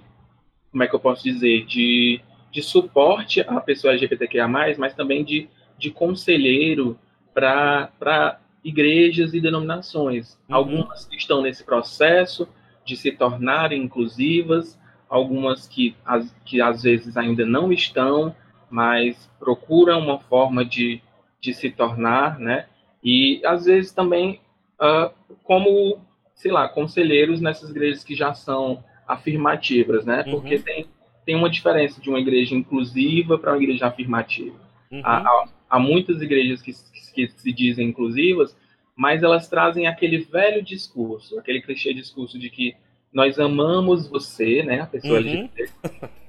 como 0.71 0.83
é 0.83 0.87
que 0.87 0.93
eu 0.93 0.99
posso 0.99 1.23
dizer, 1.23 1.65
de, 1.65 2.21
de 2.51 2.61
suporte 2.61 3.41
à 3.41 3.59
pessoa 3.59 3.93
LGBTQIA+, 3.93 4.47
mas 4.47 4.93
também 4.93 5.23
de, 5.23 5.49
de 5.75 5.89
conselheiro 5.89 6.99
para 7.33 8.39
igrejas 8.63 9.33
e 9.33 9.41
denominações. 9.41 10.37
Uhum. 10.47 10.55
Algumas 10.55 11.05
que 11.05 11.15
estão 11.15 11.41
nesse 11.41 11.63
processo 11.63 12.47
de 12.85 12.95
se 12.95 13.11
tornarem 13.11 13.81
inclusivas, 13.81 14.79
algumas 15.09 15.67
que, 15.67 15.95
as, 16.05 16.31
que 16.45 16.61
às 16.61 16.83
vezes 16.83 17.17
ainda 17.17 17.43
não 17.43 17.73
estão, 17.73 18.35
mas 18.69 19.27
procuram 19.39 19.99
uma 19.99 20.19
forma 20.19 20.63
de, 20.63 21.01
de 21.41 21.55
se 21.55 21.71
tornar, 21.71 22.39
né? 22.39 22.67
E 23.03 23.41
às 23.43 23.65
vezes 23.65 23.91
também 23.91 24.39
uh, 24.79 25.11
como, 25.43 25.99
sei 26.35 26.51
lá, 26.51 26.67
conselheiros 26.69 27.41
nessas 27.41 27.69
igrejas 27.71 28.03
que 28.03 28.13
já 28.13 28.33
são 28.33 28.83
afirmativas, 29.07 30.05
né? 30.05 30.23
Uhum. 30.27 30.31
Porque 30.33 30.59
tem, 30.59 30.85
tem 31.25 31.35
uma 31.35 31.49
diferença 31.49 31.99
de 32.01 32.09
uma 32.09 32.19
igreja 32.19 32.53
inclusiva 32.53 33.39
para 33.39 33.53
uma 33.53 33.63
igreja 33.63 33.87
afirmativa. 33.87 34.55
Uhum. 34.91 35.01
Há, 35.03 35.17
há, 35.17 35.45
há, 35.69 35.79
muitas 35.79 36.21
igrejas 36.21 36.61
que, 36.61 36.71
que, 37.13 37.27
se 37.27 37.51
dizem 37.51 37.89
inclusivas, 37.89 38.55
mas 38.95 39.23
elas 39.23 39.47
trazem 39.47 39.87
aquele 39.87 40.19
velho 40.19 40.61
discurso, 40.61 41.39
aquele 41.39 41.61
clichê 41.61 41.93
discurso 41.93 42.37
de 42.37 42.49
que 42.49 42.75
nós 43.13 43.39
amamos 43.39 44.07
você, 44.07 44.61
né, 44.61 44.81
a 44.81 44.85
pessoa 44.85 45.19
uhum. 45.21 45.25
LGBT, 45.25 45.69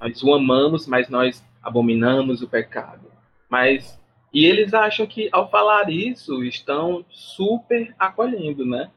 nós 0.01 0.23
o 0.23 0.33
amamos, 0.33 0.87
mas 0.87 1.09
nós 1.09 1.45
abominamos 1.61 2.42
o 2.42 2.49
pecado. 2.49 3.11
Mas 3.51 3.99
e 4.33 4.45
eles 4.45 4.75
acham 4.75 5.07
que 5.07 5.29
ao 5.33 5.51
falar 5.51 5.90
isso 5.90 6.45
estão 6.45 7.05
super 7.09 7.95
acolhendo, 7.99 8.66
né? 8.66 8.90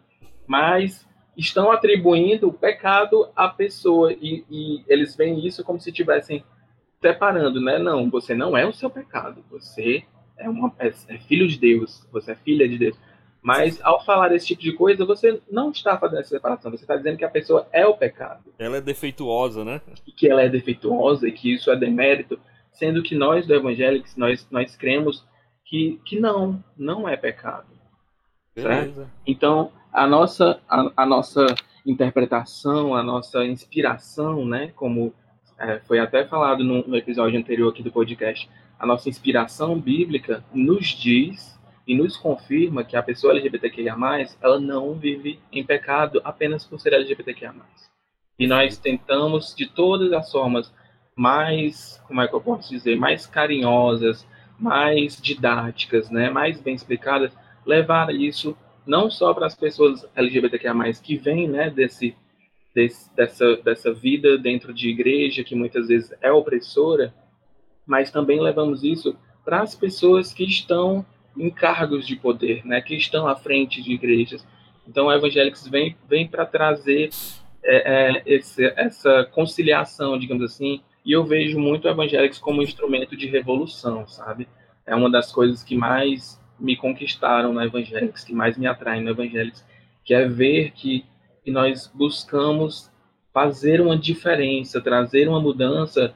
Mas 0.49 1.07
estão 1.37 1.71
atribuindo 1.71 2.49
o 2.49 2.53
pecado 2.53 3.29
à 3.35 3.47
pessoa 3.47 4.11
e, 4.11 4.43
e 4.49 4.83
eles 4.87 5.15
veem 5.15 5.45
isso 5.45 5.63
como 5.63 5.79
se 5.79 5.91
estivessem 5.91 6.43
separando, 6.99 7.61
né? 7.61 7.77
Não, 7.77 8.09
você 8.09 8.33
não 8.33 8.57
é 8.57 8.65
o 8.65 8.73
seu 8.73 8.89
pecado, 8.89 9.45
você 9.49 10.03
é, 10.35 10.49
uma, 10.49 10.73
é, 10.79 10.87
é 10.87 11.17
filho 11.19 11.47
de 11.47 11.57
Deus, 11.57 12.07
você 12.11 12.31
é 12.31 12.35
filha 12.35 12.67
de 12.67 12.79
Deus. 12.79 12.97
Mas 13.41 13.79
ao 13.83 14.03
falar 14.03 14.33
esse 14.33 14.47
tipo 14.47 14.61
de 14.61 14.73
coisa, 14.73 15.05
você 15.05 15.39
não 15.49 15.69
está 15.71 15.97
fazendo 15.97 16.19
essa 16.19 16.29
separação, 16.29 16.71
você 16.71 16.83
está 16.83 16.95
dizendo 16.97 17.17
que 17.17 17.23
a 17.23 17.29
pessoa 17.29 17.67
é 17.71 17.85
o 17.85 17.95
pecado. 17.95 18.51
Ela 18.57 18.77
é 18.77 18.81
defeituosa, 18.81 19.63
né? 19.63 19.81
Que 20.17 20.27
ela 20.27 20.41
é 20.41 20.49
defeituosa 20.49 21.27
e 21.27 21.31
que 21.31 21.53
isso 21.53 21.71
é 21.71 21.75
demérito, 21.75 22.39
sendo 22.71 23.03
que 23.03 23.15
nós 23.15 23.45
do 23.47 23.53
Evangelho, 23.53 24.03
nós, 24.17 24.45
nós 24.51 24.75
cremos 24.75 25.23
que, 25.63 26.01
que 26.05 26.19
não, 26.19 26.61
não 26.75 27.07
é 27.07 27.15
pecado. 27.15 27.67
Certo? 28.57 29.07
Então, 29.25 29.71
a 29.91 30.07
nossa, 30.07 30.61
a, 30.69 30.91
a, 30.95 31.05
nossa 31.05 31.45
interpretação, 31.85 32.95
a 32.95 33.03
nossa 33.03 33.45
inspiração, 33.45 34.45
né, 34.45 34.71
como 34.75 35.13
é, 35.57 35.79
foi 35.79 35.99
até 35.99 36.25
falado 36.25 36.63
no, 36.63 36.87
no 36.87 36.95
episódio 36.95 37.39
anterior 37.39 37.69
aqui 37.69 37.83
do 37.83 37.91
podcast, 37.91 38.49
a 38.79 38.85
nossa 38.85 39.09
inspiração 39.09 39.79
bíblica 39.79 40.43
nos 40.53 40.87
diz 40.87 41.59
e 41.85 41.95
nos 41.95 42.15
confirma 42.15 42.83
que 42.83 42.95
a 42.95 43.03
pessoa 43.03 43.33
LGBTQIA+, 43.33 43.95
ela 44.41 44.59
não 44.59 44.93
vive 44.93 45.39
em 45.51 45.65
pecado 45.65 46.21
apenas 46.23 46.63
por 46.63 46.79
ser 46.79 46.93
LGBTQIA+. 46.93 47.53
E 48.37 48.47
nós 48.47 48.77
tentamos, 48.77 49.53
de 49.55 49.67
todas 49.67 50.13
as 50.13 50.31
formas 50.31 50.71
mais, 51.15 52.01
como 52.07 52.21
é 52.21 52.27
que 52.27 52.33
eu 52.33 52.39
posso 52.39 52.69
dizer, 52.69 52.95
mais 52.95 53.25
carinhosas, 53.25 54.25
mais 54.57 55.21
didáticas, 55.21 56.09
né, 56.09 56.29
mais 56.29 56.61
bem 56.61 56.75
explicadas, 56.75 57.35
levar 57.65 58.13
isso 58.13 58.55
não 58.89 59.07
só 59.07 59.35
para 59.35 59.45
as 59.45 59.55
pessoas 59.55 60.03
LGBTQIA+, 60.15 60.73
que 61.03 61.15
vêm, 61.15 61.47
né, 61.47 61.69
desse, 61.69 62.15
desse, 62.73 63.15
dessa, 63.15 63.55
dessa 63.57 63.93
vida 63.93 64.35
dentro 64.35 64.73
de 64.73 64.89
igreja, 64.89 65.43
que 65.43 65.53
muitas 65.53 65.89
vezes 65.89 66.11
é 66.19 66.31
opressora, 66.31 67.13
mas 67.85 68.09
também 68.09 68.41
levamos 68.41 68.83
isso 68.83 69.15
para 69.45 69.61
as 69.61 69.75
pessoas 69.75 70.33
que 70.33 70.43
estão 70.43 71.05
em 71.37 71.51
cargos 71.51 72.07
de 72.07 72.15
poder, 72.15 72.65
né, 72.65 72.81
que 72.81 72.95
estão 72.95 73.27
à 73.27 73.35
frente 73.35 73.79
de 73.79 73.93
igrejas. 73.93 74.45
Então, 74.87 75.05
o 75.05 75.13
Evangelics 75.13 75.67
vem, 75.67 75.95
vem 76.09 76.27
para 76.27 76.47
trazer 76.47 77.09
é, 77.63 78.15
é, 78.17 78.23
esse, 78.25 78.65
essa 78.75 79.23
conciliação, 79.25 80.17
digamos 80.17 80.43
assim, 80.43 80.81
e 81.05 81.11
eu 81.11 81.23
vejo 81.23 81.59
muito 81.59 81.85
o 81.85 81.91
Evangelics 81.91 82.39
como 82.39 82.59
um 82.59 82.63
instrumento 82.63 83.15
de 83.15 83.27
revolução, 83.27 84.07
sabe? 84.07 84.47
É 84.83 84.95
uma 84.95 85.11
das 85.11 85.31
coisas 85.31 85.63
que 85.63 85.77
mais 85.77 86.38
me 86.59 86.75
conquistaram 86.75 87.53
no 87.53 87.61
Evangelics, 87.61 88.23
que 88.23 88.33
mais 88.33 88.57
me 88.57 88.67
atraem 88.67 89.03
no 89.03 89.09
Evangelics, 89.09 89.65
que 90.03 90.13
é 90.13 90.27
ver 90.27 90.71
que, 90.71 91.05
que 91.43 91.51
nós 91.51 91.91
buscamos 91.93 92.91
fazer 93.33 93.81
uma 93.81 93.97
diferença, 93.97 94.81
trazer 94.81 95.27
uma 95.27 95.39
mudança, 95.39 96.13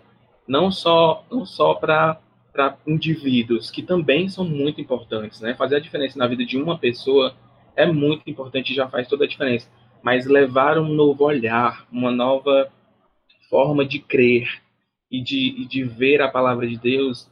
não 0.48 0.72
só 0.72 1.26
não 1.32 1.46
só 1.46 1.74
para 1.74 2.20
para 2.52 2.78
indivíduos 2.86 3.72
que 3.72 3.82
também 3.82 4.30
são 4.30 4.46
muito 4.46 4.80
importantes, 4.80 5.42
né? 5.42 5.56
Fazer 5.56 5.78
a 5.78 5.80
diferença 5.80 6.20
na 6.20 6.28
vida 6.28 6.46
de 6.46 6.56
uma 6.56 6.78
pessoa 6.78 7.36
é 7.76 7.84
muito 7.92 8.30
importante 8.30 8.72
e 8.72 8.76
já 8.76 8.88
faz 8.88 9.08
toda 9.08 9.26
a 9.26 9.28
diferença. 9.28 9.68
Mas 10.04 10.28
levar 10.28 10.78
um 10.78 10.88
novo 10.88 11.24
olhar, 11.24 11.88
uma 11.92 12.12
nova 12.12 12.72
forma 13.50 13.84
de 13.84 13.98
crer, 13.98 14.62
e 15.14 15.22
de, 15.22 15.62
e 15.62 15.66
de 15.66 15.84
ver 15.84 16.24
a 16.24 16.28
palavra 16.28 16.68
de 16.68 16.76
Deus 16.76 17.30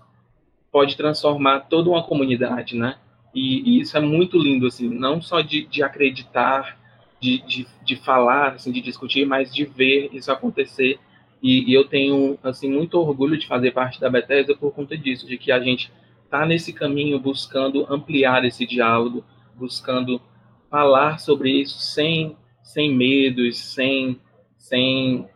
pode 0.72 0.96
transformar 0.96 1.62
toda 1.62 1.90
uma 1.90 2.04
comunidade, 2.04 2.78
né? 2.78 2.96
E, 3.34 3.78
e 3.78 3.82
isso 3.82 3.98
é 3.98 4.00
muito 4.00 4.38
lindo, 4.38 4.68
assim, 4.68 4.90
não 4.90 5.22
só 5.22 5.42
de, 5.42 5.66
de 5.66 5.84
acreditar, 5.84 6.78
de, 7.20 7.40
de, 7.46 7.68
de 7.84 7.96
falar, 7.98 8.54
assim, 8.54 8.72
de 8.72 8.82
discutir, 8.82 9.26
mas 9.26 9.54
de 9.54 9.66
ver 9.66 10.10
isso 10.14 10.32
acontecer. 10.32 11.00
E, 11.42 11.70
e, 11.70 11.74
eu 11.74 11.88
tenho, 11.88 12.38
assim, 12.44 12.70
muito 12.70 12.98
orgulho 13.00 13.38
de 13.38 13.48
fazer 13.48 13.72
parte 13.72 14.00
da 14.00 14.10
Bethesda 14.10 14.56
por 14.56 14.74
conta 14.74 14.98
disso, 14.98 15.28
de 15.28 15.38
que 15.38 15.52
a 15.52 15.60
gente 15.60 15.92
está 16.24 16.46
nesse 16.46 16.72
caminho 16.72 17.20
buscando 17.20 17.86
ampliar 17.92 18.46
esse 18.46 18.66
diálogo, 18.66 19.24
buscando 19.56 20.22
falar 20.70 21.20
sobre 21.20 21.52
isso 21.52 21.80
sem, 21.80 22.38
sem 22.64 22.94
medos, 22.94 23.58
sem, 23.58 24.20
sem 24.58 25.28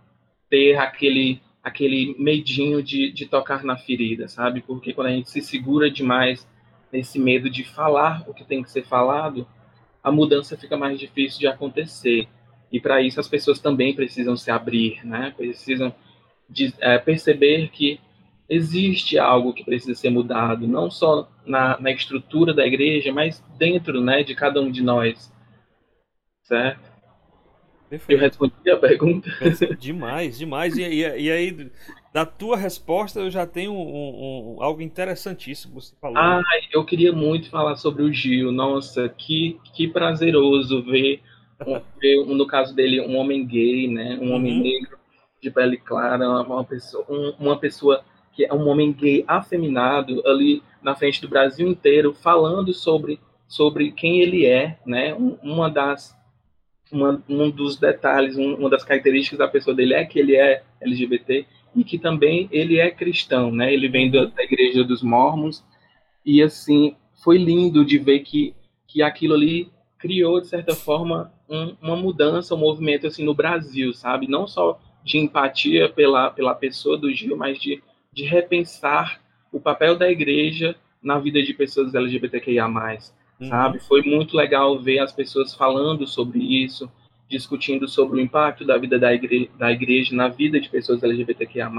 ter 0.49 0.77
aquele 0.77 1.41
aquele 1.65 2.15
medinho 2.19 2.83
de, 2.83 3.11
de 3.11 3.25
tocar 3.25 3.63
na 3.63 3.75
ferida, 3.75 4.27
sabe? 4.27 4.61
Porque 4.61 4.93
quando 4.93 5.07
a 5.07 5.11
gente 5.11 5.31
se 5.31 5.41
segura 5.41 5.89
demais 5.89 6.47
nesse 6.93 7.17
medo 7.17 7.49
de 7.49 7.63
falar 7.63 8.23
o 8.27 8.35
que 8.35 8.45
tem 8.45 8.61
que 8.61 8.69
ser 8.69 8.83
falado, 8.83 9.47
a 10.03 10.11
mudança 10.11 10.55
fica 10.55 10.77
mais 10.77 10.99
difícil 10.99 11.39
de 11.39 11.47
acontecer. 11.47 12.27
E 12.71 12.79
para 12.79 13.01
isso 13.01 13.19
as 13.19 13.27
pessoas 13.27 13.59
também 13.59 13.95
precisam 13.95 14.37
se 14.37 14.51
abrir, 14.51 15.03
né? 15.03 15.33
Precisam 15.35 15.91
de, 16.47 16.71
é, 16.79 16.99
perceber 16.99 17.69
que 17.69 17.99
existe 18.47 19.17
algo 19.17 19.51
que 19.51 19.65
precisa 19.65 19.95
ser 19.95 20.11
mudado, 20.11 20.67
não 20.67 20.91
só 20.91 21.27
na, 21.47 21.81
na 21.81 21.89
estrutura 21.89 22.53
da 22.53 22.63
igreja, 22.67 23.11
mas 23.11 23.43
dentro, 23.57 23.99
né, 23.99 24.21
de 24.21 24.35
cada 24.35 24.61
um 24.61 24.69
de 24.69 24.83
nós, 24.83 25.33
certo? 26.43 26.94
Perfeito. 27.89 28.19
Eu 28.19 28.23
respondi 28.23 28.71
a 28.71 28.77
pergunta. 28.77 29.29
Demais, 29.79 30.37
demais. 30.37 30.77
E, 30.77 30.81
e, 30.81 31.01
e, 31.01 31.31
aí, 31.31 31.71
da 32.13 32.25
tua 32.25 32.57
resposta, 32.57 33.19
eu 33.19 33.29
já 33.29 33.45
tenho 33.45 33.73
um, 33.73 34.57
um, 34.57 34.63
algo 34.63 34.81
interessantíssimo 34.81 35.75
que 35.75 35.81
você 35.81 35.95
falou. 36.01 36.17
Ah, 36.17 36.41
eu 36.73 36.83
queria 36.83 37.13
muito 37.13 37.49
falar 37.49 37.75
sobre 37.75 38.03
o 38.03 38.11
Gil. 38.11 38.51
Nossa, 38.51 39.07
que, 39.09 39.59
que 39.73 39.87
prazeroso 39.87 40.83
ver, 40.83 41.21
ver, 42.01 42.25
no 42.25 42.47
caso 42.47 42.75
dele, 42.75 43.01
um 43.01 43.17
homem 43.17 43.45
gay, 43.45 43.87
né? 43.87 44.17
Um 44.19 44.29
uhum. 44.29 44.35
homem 44.35 44.59
negro 44.59 44.97
de 45.41 45.51
pele 45.51 45.77
clara, 45.77 46.27
uma 46.41 46.63
pessoa, 46.63 47.05
um, 47.07 47.33
uma 47.39 47.57
pessoa 47.57 48.03
que 48.33 48.43
é 48.43 48.53
um 48.53 48.67
homem 48.67 48.91
gay 48.91 49.23
afeminado 49.27 50.21
ali 50.27 50.61
na 50.81 50.95
frente 50.95 51.21
do 51.21 51.29
Brasil 51.29 51.67
inteiro, 51.67 52.13
falando 52.13 52.73
sobre, 52.73 53.19
sobre 53.47 53.91
quem 53.91 54.19
ele 54.21 54.45
é, 54.45 54.77
né? 54.85 55.13
uma 55.41 55.69
das 55.69 56.15
uma, 56.95 57.21
um 57.27 57.49
dos 57.49 57.77
detalhes, 57.77 58.37
um, 58.37 58.55
uma 58.55 58.69
das 58.69 58.83
características 58.83 59.39
da 59.39 59.47
pessoa 59.47 59.75
dele 59.75 59.93
é 59.93 60.05
que 60.05 60.17
ele 60.17 60.35
é 60.35 60.63
LGBT 60.81 61.45
e 61.75 61.83
que 61.83 61.99
também 61.99 62.47
ele 62.51 62.79
é 62.79 62.89
cristão, 62.89 63.51
né? 63.51 63.73
Ele 63.73 63.89
vem 63.89 64.09
da, 64.09 64.25
da 64.25 64.43
igreja 64.43 64.83
dos 64.83 65.03
mormons 65.03 65.63
e 66.25 66.41
assim 66.41 66.95
foi 67.23 67.37
lindo 67.37 67.83
de 67.83 67.97
ver 67.97 68.19
que 68.19 68.55
que 68.87 69.01
aquilo 69.01 69.33
ali 69.33 69.69
criou 69.97 70.39
de 70.39 70.47
certa 70.47 70.73
forma 70.73 71.33
um, 71.49 71.75
uma 71.81 71.95
mudança, 71.95 72.55
um 72.55 72.59
movimento 72.59 73.07
assim 73.07 73.25
no 73.25 73.33
Brasil, 73.33 73.93
sabe? 73.93 74.27
Não 74.27 74.47
só 74.47 74.79
de 75.03 75.17
empatia 75.17 75.89
pela 75.89 76.29
pela 76.31 76.55
pessoa 76.55 76.97
do 76.97 77.11
Gil, 77.13 77.35
mas 77.35 77.59
de 77.59 77.83
de 78.13 78.23
repensar 78.23 79.19
o 79.51 79.59
papel 79.59 79.97
da 79.97 80.09
igreja 80.09 80.75
na 81.03 81.19
vida 81.19 81.43
de 81.43 81.53
pessoas 81.53 81.93
LGBTQIA+. 81.93 82.67
Uhum. 83.39 83.49
sabe? 83.49 83.79
Foi 83.79 84.01
muito 84.01 84.35
legal 84.35 84.79
ver 84.79 84.99
as 84.99 85.11
pessoas 85.11 85.53
falando 85.53 86.07
sobre 86.07 86.39
isso 86.39 86.89
discutindo 87.29 87.87
sobre 87.87 88.19
o 88.19 88.21
impacto 88.21 88.65
da 88.65 88.77
vida 88.77 88.99
da 88.99 89.13
igreja, 89.13 89.49
da 89.57 89.71
igreja 89.71 90.15
na 90.15 90.27
vida 90.27 90.59
de 90.59 90.69
pessoas 90.69 91.03
LGBTQIA+. 91.03 91.71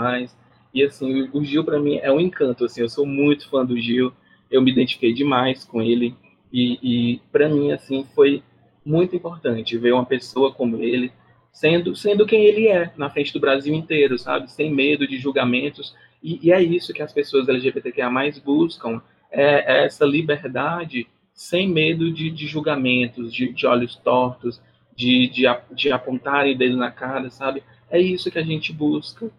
E, 0.75 0.83
assim, 0.83 1.29
o 1.33 1.43
Gil, 1.45 1.65
para 1.65 1.79
mim, 1.79 1.97
é 1.97 2.13
um 2.13 2.21
encanto, 2.21 2.65
assim, 2.65 2.83
eu 2.83 2.89
sou 2.89 3.07
muito 3.07 3.49
fã 3.49 3.65
do 3.65 3.79
Gil, 3.81 4.13
eu 4.51 4.61
me 4.61 4.71
identifiquei 4.71 5.13
demais 5.13 5.65
com 5.65 5.81
ele, 5.81 6.15
e, 6.53 6.79
e 6.83 7.21
para 7.33 7.49
mim, 7.49 7.73
assim, 7.73 8.07
foi 8.15 8.43
muito 8.85 9.17
importante 9.17 9.79
ver 9.79 9.93
uma 9.93 10.05
pessoa 10.05 10.53
como 10.53 10.83
ele, 10.83 11.11
sendo, 11.53 11.97
sendo 11.97 12.27
quem 12.27 12.45
ele 12.45 12.69
é, 12.69 12.93
na 12.97 13.09
frente 13.09 13.33
do 13.33 13.41
Brasil 13.41 13.75
inteiro, 13.75 14.19
sabe? 14.19 14.51
Sem 14.51 14.71
medo 14.71 15.07
de 15.07 15.19
julgamentos. 15.19 15.95
E, 16.23 16.47
e 16.47 16.53
é 16.53 16.63
isso 16.63 16.93
que 16.93 17.03
as 17.03 17.13
pessoas 17.13 17.49
LGBTQIA 17.49 18.11
mais 18.11 18.39
buscam, 18.39 19.01
é, 19.31 19.81
é 19.81 19.85
essa 19.87 20.05
liberdade 20.05 21.07
sem 21.37 21.69
medo 21.69 22.13
de, 22.13 22.31
de 22.31 22.49
julgamentos, 22.49 23.33
de, 23.33 23.53
de, 23.53 23.67
olhos 23.67 23.95
tortos, 23.95 24.61
de, 24.97 25.29
de, 25.29 25.45
de 25.73 25.93
apontarem 25.93 26.57
dedo 26.57 26.77
na 26.77 26.91
cara, 26.91 27.31
sabe? 27.31 27.63
É 27.89 28.01
isso 28.01 28.31
que 28.31 28.39
a 28.39 28.43
gente 28.43 28.73
busca. 28.73 29.31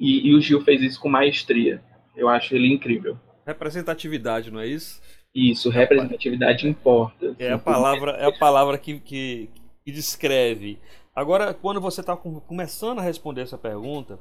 E, 0.00 0.28
e 0.28 0.34
o 0.34 0.40
Gil 0.40 0.60
fez 0.62 0.82
isso 0.82 0.98
com 0.98 1.08
maestria. 1.08 1.80
Eu 2.16 2.28
acho 2.28 2.54
ele 2.54 2.72
incrível. 2.72 3.16
Representatividade, 3.46 4.50
não 4.50 4.58
é 4.58 4.66
isso? 4.66 5.00
Isso, 5.32 5.70
representatividade 5.70 6.66
importa. 6.66 7.36
É 7.38 7.52
a 7.52 7.58
palavra, 7.58 8.12
é 8.12 8.24
a 8.24 8.32
palavra 8.32 8.78
que, 8.78 8.98
que, 8.98 9.48
que 9.84 9.92
descreve 9.92 10.78
Agora, 11.18 11.52
quando 11.52 11.80
você 11.80 12.00
está 12.00 12.16
começando 12.16 13.00
a 13.00 13.02
responder 13.02 13.40
essa 13.40 13.58
pergunta, 13.58 14.20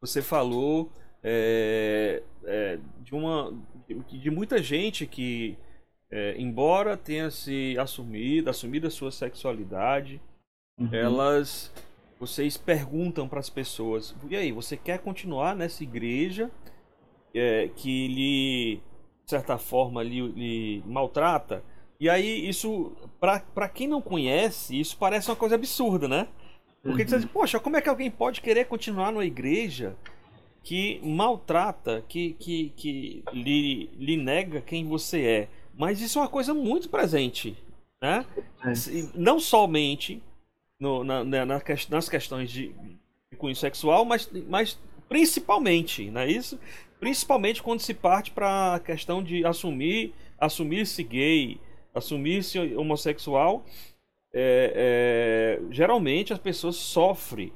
você 0.00 0.22
falou 0.22 0.90
é, 1.22 2.22
é, 2.44 2.78
de 3.02 3.14
uma 3.14 3.52
de, 3.86 4.18
de, 4.18 4.30
muita 4.30 4.62
gente 4.62 5.06
que, 5.06 5.54
é, 6.10 6.34
embora 6.38 6.96
tenha 6.96 7.30
se 7.30 7.76
assumido, 7.78 8.50
assumido 8.50 8.86
a 8.86 8.90
sua 8.90 9.12
sexualidade, 9.12 10.20
uhum. 10.78 10.92
elas 10.92 11.72
vocês 12.20 12.58
perguntam 12.58 13.26
para 13.26 13.40
as 13.40 13.48
pessoas: 13.48 14.14
e 14.28 14.36
aí, 14.36 14.52
você 14.52 14.76
quer 14.76 14.98
continuar 14.98 15.56
nessa 15.56 15.82
igreja 15.82 16.50
é, 17.34 17.70
que 17.74 18.08
lhe, 18.08 18.76
de 19.24 19.30
certa 19.30 19.56
forma, 19.56 20.02
lhe, 20.02 20.20
lhe 20.20 20.82
maltrata? 20.84 21.64
E 21.98 22.08
aí, 22.10 22.46
isso, 22.48 22.92
para 23.18 23.68
quem 23.68 23.88
não 23.88 24.02
conhece, 24.02 24.78
isso 24.78 24.96
parece 24.98 25.30
uma 25.30 25.36
coisa 25.36 25.54
absurda, 25.54 26.06
né? 26.06 26.28
Porque 26.82 27.02
uhum. 27.02 27.04
diz 27.04 27.14
assim, 27.14 27.26
poxa, 27.26 27.58
como 27.58 27.76
é 27.76 27.80
que 27.80 27.88
alguém 27.88 28.10
pode 28.10 28.40
querer 28.40 28.66
continuar 28.66 29.12
numa 29.12 29.24
igreja 29.24 29.96
que 30.62 31.00
maltrata, 31.02 32.04
que, 32.08 32.34
que, 32.34 32.70
que 32.76 33.22
lhe, 33.32 33.90
lhe 33.98 34.16
nega 34.16 34.60
quem 34.60 34.86
você 34.86 35.22
é? 35.22 35.48
Mas 35.74 36.00
isso 36.00 36.18
é 36.18 36.22
uma 36.22 36.28
coisa 36.28 36.52
muito 36.52 36.88
presente, 36.88 37.56
né? 38.00 38.24
É. 38.64 38.72
Não 39.14 39.40
somente 39.40 40.22
no, 40.78 41.04
na, 41.04 41.24
na, 41.24 41.46
nas 41.46 42.08
questões 42.08 42.50
de 42.50 42.74
cunho 43.38 43.56
sexual, 43.56 44.04
mas, 44.04 44.30
mas 44.48 44.78
principalmente, 45.08 46.10
não 46.10 46.20
é 46.20 46.30
isso? 46.30 46.58
Principalmente 46.98 47.62
quando 47.62 47.80
se 47.80 47.94
parte 47.94 48.30
para 48.30 48.74
a 48.74 48.80
questão 48.80 49.22
de 49.22 49.44
assumir, 49.44 50.14
assumir-se 50.38 51.02
gay, 51.02 51.58
assumir-se 51.94 52.58
homossexual, 52.76 53.64
é, 54.32 55.58
é, 55.62 55.72
geralmente 55.72 56.32
as 56.32 56.38
pessoas 56.38 56.76
sofrem. 56.76 57.52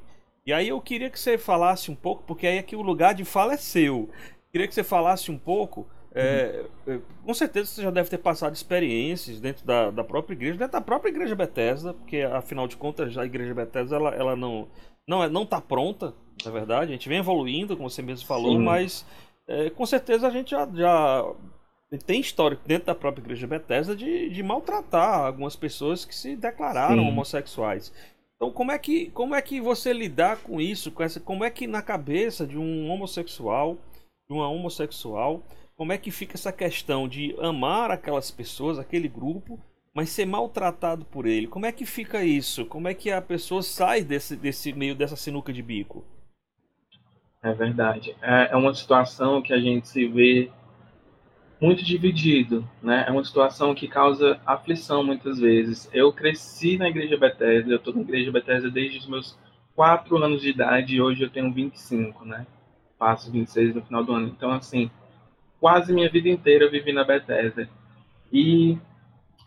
E 0.47 0.53
aí 0.53 0.69
eu 0.69 0.81
queria 0.81 1.09
que 1.09 1.19
você 1.19 1.39
falasse 1.39 1.91
um 1.91 1.95
pouco, 1.95 2.23
porque 2.25 2.47
aí 2.47 2.59
aqui 2.59 2.77
o 2.77 2.83
lugar 2.83 3.15
de 3.15 3.25
fala 3.25 3.55
é 3.55 3.57
seu. 3.57 4.11
Queria 4.51 4.69
que 4.69 4.75
você 4.75 4.85
falasse 4.85 5.31
um 5.31 5.39
pouco. 5.39 5.87
É, 6.17 6.65
uhum. 6.87 7.03
com 7.27 7.35
certeza 7.35 7.67
você 7.67 7.83
já 7.83 7.91
deve 7.91 8.09
ter 8.09 8.19
passado 8.19 8.55
experiências 8.55 9.41
dentro 9.41 9.67
da, 9.67 9.91
da 9.91 10.05
própria 10.05 10.35
igreja, 10.35 10.57
dentro 10.57 10.73
da 10.73 10.81
própria 10.81 11.11
igreja 11.11 11.35
Bethesda, 11.35 11.93
porque 11.93 12.19
afinal 12.19 12.69
de 12.69 12.77
contas 12.77 13.19
a 13.19 13.27
igreja 13.27 13.53
Bethesda 13.53 13.97
ela, 13.97 14.11
ela 14.15 14.37
não 14.37 14.69
não 15.07 15.23
é, 15.23 15.29
não 15.29 15.43
está 15.43 15.61
pronta, 15.61 16.15
na 16.45 16.51
verdade. 16.51 16.91
A 16.93 16.95
gente 16.95 17.09
vem 17.09 17.19
evoluindo, 17.19 17.77
como 17.77 17.91
você 17.91 18.01
mesmo 18.01 18.27
falou, 18.27 18.53
Sim. 18.53 18.63
mas 18.63 19.05
é, 19.47 19.71
com 19.71 19.85
certeza 19.85 20.29
a 20.29 20.31
gente 20.31 20.53
já, 20.53 20.69
já 20.73 21.35
tem 22.07 22.21
histórico 22.21 22.63
dentro 22.67 22.87
da 22.87 22.95
própria 22.95 23.23
igreja 23.23 23.47
Bethesda 23.47 23.95
de, 23.95 24.31
de 24.31 24.43
maltratar 24.43 25.27
algumas 25.27 25.57
pessoas 25.57 26.05
que 26.05 26.15
se 26.15 26.37
declararam 26.37 27.03
Sim. 27.03 27.09
homossexuais. 27.09 27.93
Então 28.37 28.51
como 28.51 28.73
é 28.73 28.79
que 28.79 29.11
como 29.11 29.35
é 29.35 29.43
que 29.43 29.61
você 29.61 29.93
lidar 29.93 30.39
com 30.39 30.61
isso, 30.61 30.91
com 30.91 31.03
essa, 31.03 31.21
como 31.21 31.45
é 31.45 31.51
que 31.51 31.67
na 31.67 31.83
cabeça 31.83 32.47
de 32.47 32.59
um 32.59 32.89
homossexual, 32.91 33.77
de 34.29 34.35
uma 34.35 34.49
homossexual, 34.49 35.43
como 35.77 35.93
é 35.93 35.99
que 35.99 36.11
fica 36.11 36.35
essa 36.35 36.53
questão 36.53 37.09
de 37.09 37.35
amar 37.41 37.91
aquelas 37.91 38.31
pessoas, 38.31 38.79
aquele 38.79 39.09
grupo, 39.09 39.59
mas 39.93 40.11
ser 40.11 40.27
maltratado 40.27 41.05
por 41.05 41.27
ele? 41.27 41.47
Como 41.47 41.67
é 41.67 41.73
que 41.73 41.85
fica 41.85 42.25
isso? 42.25 42.65
Como 42.67 42.89
é 42.89 42.95
que 42.95 43.11
a 43.11 43.21
pessoa 43.21 43.63
sai 43.63 44.03
desse, 44.03 44.37
desse 44.37 44.73
meio 44.73 44.95
dessa 44.95 45.17
sinuca 45.17 45.53
de 45.53 45.63
bico? 45.63 46.05
É 47.43 47.53
verdade. 47.53 48.17
É, 48.23 48.53
é 48.53 48.57
uma 48.57 48.75
situação 48.75 49.43
que 49.43 49.53
a 49.53 49.61
gente 49.61 49.89
se 49.89 50.07
vê 50.07 50.51
muito 51.61 51.85
dividido, 51.85 52.69
né? 52.83 53.05
É 53.07 53.11
uma 53.11 53.25
situação 53.25 53.75
que 53.75 53.89
causa 53.89 54.41
aflição 54.47 55.05
muitas 55.05 55.39
vezes. 55.39 55.89
Eu 55.93 56.13
cresci 56.13 56.79
na 56.79 56.89
Igreja 56.89 57.17
Bethesda, 57.17 57.71
eu 57.71 57.77
estou 57.77 57.95
na 57.95 58.01
Igreja 58.01 58.33
Bethesda 58.33 58.71
desde 58.71 58.99
os 58.99 59.07
meus 59.07 59.39
4 59.75 60.17
anos 60.23 60.41
de 60.41 60.51
idade 60.51 60.97
e 60.97 61.03
hoje 61.03 61.23
eu 61.23 61.31
tenho 61.31 61.53
25, 61.53 62.25
né? 62.25 62.47
Passo 62.99 63.31
26 63.31 63.75
no 63.75 63.83
final 63.83 64.05
do 64.05 64.13
ano. 64.13 64.29
Então, 64.29 64.51
assim, 64.51 64.91
quase 65.65 65.95
minha 65.95 66.11
vida 66.11 66.29
inteira 66.29 66.67
eu 66.67 66.71
vivi 66.71 66.93
na 66.93 67.05
Bethesda. 67.05 67.67
E, 68.31 68.77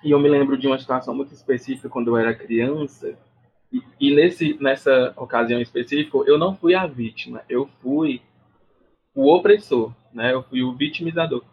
e 0.03 0.10
eu 0.10 0.19
me 0.19 0.27
lembro 0.27 0.58
de 0.58 0.65
uma 0.65 0.80
situação 0.80 1.13
muito 1.13 1.32
específica 1.32 1.89
quando 1.89 2.08
eu 2.08 2.17
era 2.17 2.34
criança. 2.34 3.15
E, 3.71 3.84
e 3.99 4.15
nesse, 4.15 4.58
nessa 4.60 5.13
ocasião 5.15 5.62
específica, 5.62 6.17
eu 6.25 6.39
não 6.39 6.56
fui 6.56 6.73
a 6.73 6.88
vítima, 6.88 7.43
eu 7.47 7.69
fui 7.84 8.19
o 9.13 9.32
opressor, 9.32 9.93
né? 10.12 10.34
Eu 10.34 10.41
fui 10.41 10.63
o 10.63 10.73
vitimizador 10.73 11.43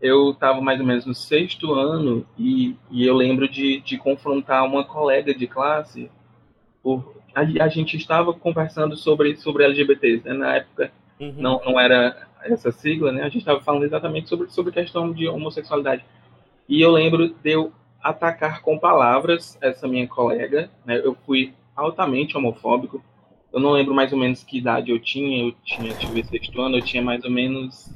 eu 0.00 0.30
estava 0.30 0.60
mais 0.60 0.80
ou 0.80 0.86
menos 0.86 1.04
no 1.04 1.14
sexto 1.14 1.74
ano 1.74 2.24
e, 2.38 2.76
e 2.90 3.04
eu 3.04 3.14
lembro 3.14 3.48
de, 3.48 3.80
de 3.80 3.98
confrontar 3.98 4.64
uma 4.64 4.84
colega 4.84 5.34
de 5.34 5.46
classe. 5.46 6.08
Por, 6.82 7.20
a, 7.34 7.40
a 7.40 7.68
gente 7.68 7.96
estava 7.96 8.32
conversando 8.32 8.96
sobre, 8.96 9.36
sobre 9.36 9.64
LGBTs, 9.64 10.24
né? 10.24 10.32
Na 10.32 10.56
época 10.56 10.92
uhum. 11.20 11.34
não, 11.36 11.60
não 11.64 11.80
era 11.80 12.27
essa 12.52 12.72
sigla, 12.72 13.12
né? 13.12 13.22
A 13.22 13.28
gente 13.28 13.38
estava 13.38 13.60
falando 13.60 13.84
exatamente 13.84 14.28
sobre, 14.28 14.50
sobre 14.50 14.72
questão 14.72 15.12
de 15.12 15.28
homossexualidade. 15.28 16.04
E 16.68 16.80
eu 16.80 16.90
lembro 16.90 17.28
de 17.28 17.50
eu 17.50 17.72
atacar 18.02 18.62
com 18.62 18.78
palavras 18.78 19.58
essa 19.60 19.88
minha 19.88 20.06
colega, 20.06 20.70
né? 20.84 21.00
Eu 21.02 21.16
fui 21.26 21.54
altamente 21.74 22.36
homofóbico. 22.36 23.02
Eu 23.52 23.60
não 23.60 23.70
lembro 23.70 23.94
mais 23.94 24.12
ou 24.12 24.18
menos 24.18 24.42
que 24.42 24.58
idade 24.58 24.90
eu 24.90 24.98
tinha. 24.98 25.44
Eu 25.44 25.52
tinha, 25.64 25.94
tive 25.94 26.24
sexto 26.24 26.60
ano, 26.60 26.76
eu 26.76 26.82
tinha 26.82 27.02
mais 27.02 27.24
ou 27.24 27.30
menos 27.30 27.86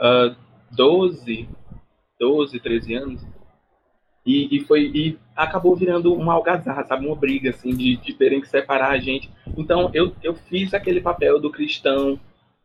uh, 0.00 0.34
12, 0.72 1.48
12, 2.18 2.60
13 2.60 2.94
anos. 2.94 3.26
E, 4.26 4.56
e, 4.56 4.60
foi 4.60 4.90
e 4.94 5.18
acabou 5.36 5.76
virando 5.76 6.14
uma 6.14 6.32
algazarra, 6.32 6.84
sabe, 6.84 7.06
uma 7.06 7.14
briga 7.14 7.50
assim 7.50 7.76
de, 7.76 7.96
de 7.96 8.14
terem 8.14 8.40
que 8.40 8.48
separar 8.48 8.92
a 8.92 8.98
gente. 8.98 9.30
Então 9.56 9.90
eu, 9.92 10.14
eu 10.22 10.34
fiz 10.34 10.72
aquele 10.72 11.00
papel 11.00 11.38
do 11.38 11.50
cristão 11.50 12.18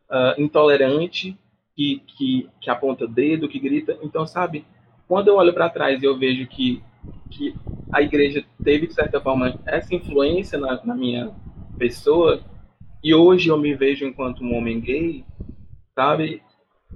uh, 0.09 0.41
intolerante 0.41 1.37
que, 1.75 2.01
que, 2.05 2.49
que 2.59 2.69
aponta 2.69 3.07
dedo, 3.07 3.47
que 3.47 3.59
grita. 3.59 3.97
Então, 4.01 4.27
sabe, 4.27 4.65
quando 5.07 5.29
eu 5.29 5.35
olho 5.35 5.53
para 5.53 5.69
trás 5.69 6.01
e 6.01 6.05
eu 6.05 6.17
vejo 6.17 6.47
que, 6.47 6.83
que 7.31 7.55
a 7.91 8.01
igreja 8.01 8.45
teve, 8.63 8.87
de 8.87 8.93
certa 8.93 9.21
forma, 9.21 9.59
essa 9.65 9.95
influência 9.95 10.59
na, 10.59 10.83
na 10.83 10.95
minha 10.95 11.33
pessoa, 11.77 12.41
e 13.03 13.13
hoje 13.13 13.49
eu 13.49 13.57
me 13.57 13.73
vejo 13.73 14.05
enquanto 14.05 14.43
um 14.43 14.55
homem 14.55 14.79
gay, 14.79 15.23
sabe? 15.95 16.43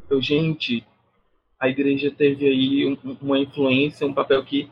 Eu, 0.10 0.22
gente, 0.22 0.86
a 1.60 1.70
igreja 1.70 2.12
teve 2.12 2.46
aí 2.46 2.86
um, 2.86 3.18
uma 3.22 3.40
influência, 3.40 4.06
um 4.06 4.14
papel 4.14 4.44
que, 4.44 4.70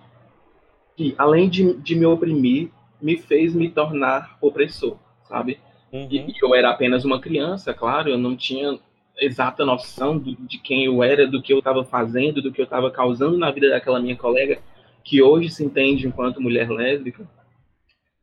que 0.97 1.15
além 1.17 1.49
de, 1.49 1.73
de 1.75 1.95
me 1.95 2.06
oprimir, 2.06 2.69
me 3.01 3.17
fez 3.17 3.56
me 3.56 3.69
tornar 3.69 4.38
opressor, 4.41 4.97
sabe? 5.23 5.58
Uhum. 5.91 6.08
E, 6.10 6.34
eu 6.41 6.56
era 6.56 6.69
apenas 6.69 7.04
uma 7.04 7.19
criança, 7.19 7.73
claro, 7.73 8.10
eu 8.10 8.17
não 8.17 8.36
tinha 8.36 8.80
exata 9.17 9.65
noção 9.65 10.17
do, 10.17 10.36
de 10.36 10.58
quem 10.58 10.86
eu 10.86 11.04
era, 11.04 11.27
do 11.27 11.41
que 11.41 11.54
eu 11.54 11.60
estava 11.60 11.84
fazendo, 11.84 12.41
do 12.41 12.51
que 12.51 12.62
eu 12.62 12.65
estava 12.65 12.89
causando 12.89 13.38
na 13.38 13.51
vida 13.51 13.69
daquela 13.69 13.99
minha 13.99 14.15
colega, 14.15 14.60
que 15.04 15.21
hoje 15.21 15.49
se 15.49 15.63
entende 15.63 16.08
enquanto 16.08 16.41
mulher 16.41 16.69
lésbica. 16.69 17.27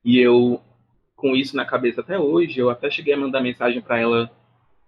E 0.04 0.18
eu, 0.18 0.60
com 1.14 1.36
isso 1.36 1.56
na 1.56 1.64
cabeça 1.64 2.00
até 2.00 2.18
hoje, 2.18 2.58
eu 2.58 2.70
até 2.70 2.90
cheguei 2.90 3.14
a 3.14 3.18
mandar 3.18 3.40
mensagem 3.40 3.80
para 3.80 3.98
ela 3.98 4.30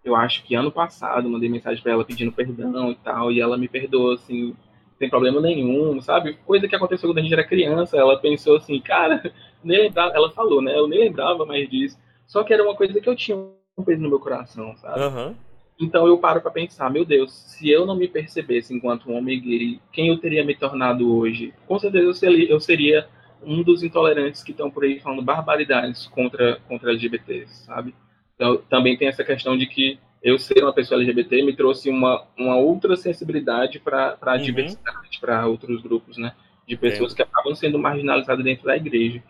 eu 0.04 0.16
acho 0.16 0.42
que 0.44 0.54
ano 0.54 0.72
passado, 0.72 1.28
mandei 1.28 1.48
mensagem 1.48 1.82
para 1.82 1.92
ela 1.92 2.04
pedindo 2.04 2.32
perdão 2.32 2.90
e 2.90 2.94
tal, 2.96 3.30
e 3.30 3.40
ela 3.40 3.58
me 3.58 3.68
perdoou, 3.68 4.12
assim, 4.12 4.54
sem 4.98 5.10
problema 5.10 5.40
nenhum, 5.40 6.00
sabe? 6.00 6.34
Coisa 6.46 6.68
que 6.68 6.74
aconteceu 6.74 7.08
quando 7.08 7.18
a 7.18 7.22
gente 7.22 7.32
era 7.32 7.46
criança, 7.46 7.96
ela 7.96 8.18
pensou 8.18 8.56
assim, 8.56 8.80
cara, 8.80 9.32
nem 9.62 9.82
lembrava, 9.82 10.14
ela 10.14 10.30
falou, 10.30 10.62
né? 10.62 10.76
Eu 10.76 10.88
nem 10.88 11.00
lembrava 11.00 11.44
mais 11.44 11.68
disso. 11.68 11.98
Só 12.30 12.44
que 12.44 12.54
era 12.54 12.62
uma 12.62 12.76
coisa 12.76 13.00
que 13.00 13.08
eu 13.08 13.16
tinha 13.16 13.36
um 13.36 13.82
peso 13.84 14.00
no 14.00 14.08
meu 14.08 14.20
coração, 14.20 14.76
sabe? 14.76 15.00
Uhum. 15.00 15.34
Então 15.80 16.06
eu 16.06 16.16
paro 16.16 16.40
para 16.40 16.52
pensar, 16.52 16.88
meu 16.88 17.04
Deus, 17.04 17.32
se 17.32 17.68
eu 17.68 17.84
não 17.84 17.96
me 17.96 18.06
percebesse 18.06 18.72
enquanto 18.72 19.10
um 19.10 19.16
homem 19.16 19.40
gay, 19.40 19.80
quem 19.92 20.10
eu 20.10 20.18
teria 20.18 20.44
me 20.44 20.54
tornado 20.54 21.12
hoje? 21.12 21.52
Com 21.66 21.76
certeza 21.76 22.04
eu 22.04 22.14
seria, 22.14 22.48
eu 22.48 22.60
seria 22.60 23.08
um 23.42 23.64
dos 23.64 23.82
intolerantes 23.82 24.44
que 24.44 24.52
estão 24.52 24.70
por 24.70 24.84
aí 24.84 25.00
falando 25.00 25.22
barbaridades 25.22 26.06
contra, 26.06 26.60
contra 26.68 26.90
LGBTs, 26.90 27.64
sabe? 27.64 27.96
Então, 28.36 28.58
também 28.70 28.96
tem 28.96 29.08
essa 29.08 29.24
questão 29.24 29.58
de 29.58 29.66
que 29.66 29.98
eu 30.22 30.38
ser 30.38 30.62
uma 30.62 30.72
pessoa 30.72 31.00
LGBT 31.00 31.42
me 31.42 31.56
trouxe 31.56 31.90
uma, 31.90 32.28
uma 32.38 32.54
outra 32.54 32.94
sensibilidade 32.94 33.80
para 33.80 34.16
a 34.20 34.34
uhum. 34.34 34.42
diversidade, 34.42 35.18
para 35.20 35.48
outros 35.48 35.82
grupos, 35.82 36.16
né? 36.16 36.32
De 36.64 36.76
pessoas 36.76 37.12
que 37.12 37.22
acabam 37.22 37.56
sendo 37.56 37.76
marginalizadas 37.76 38.44
dentro 38.44 38.66
da 38.66 38.76
igreja. 38.76 39.20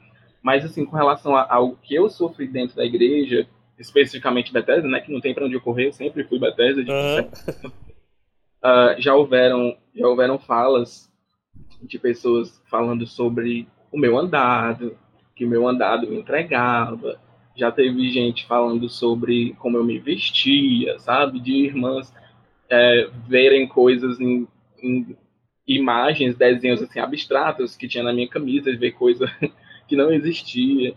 Mas, 0.42 0.64
assim, 0.64 0.84
com 0.84 0.96
relação 0.96 1.36
ao 1.36 1.76
que 1.76 1.94
eu 1.94 2.08
sofri 2.08 2.46
dentro 2.46 2.76
da 2.76 2.84
igreja, 2.84 3.46
especificamente 3.78 4.52
Bethesda, 4.52 4.88
né? 4.88 5.00
Que 5.00 5.12
não 5.12 5.20
tem 5.20 5.34
para 5.34 5.46
onde 5.46 5.58
correr, 5.60 5.88
eu 5.88 5.92
sempre 5.92 6.24
fui 6.24 6.38
Bethesda. 6.38 6.82
De 6.82 6.90
uhum. 6.90 7.70
uh, 8.64 8.94
já, 9.00 9.14
houveram, 9.14 9.76
já 9.94 10.06
houveram 10.06 10.38
falas 10.38 11.10
de 11.82 11.98
pessoas 11.98 12.62
falando 12.70 13.06
sobre 13.06 13.66
o 13.90 13.98
meu 13.98 14.18
andado, 14.18 14.96
que 15.34 15.44
o 15.44 15.48
meu 15.48 15.66
andado 15.66 16.06
me 16.06 16.18
entregava, 16.18 17.18
já 17.56 17.70
teve 17.70 18.10
gente 18.10 18.46
falando 18.46 18.88
sobre 18.88 19.54
como 19.58 19.76
eu 19.76 19.84
me 19.84 19.98
vestia, 19.98 20.98
sabe? 20.98 21.40
De 21.40 21.52
irmãs 21.52 22.12
é, 22.68 23.08
verem 23.26 23.66
coisas 23.66 24.20
em, 24.20 24.46
em, 24.82 25.16
imagens, 25.66 26.36
desenhos 26.36 26.82
assim 26.82 27.00
abstratos 27.00 27.76
que 27.76 27.88
tinha 27.88 28.04
na 28.04 28.12
minha 28.12 28.28
camisa, 28.28 28.74
ver 28.76 28.92
coisa 28.92 29.30
que 29.90 29.96
não 29.96 30.12
existia. 30.12 30.94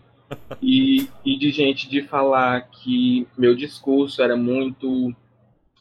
E, 0.62 1.06
e 1.24 1.36
de 1.36 1.50
gente 1.50 1.88
de 1.88 2.02
falar 2.02 2.62
que 2.62 3.26
meu 3.36 3.54
discurso 3.54 4.22
era 4.22 4.36
muito 4.36 5.14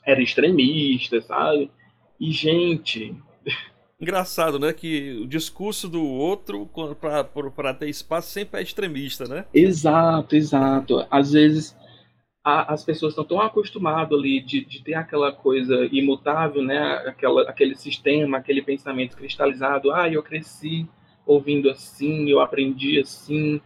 era 0.06 0.22
extremista, 0.22 1.22
sabe? 1.22 1.72
E 2.20 2.32
gente, 2.32 3.16
Engraçado, 4.02 4.60
né? 4.60 4.74
Que 4.74 5.22
o 5.24 5.28
discurso 5.28 5.88
do 5.88 6.06
outro 6.06 6.70
para 7.56 7.74
ter 7.74 7.88
espaço 7.88 8.32
sempre 8.32 8.60
é 8.60 8.64
extremista, 8.64 9.26
né? 9.26 9.46
Exato, 9.54 10.36
exato. 10.36 11.08
Às 11.10 11.32
vezes 11.32 11.74
a, 12.44 12.74
as 12.74 12.84
pessoas 12.84 13.14
estão 13.14 13.24
tão 13.24 13.40
acostumadas 13.40 14.18
ali 14.18 14.42
de, 14.42 14.66
de, 14.66 14.84
ter 14.84 14.96
aquela 14.96 15.32
coisa 15.32 15.88
imutável, 15.90 16.62
né? 16.62 16.96
Aquela, 17.08 17.44
aquele 17.44 17.76
sistema, 17.76 18.40
aquele 18.40 18.62
pensamento 18.62 19.16
cristalizado. 19.16 19.94
Ah, 19.94 20.10
eu 20.10 20.22
cresci 20.22 20.86
ouvindo 21.26 21.70
assim, 21.70 22.30
eu 22.30 22.40
aprendi 22.40 23.00
assim. 23.00 23.62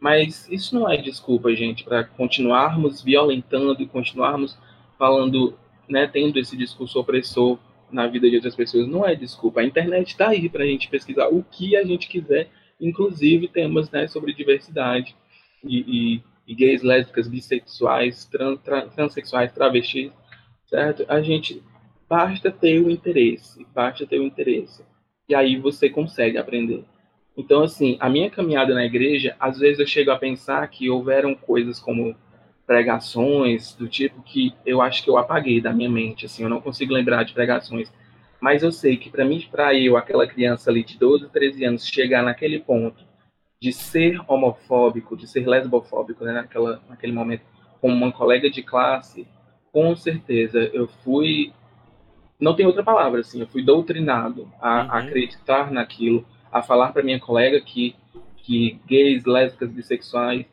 Mas 0.00 0.48
isso 0.50 0.74
não 0.74 0.90
é 0.90 0.96
desculpa, 0.96 1.54
gente, 1.54 1.84
para 1.84 2.04
continuarmos 2.04 3.02
violentando 3.02 3.80
e 3.80 3.86
continuarmos 3.86 4.58
falando, 4.98 5.56
né, 5.88 6.06
tendo 6.06 6.38
esse 6.38 6.56
discurso 6.56 6.98
opressor 6.98 7.58
na 7.92 8.06
vida 8.06 8.28
de 8.28 8.36
outras 8.36 8.56
pessoas 8.56 8.88
não 8.88 9.06
é 9.06 9.14
desculpa. 9.14 9.60
A 9.60 9.64
internet 9.64 10.08
está 10.08 10.28
aí 10.28 10.48
para 10.48 10.64
a 10.64 10.66
gente 10.66 10.88
pesquisar 10.88 11.28
o 11.28 11.44
que 11.44 11.76
a 11.76 11.84
gente 11.84 12.08
quiser, 12.08 12.48
inclusive 12.80 13.48
temas 13.48 13.90
né, 13.90 14.08
sobre 14.08 14.32
diversidade 14.32 15.14
e, 15.62 15.78
e, 16.16 16.22
e 16.46 16.54
gays, 16.54 16.82
lésbicas, 16.82 17.28
bissexuais, 17.28 18.24
trans, 18.24 18.58
transexuais, 18.94 19.52
travestis, 19.52 20.10
certo? 20.66 21.04
A 21.06 21.20
gente 21.20 21.62
basta 22.08 22.50
ter 22.50 22.80
o 22.80 22.90
interesse, 22.90 23.64
basta 23.74 24.06
ter 24.06 24.18
o 24.18 24.24
interesse. 24.24 24.82
E 25.28 25.34
aí 25.34 25.56
você 25.56 25.88
consegue 25.88 26.38
aprender. 26.38 26.84
Então, 27.36 27.62
assim, 27.62 27.96
a 27.98 28.08
minha 28.08 28.30
caminhada 28.30 28.74
na 28.74 28.84
igreja, 28.84 29.34
às 29.40 29.58
vezes 29.58 29.80
eu 29.80 29.86
chego 29.86 30.10
a 30.10 30.18
pensar 30.18 30.66
que 30.68 30.90
houveram 30.90 31.34
coisas 31.34 31.80
como 31.80 32.14
pregações 32.66 33.74
do 33.74 33.88
tipo 33.88 34.22
que 34.22 34.54
eu 34.64 34.80
acho 34.80 35.02
que 35.02 35.10
eu 35.10 35.16
apaguei 35.18 35.60
da 35.60 35.72
minha 35.72 35.90
mente, 35.90 36.26
assim, 36.26 36.42
eu 36.42 36.48
não 36.48 36.60
consigo 36.60 36.92
lembrar 36.92 37.24
de 37.24 37.32
pregações. 37.32 37.92
Mas 38.40 38.62
eu 38.62 38.72
sei 38.72 38.96
que 38.96 39.08
para 39.08 39.24
mim, 39.24 39.46
para 39.50 39.74
eu, 39.74 39.96
aquela 39.96 40.26
criança 40.26 40.70
ali 40.70 40.84
de 40.84 40.98
12, 40.98 41.28
13 41.30 41.64
anos, 41.64 41.86
chegar 41.86 42.22
naquele 42.22 42.58
ponto 42.58 43.04
de 43.60 43.72
ser 43.72 44.20
homofóbico, 44.26 45.16
de 45.16 45.28
ser 45.28 45.46
lesbofóbico, 45.46 46.24
né, 46.24 46.32
naquela, 46.32 46.82
naquele 46.88 47.12
momento, 47.12 47.42
como 47.80 47.94
uma 47.94 48.10
colega 48.10 48.50
de 48.50 48.62
classe, 48.62 49.26
com 49.72 49.94
certeza 49.94 50.58
eu 50.72 50.88
fui, 51.04 51.52
não 52.40 52.56
tem 52.56 52.66
outra 52.66 52.82
palavra, 52.82 53.20
assim, 53.20 53.40
eu 53.40 53.46
fui 53.46 53.62
doutrinado 53.62 54.50
a, 54.60 54.82
uhum. 54.82 54.90
a 54.90 54.98
acreditar 54.98 55.70
naquilo, 55.70 56.26
a 56.52 56.62
falar 56.62 56.92
para 56.92 57.02
minha 57.02 57.18
colega 57.18 57.60
que, 57.60 57.96
que 58.36 58.78
gays, 58.86 59.24
lésbicas, 59.24 59.70
bissexuais, 59.70 60.44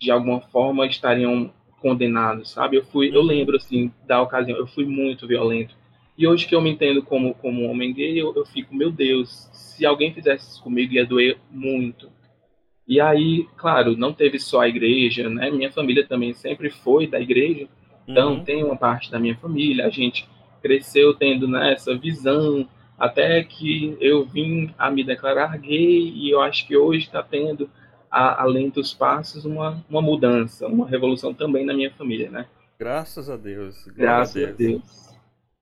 de 0.00 0.10
alguma 0.10 0.40
forma 0.40 0.86
estariam 0.86 1.52
condenados, 1.80 2.50
sabe? 2.50 2.76
Eu 2.76 2.84
fui, 2.84 3.14
eu 3.14 3.22
lembro 3.22 3.56
assim 3.56 3.92
da 4.06 4.22
ocasião, 4.22 4.56
eu 4.56 4.66
fui 4.66 4.84
muito 4.84 5.26
violento. 5.26 5.74
E 6.16 6.26
hoje 6.26 6.46
que 6.46 6.54
eu 6.54 6.60
me 6.60 6.70
entendo 6.70 7.02
como 7.02 7.34
como 7.34 7.68
homem 7.68 7.92
gay, 7.92 8.20
eu, 8.20 8.32
eu 8.34 8.44
fico, 8.46 8.74
meu 8.74 8.90
Deus, 8.90 9.48
se 9.52 9.84
alguém 9.84 10.12
fizesse 10.12 10.50
isso 10.50 10.62
comigo 10.62 10.92
ia 10.92 11.06
doer 11.06 11.38
muito. 11.50 12.10
E 12.86 13.00
aí, 13.00 13.46
claro, 13.56 13.96
não 13.96 14.12
teve 14.12 14.38
só 14.38 14.60
a 14.60 14.68
igreja, 14.68 15.28
né? 15.28 15.50
Minha 15.50 15.70
família 15.72 16.06
também 16.06 16.34
sempre 16.34 16.70
foi 16.70 17.06
da 17.06 17.20
igreja. 17.20 17.68
Então, 18.06 18.34
uhum. 18.34 18.44
tem 18.44 18.64
uma 18.64 18.76
parte 18.76 19.10
da 19.10 19.18
minha 19.18 19.36
família, 19.36 19.86
a 19.86 19.90
gente 19.90 20.28
cresceu 20.60 21.14
tendo 21.14 21.46
né, 21.46 21.72
essa 21.72 21.96
visão, 21.96 22.68
até 23.00 23.42
que 23.42 23.96
eu 23.98 24.26
vim 24.26 24.74
a 24.78 24.90
me 24.90 25.02
declarar 25.02 25.56
gay, 25.56 26.12
e 26.14 26.30
eu 26.30 26.42
acho 26.42 26.66
que 26.66 26.76
hoje 26.76 27.06
está 27.06 27.22
tendo 27.22 27.70
a, 28.10 28.42
além 28.42 28.68
dos 28.68 28.92
passos, 28.92 29.46
uma, 29.46 29.82
uma 29.88 30.02
mudança, 30.02 30.66
uma 30.66 30.86
revolução 30.86 31.32
também 31.32 31.64
na 31.64 31.72
minha 31.72 31.90
família, 31.92 32.30
né? 32.30 32.46
Graças 32.78 33.30
a 33.30 33.38
Deus. 33.38 33.86
Graças 33.86 34.36
a 34.36 34.52
Deus. 34.52 34.52
A 34.52 34.56
Deus. 34.56 35.00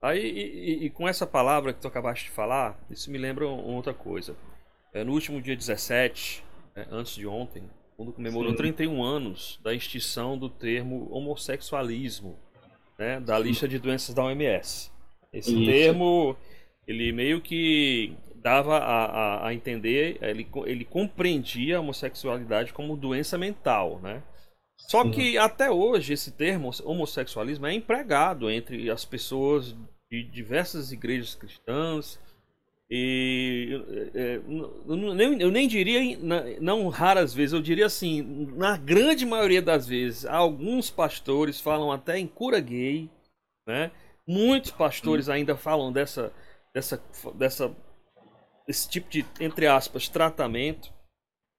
Aí, 0.01 0.21
e, 0.21 0.85
e, 0.85 0.89
com 0.89 1.07
essa 1.07 1.25
palavra 1.25 1.71
que 1.71 1.79
tu 1.79 1.87
acabaste 1.87 2.25
de 2.25 2.31
falar, 2.31 2.77
isso 2.89 3.09
me 3.09 3.17
lembra 3.17 3.47
outra 3.47 3.93
coisa. 3.93 4.35
É, 4.93 5.03
no 5.03 5.13
último 5.13 5.41
dia 5.41 5.55
17, 5.55 6.43
é, 6.75 6.87
antes 6.91 7.15
de 7.15 7.25
ontem, 7.25 7.63
quando 7.95 8.11
comemorou 8.11 8.51
Sim. 8.51 8.57
31 8.57 9.03
anos 9.03 9.59
da 9.63 9.73
extinção 9.73 10.37
do 10.37 10.49
termo 10.49 11.07
homossexualismo, 11.11 12.37
né, 12.97 13.19
da 13.19 13.37
Sim. 13.37 13.43
lista 13.43 13.67
de 13.67 13.79
doenças 13.79 14.13
da 14.13 14.23
OMS. 14.23 14.91
Esse 15.31 15.53
Isso. 15.53 15.71
termo, 15.71 16.35
ele 16.89 17.11
meio 17.11 17.39
que 17.39 18.17
dava 18.41 18.79
a, 18.79 19.05
a, 19.05 19.47
a, 19.47 19.53
entender, 19.53 20.17
ele, 20.21 20.47
ele 20.65 20.83
compreendia 20.83 21.77
a 21.77 21.79
homossexualidade 21.81 22.73
como 22.73 22.97
doença 22.97 23.37
mental, 23.37 23.99
né? 24.01 24.23
Só 24.75 25.03
Sim. 25.03 25.11
que 25.11 25.37
até 25.37 25.69
hoje 25.69 26.13
esse 26.13 26.31
termo 26.31 26.71
homossexualismo 26.83 27.67
é 27.67 27.73
empregado 27.73 28.49
entre 28.49 28.89
as 28.89 29.05
pessoas 29.05 29.75
de 30.09 30.23
diversas 30.23 30.91
igrejas 30.91 31.35
cristãs 31.35 32.19
e 32.89 33.69
é, 34.15 34.41
eu 35.39 35.51
nem 35.51 35.67
diria 35.67 36.17
não 36.59 36.87
raras 36.87 37.35
vezes 37.35 37.53
eu 37.53 37.61
diria 37.61 37.85
assim 37.85 38.47
na 38.55 38.77
grande 38.77 39.27
maioria 39.27 39.61
das 39.61 39.87
vezes 39.87 40.25
alguns 40.25 40.89
pastores 40.89 41.61
falam 41.61 41.91
até 41.91 42.17
em 42.17 42.25
cura 42.25 42.59
gay 42.59 43.07
né 43.67 43.91
muitos 44.25 44.71
pastores 44.71 45.29
ainda 45.29 45.55
falam 45.55 45.91
dessa 45.91 46.33
dessa 46.73 47.01
dessa 47.35 47.75
tipo 48.89 49.09
de, 49.09 49.25
entre 49.39 49.67
aspas, 49.67 50.07
tratamento. 50.07 50.93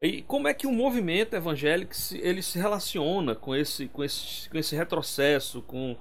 E 0.02 0.22
como 0.22 0.48
é 0.48 0.54
que 0.54 0.66
o 0.66 0.72
movimento 0.72 1.34
evangélico 1.34 1.94
se, 1.94 2.16
ele 2.18 2.42
se 2.42 2.58
relaciona 2.58 3.34
com 3.34 3.54
esse, 3.54 3.86
com 3.88 4.02
esse, 4.02 4.48
com 4.48 4.56
esse 4.56 4.74
retrocesso, 4.74 5.60
com, 5.62 5.96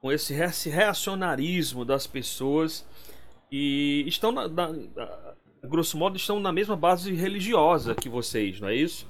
com 0.00 0.10
esse, 0.10 0.32
esse 0.32 0.70
reacionarismo 0.70 1.84
das 1.84 2.06
pessoas 2.06 2.86
e 3.50 4.04
estão, 4.06 4.32
na, 4.32 4.48
na, 4.48 4.72
grosso 5.62 5.98
modo, 5.98 6.16
estão 6.16 6.40
na 6.40 6.52
mesma 6.52 6.76
base 6.76 7.12
religiosa 7.12 7.94
que 7.94 8.08
vocês, 8.08 8.60
não 8.60 8.68
é 8.68 8.74
isso? 8.74 9.06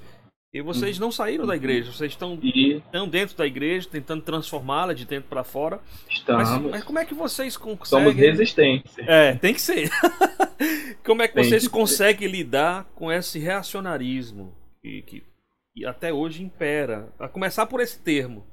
E 0.53 0.61
vocês 0.61 0.97
não 0.97 1.11
saíram 1.11 1.45
da 1.45 1.55
igreja, 1.55 1.91
vocês 1.91 2.13
estão, 2.13 2.39
e... 2.41 2.77
estão 2.77 3.09
dentro 3.09 3.35
da 3.35 3.45
igreja, 3.45 3.89
tentando 3.89 4.21
transformá-la 4.21 4.93
de 4.93 5.05
dentro 5.05 5.29
para 5.29 5.43
fora. 5.43 5.81
Estamos. 6.09 6.49
Mas, 6.49 6.61
mas, 6.61 6.83
como 6.83 6.97
é 6.97 7.05
que 7.05 7.13
vocês 7.13 7.57
conseguem. 7.57 7.85
Somos 7.85 8.15
resistentes. 8.15 8.97
É, 8.99 9.33
tem 9.35 9.53
que 9.53 9.59
ser. 9.61 9.89
como 11.03 11.21
é 11.21 11.27
que 11.27 11.33
tem 11.33 11.43
vocês 11.43 11.67
que 11.67 11.73
conseguem 11.73 12.29
ser. 12.29 12.35
lidar 12.35 12.85
com 12.95 13.11
esse 13.11 13.37
reacionarismo 13.37 14.55
que, 14.81 15.01
que, 15.01 15.23
que 15.73 15.85
até 15.85 16.13
hoje 16.13 16.41
impera? 16.41 17.09
A 17.19 17.27
começar 17.27 17.65
por 17.65 17.81
esse 17.81 18.01
termo. 18.01 18.45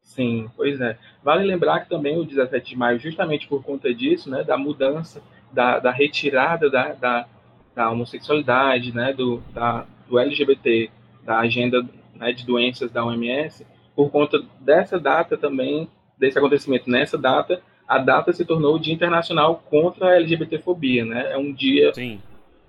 Sim, 0.00 0.50
pois 0.56 0.80
é. 0.80 0.98
Vale 1.22 1.44
lembrar 1.44 1.80
que 1.80 1.88
também 1.88 2.18
o 2.18 2.24
17 2.24 2.70
de 2.70 2.76
maio, 2.76 2.98
justamente 2.98 3.46
por 3.46 3.62
conta 3.62 3.94
disso, 3.94 4.28
né, 4.28 4.42
da 4.42 4.56
mudança, 4.58 5.22
da, 5.52 5.78
da 5.78 5.90
retirada 5.90 6.68
da, 6.68 6.94
da, 6.94 7.28
da 7.74 7.90
homossexualidade, 7.90 8.92
né, 8.92 9.12
do, 9.12 9.38
da, 9.52 9.86
do 10.10 10.18
LGBT, 10.18 10.90
da 11.24 11.38
agenda 11.38 11.88
né, 12.14 12.32
de 12.32 12.44
doenças 12.44 12.90
da 12.90 13.04
OMS, 13.04 13.64
por 13.94 14.10
conta 14.10 14.42
dessa 14.60 14.98
data 14.98 15.36
também, 15.36 15.88
desse 16.18 16.38
acontecimento 16.38 16.90
nessa 16.90 17.16
data, 17.16 17.62
a 17.86 17.98
data 17.98 18.32
se 18.32 18.44
tornou 18.44 18.76
o 18.76 18.78
Dia 18.78 18.92
Internacional 18.92 19.62
contra 19.70 20.08
a 20.08 20.16
LGBTfobia, 20.16 21.04
né? 21.04 21.32
É 21.32 21.38
um 21.38 21.52
dia, 21.52 21.92
Sim. 21.94 22.20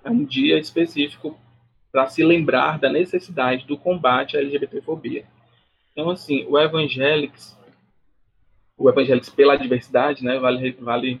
é 0.02 0.10
um 0.10 0.24
dia 0.24 0.58
específico 0.58 1.38
para 1.90 2.06
se 2.08 2.24
lembrar 2.24 2.78
da 2.78 2.90
necessidade 2.90 3.66
do 3.66 3.76
combate 3.76 4.36
à 4.36 4.40
LGBTfobia. 4.40 5.24
Então, 5.92 6.10
assim, 6.10 6.46
o 6.48 6.58
Evangelics, 6.58 7.56
o 8.76 8.88
Evangelics 8.88 9.28
pela 9.28 9.56
diversidade, 9.56 10.24
né? 10.24 10.38
Vale, 10.38 10.72
vale 10.80 11.20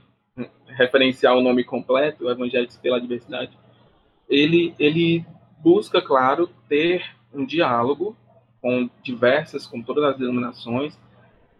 referenciar 0.66 1.36
o 1.36 1.42
nome 1.42 1.62
completo, 1.62 2.24
o 2.24 2.30
Evangelics 2.30 2.76
pela 2.76 3.00
diversidade, 3.00 3.52
ele, 4.28 4.74
ele 4.78 5.24
busca, 5.62 6.02
claro, 6.02 6.50
ter 6.68 7.04
um 7.32 7.44
diálogo 7.44 8.16
com 8.60 8.88
diversas, 9.02 9.66
com 9.66 9.82
todas 9.82 10.04
as 10.04 10.18
denominações, 10.18 10.98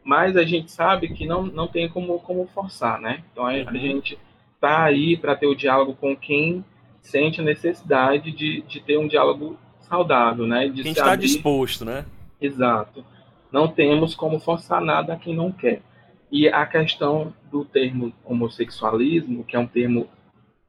mas 0.04 0.36
a 0.36 0.42
gente 0.42 0.70
sabe 0.70 1.08
que 1.08 1.26
não, 1.26 1.44
não 1.44 1.68
tem 1.68 1.88
como, 1.88 2.18
como 2.20 2.46
forçar, 2.48 3.00
né? 3.00 3.22
Então 3.32 3.46
a, 3.46 3.52
uhum. 3.52 3.68
a 3.68 3.72
gente 3.72 4.18
está 4.54 4.84
aí 4.84 5.16
para 5.16 5.36
ter 5.36 5.46
o 5.46 5.54
diálogo 5.54 5.94
com 5.94 6.16
quem 6.16 6.64
sente 7.00 7.40
a 7.40 7.44
necessidade 7.44 8.30
de, 8.30 8.62
de 8.62 8.80
ter 8.80 8.98
um 8.98 9.08
diálogo 9.08 9.58
saudável, 9.80 10.46
né? 10.46 10.68
De 10.68 10.82
quem 10.82 10.92
está 10.92 11.12
abrir... 11.12 11.26
disposto, 11.26 11.84
né? 11.84 12.04
Exato. 12.40 13.04
Não 13.50 13.68
temos 13.68 14.14
como 14.14 14.40
forçar 14.40 14.80
nada 14.80 15.12
a 15.12 15.16
quem 15.16 15.34
não 15.34 15.52
quer. 15.52 15.82
E 16.30 16.48
a 16.48 16.64
questão 16.64 17.32
do 17.50 17.64
termo 17.64 18.12
homossexualismo, 18.24 19.44
que 19.44 19.54
é 19.54 19.58
um 19.58 19.66
termo 19.66 20.08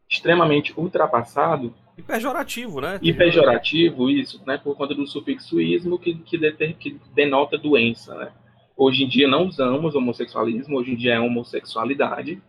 extremamente 0.09 0.73
ultrapassado, 0.77 1.73
e 1.98 2.02
pejorativo, 2.02 2.82
né? 2.82 3.00
E 3.02 3.14
pejorativo, 3.14 4.10
isso, 4.10 4.41
né? 4.46 4.58
Por 4.58 4.76
conta 4.76 4.96
do 4.96 5.06
sufixo 5.06 5.62
ismo, 5.62 6.00
que, 6.00 6.16
que, 6.16 6.38
deter, 6.38 6.76
que 6.76 7.00
denota 7.14 7.58
doença, 7.58 8.16
né? 8.16 8.32
Hoje 8.76 9.04
em 9.04 9.08
dia 9.08 9.28
não 9.28 9.48
usamos 9.48 9.94
homossexualismo, 9.94 10.78
hoje 10.78 10.91
em 10.91 10.96
dia 10.96 11.14
é 11.16 11.20
homossexualidade. 11.20 12.41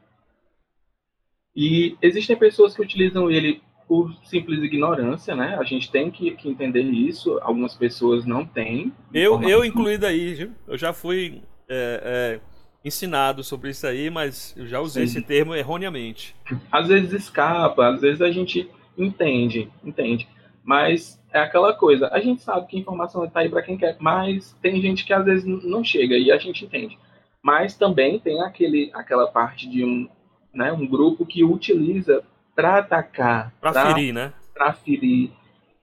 E 1.55 1.97
existem 2.01 2.35
pessoas 2.37 2.75
que 2.75 2.83
utilizam 2.83 3.31
ele 3.31 3.63
por 3.87 4.13
simples 4.25 4.63
ignorância, 4.63 5.37
né? 5.37 5.57
A 5.61 5.65
gente 5.65 5.91
tem 5.91 6.11
que, 6.11 6.31
que 6.33 6.49
entender 6.49 6.83
isso. 6.83 7.39
Algumas 7.43 7.75
pessoas 7.75 8.25
não 8.25 8.45
têm. 8.47 8.93
Eu, 9.13 9.43
eu 9.43 9.65
incluído 9.65 10.07
aí, 10.07 10.35
viu? 10.35 10.53
Eu 10.67 10.79
já 10.79 10.93
fui 10.93 11.43
é, 11.69 12.41
é, 12.41 12.41
ensinado 12.83 13.45
sobre 13.45 13.71
isso 13.71 13.87
aí, 13.87 14.09
mas 14.09 14.55
eu 14.57 14.67
já 14.67 14.81
usei 14.81 15.07
Sim. 15.07 15.19
esse 15.19 15.27
termo 15.27 15.55
erroneamente. 15.55 16.35
Às 16.73 16.89
vezes 16.89 17.13
escapa, 17.13 17.89
às 17.89 18.01
vezes 18.01 18.23
a 18.23 18.31
gente 18.31 18.69
entende, 18.97 19.71
entende. 19.83 20.29
Mas 20.63 21.23
é 21.33 21.41
aquela 21.41 21.75
coisa, 21.75 22.09
a 22.13 22.21
gente 22.21 22.43
sabe 22.43 22.67
que 22.67 22.79
informação 22.79 23.25
está 23.25 23.41
aí 23.41 23.49
para 23.49 23.63
quem 23.63 23.77
quer, 23.77 23.97
mas 24.01 24.57
tem 24.63 24.81
gente 24.81 25.05
que 25.05 25.13
às 25.13 25.25
vezes 25.25 25.45
não 25.45 25.85
chega 25.85 26.17
e 26.17 26.33
a 26.33 26.39
gente 26.39 26.65
entende. 26.65 26.99
Mas 27.43 27.77
também 27.77 28.19
tem 28.19 28.41
aquele, 28.41 28.91
aquela 28.95 29.27
parte 29.27 29.69
de 29.69 29.85
um, 29.85 30.09
né, 30.55 30.73
um 30.73 30.87
grupo 30.87 31.27
que 31.27 31.45
utiliza 31.45 32.25
para 32.55 32.79
atacar, 32.79 33.53
para 33.61 33.73
ferir, 33.73 34.15
né? 34.15 34.33
Para 34.55 34.73
ferir. 34.73 35.31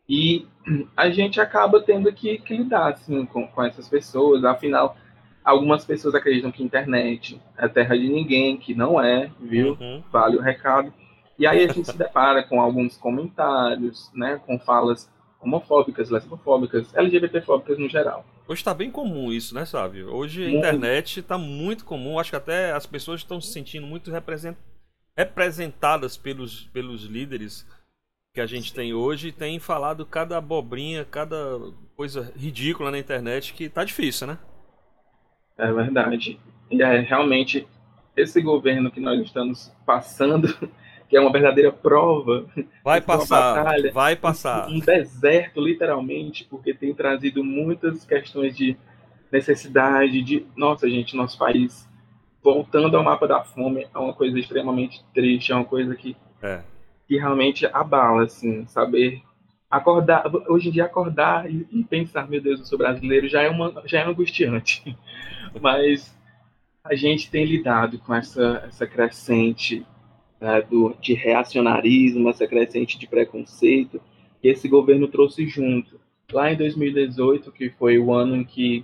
E 0.09 0.47
a 0.95 1.09
gente 1.09 1.39
acaba 1.39 1.82
tendo 1.82 2.12
que, 2.12 2.38
que 2.39 2.55
lidar 2.55 2.93
assim, 2.93 3.26
com, 3.26 3.45
com 3.47 3.64
essas 3.64 3.88
pessoas. 3.88 4.43
Afinal, 4.43 4.97
algumas 5.43 5.86
pessoas 5.86 6.16
acreditam 6.16 6.51
que 6.51 6.64
a 6.64 6.66
internet 6.66 7.39
é 7.57 7.68
terra 7.68 7.97
de 7.97 8.07
ninguém, 8.07 8.57
que 8.57 8.74
não 8.74 8.99
é, 8.99 9.30
viu? 9.39 9.78
Uhum. 9.80 10.03
Vale 10.12 10.38
o 10.38 10.41
recado. 10.41 10.93
E 11.41 11.47
aí 11.47 11.63
a 11.63 11.73
gente 11.73 11.87
se 11.87 11.97
depara 11.97 12.43
com 12.43 12.61
alguns 12.61 12.95
comentários, 12.97 14.11
né, 14.13 14.39
com 14.45 14.59
falas 14.59 15.11
homofóbicas, 15.41 16.11
lesbofóbicas, 16.11 16.93
LGBTfóbicas 16.93 17.79
no 17.79 17.89
geral. 17.89 18.23
Hoje 18.47 18.61
está 18.61 18.75
bem 18.75 18.91
comum 18.91 19.31
isso, 19.31 19.55
né, 19.55 19.65
Sávio? 19.65 20.13
Hoje 20.13 20.45
a 20.45 20.49
muito. 20.49 20.59
internet 20.59 21.19
está 21.19 21.39
muito 21.39 21.83
comum, 21.83 22.19
acho 22.19 22.29
que 22.29 22.35
até 22.35 22.71
as 22.71 22.85
pessoas 22.85 23.21
estão 23.21 23.41
se 23.41 23.51
sentindo 23.51 23.87
muito 23.87 24.11
represent... 24.11 24.55
representadas 25.17 26.15
pelos, 26.15 26.65
pelos 26.67 27.05
líderes 27.05 27.67
que 28.35 28.39
a 28.39 28.45
gente 28.45 28.71
tem 28.71 28.93
hoje 28.93 29.29
e 29.29 29.31
tem 29.31 29.57
falado 29.57 30.05
cada 30.05 30.37
abobrinha, 30.37 31.03
cada 31.05 31.59
coisa 31.95 32.31
ridícula 32.37 32.91
na 32.91 32.99
internet 32.99 33.55
que 33.55 33.67
tá 33.67 33.83
difícil, 33.83 34.27
né? 34.27 34.37
É 35.57 35.73
verdade. 35.73 36.39
E 36.69 36.83
é 36.83 36.99
realmente 36.99 37.67
esse 38.15 38.39
governo 38.43 38.91
que 38.91 38.99
nós 38.99 39.19
estamos 39.19 39.73
passando 39.87 40.47
que 41.12 41.18
é 41.18 41.20
uma 41.20 41.30
verdadeira 41.30 41.74
prova. 41.74 42.45
Vai 42.82 43.01
passar, 43.01 43.55
batalha, 43.55 43.91
vai 43.91 44.16
passar. 44.16 44.70
Um 44.70 44.80
deserto, 44.80 45.59
literalmente, 45.59 46.47
porque 46.49 46.74
tem 46.74 46.93
trazido 46.93 47.43
muitas 47.43 48.05
questões 48.05 48.55
de 48.55 48.78
necessidade, 49.30 50.22
de. 50.22 50.45
Nossa, 50.55 50.89
gente, 50.89 51.18
nosso 51.18 51.38
país 51.38 51.86
voltando 52.41 52.95
ao 52.95 53.03
mapa 53.03 53.28
da 53.28 53.43
fome 53.43 53.86
é 53.93 53.97
uma 53.97 54.14
coisa 54.14 54.39
extremamente 54.39 55.03
triste, 55.14 55.51
é 55.51 55.55
uma 55.55 55.66
coisa 55.66 55.93
que, 55.95 56.16
é. 56.41 56.62
que 57.05 57.18
realmente 57.18 57.66
abala, 57.66 58.24
assim, 58.24 58.66
saber 58.68 59.22
acordar, 59.70 60.24
hoje 60.47 60.70
em 60.70 60.72
dia 60.72 60.86
acordar 60.86 61.51
e, 61.51 61.68
e, 61.74 61.84
pensar, 61.84 62.26
meu 62.30 62.41
Deus, 62.41 62.62
eu 62.62 62.66
sou 62.66 62.78
brasileiro, 62.78 63.28
já 63.28 63.41
é, 63.41 63.49
uma, 63.49 63.84
já 63.86 63.99
é 63.99 64.05
angustiante. 64.05 64.97
Mas 65.62 66.18
a 66.86 66.95
gente 66.95 67.30
tem 67.30 67.43
lidado 67.43 67.99
com 67.99 68.16
essa, 68.16 68.64
essa 68.66 68.88
crescente 68.88 69.86
né, 70.41 70.61
do, 70.63 70.95
de 70.99 71.13
reacionarismo, 71.13 72.27
essa 72.27 72.47
crescente 72.47 72.97
de 72.97 73.07
preconceito, 73.07 74.01
que 74.41 74.47
esse 74.47 74.67
governo 74.67 75.07
trouxe 75.07 75.47
junto. 75.47 76.01
Lá 76.33 76.51
em 76.51 76.57
2018, 76.57 77.51
que 77.51 77.69
foi 77.69 77.99
o 77.99 78.11
ano 78.11 78.35
em 78.35 78.43
que 78.43 78.83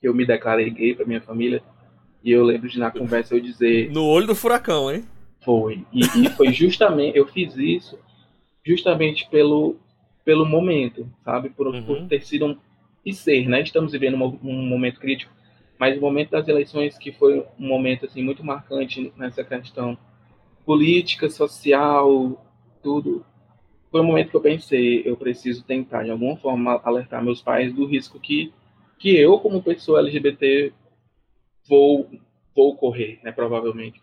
eu 0.00 0.14
me 0.14 0.24
declarei 0.24 0.70
gay 0.70 0.94
para 0.94 1.04
minha 1.04 1.20
família, 1.20 1.60
e 2.22 2.30
eu 2.30 2.44
lembro 2.44 2.68
de 2.68 2.78
na 2.78 2.90
conversa 2.90 3.34
eu 3.34 3.40
dizer. 3.40 3.90
No 3.90 4.04
olho 4.04 4.26
do 4.26 4.34
furacão, 4.34 4.92
hein? 4.92 5.04
Foi. 5.44 5.84
E, 5.92 6.00
e 6.00 6.30
foi 6.30 6.52
justamente. 6.52 7.16
eu 7.16 7.26
fiz 7.26 7.56
isso 7.56 7.98
justamente 8.64 9.28
pelo, 9.30 9.76
pelo 10.24 10.44
momento, 10.44 11.08
sabe? 11.24 11.48
Por, 11.48 11.66
uhum. 11.68 11.82
por 11.82 12.06
ter 12.06 12.22
sido 12.22 12.46
um. 12.46 12.56
E 13.04 13.14
ser, 13.14 13.48
né? 13.48 13.62
Estamos 13.62 13.92
vivendo 13.92 14.16
um, 14.16 14.38
um 14.42 14.66
momento 14.66 15.00
crítico, 15.00 15.32
mas 15.78 15.96
o 15.96 16.00
momento 16.00 16.30
das 16.30 16.46
eleições, 16.46 16.98
que 16.98 17.10
foi 17.12 17.44
um 17.58 17.66
momento 17.66 18.04
assim 18.04 18.22
muito 18.22 18.44
marcante 18.44 19.12
nessa 19.16 19.42
questão 19.42 19.96
política, 20.68 21.30
social, 21.30 22.46
tudo. 22.82 23.24
Foi 23.90 24.02
um 24.02 24.04
momento 24.04 24.28
que 24.28 24.36
eu 24.36 24.40
pensei, 24.42 25.02
eu 25.02 25.16
preciso 25.16 25.64
tentar 25.64 26.02
de 26.04 26.10
alguma 26.10 26.36
forma 26.36 26.78
alertar 26.84 27.24
meus 27.24 27.40
pais 27.40 27.72
do 27.72 27.86
risco 27.86 28.20
que 28.20 28.52
que 28.98 29.16
eu 29.16 29.38
como 29.38 29.62
pessoa 29.62 30.00
LGBT 30.00 30.70
vou 31.66 32.10
vou 32.54 32.76
correr, 32.76 33.18
né, 33.24 33.32
provavelmente. 33.32 33.98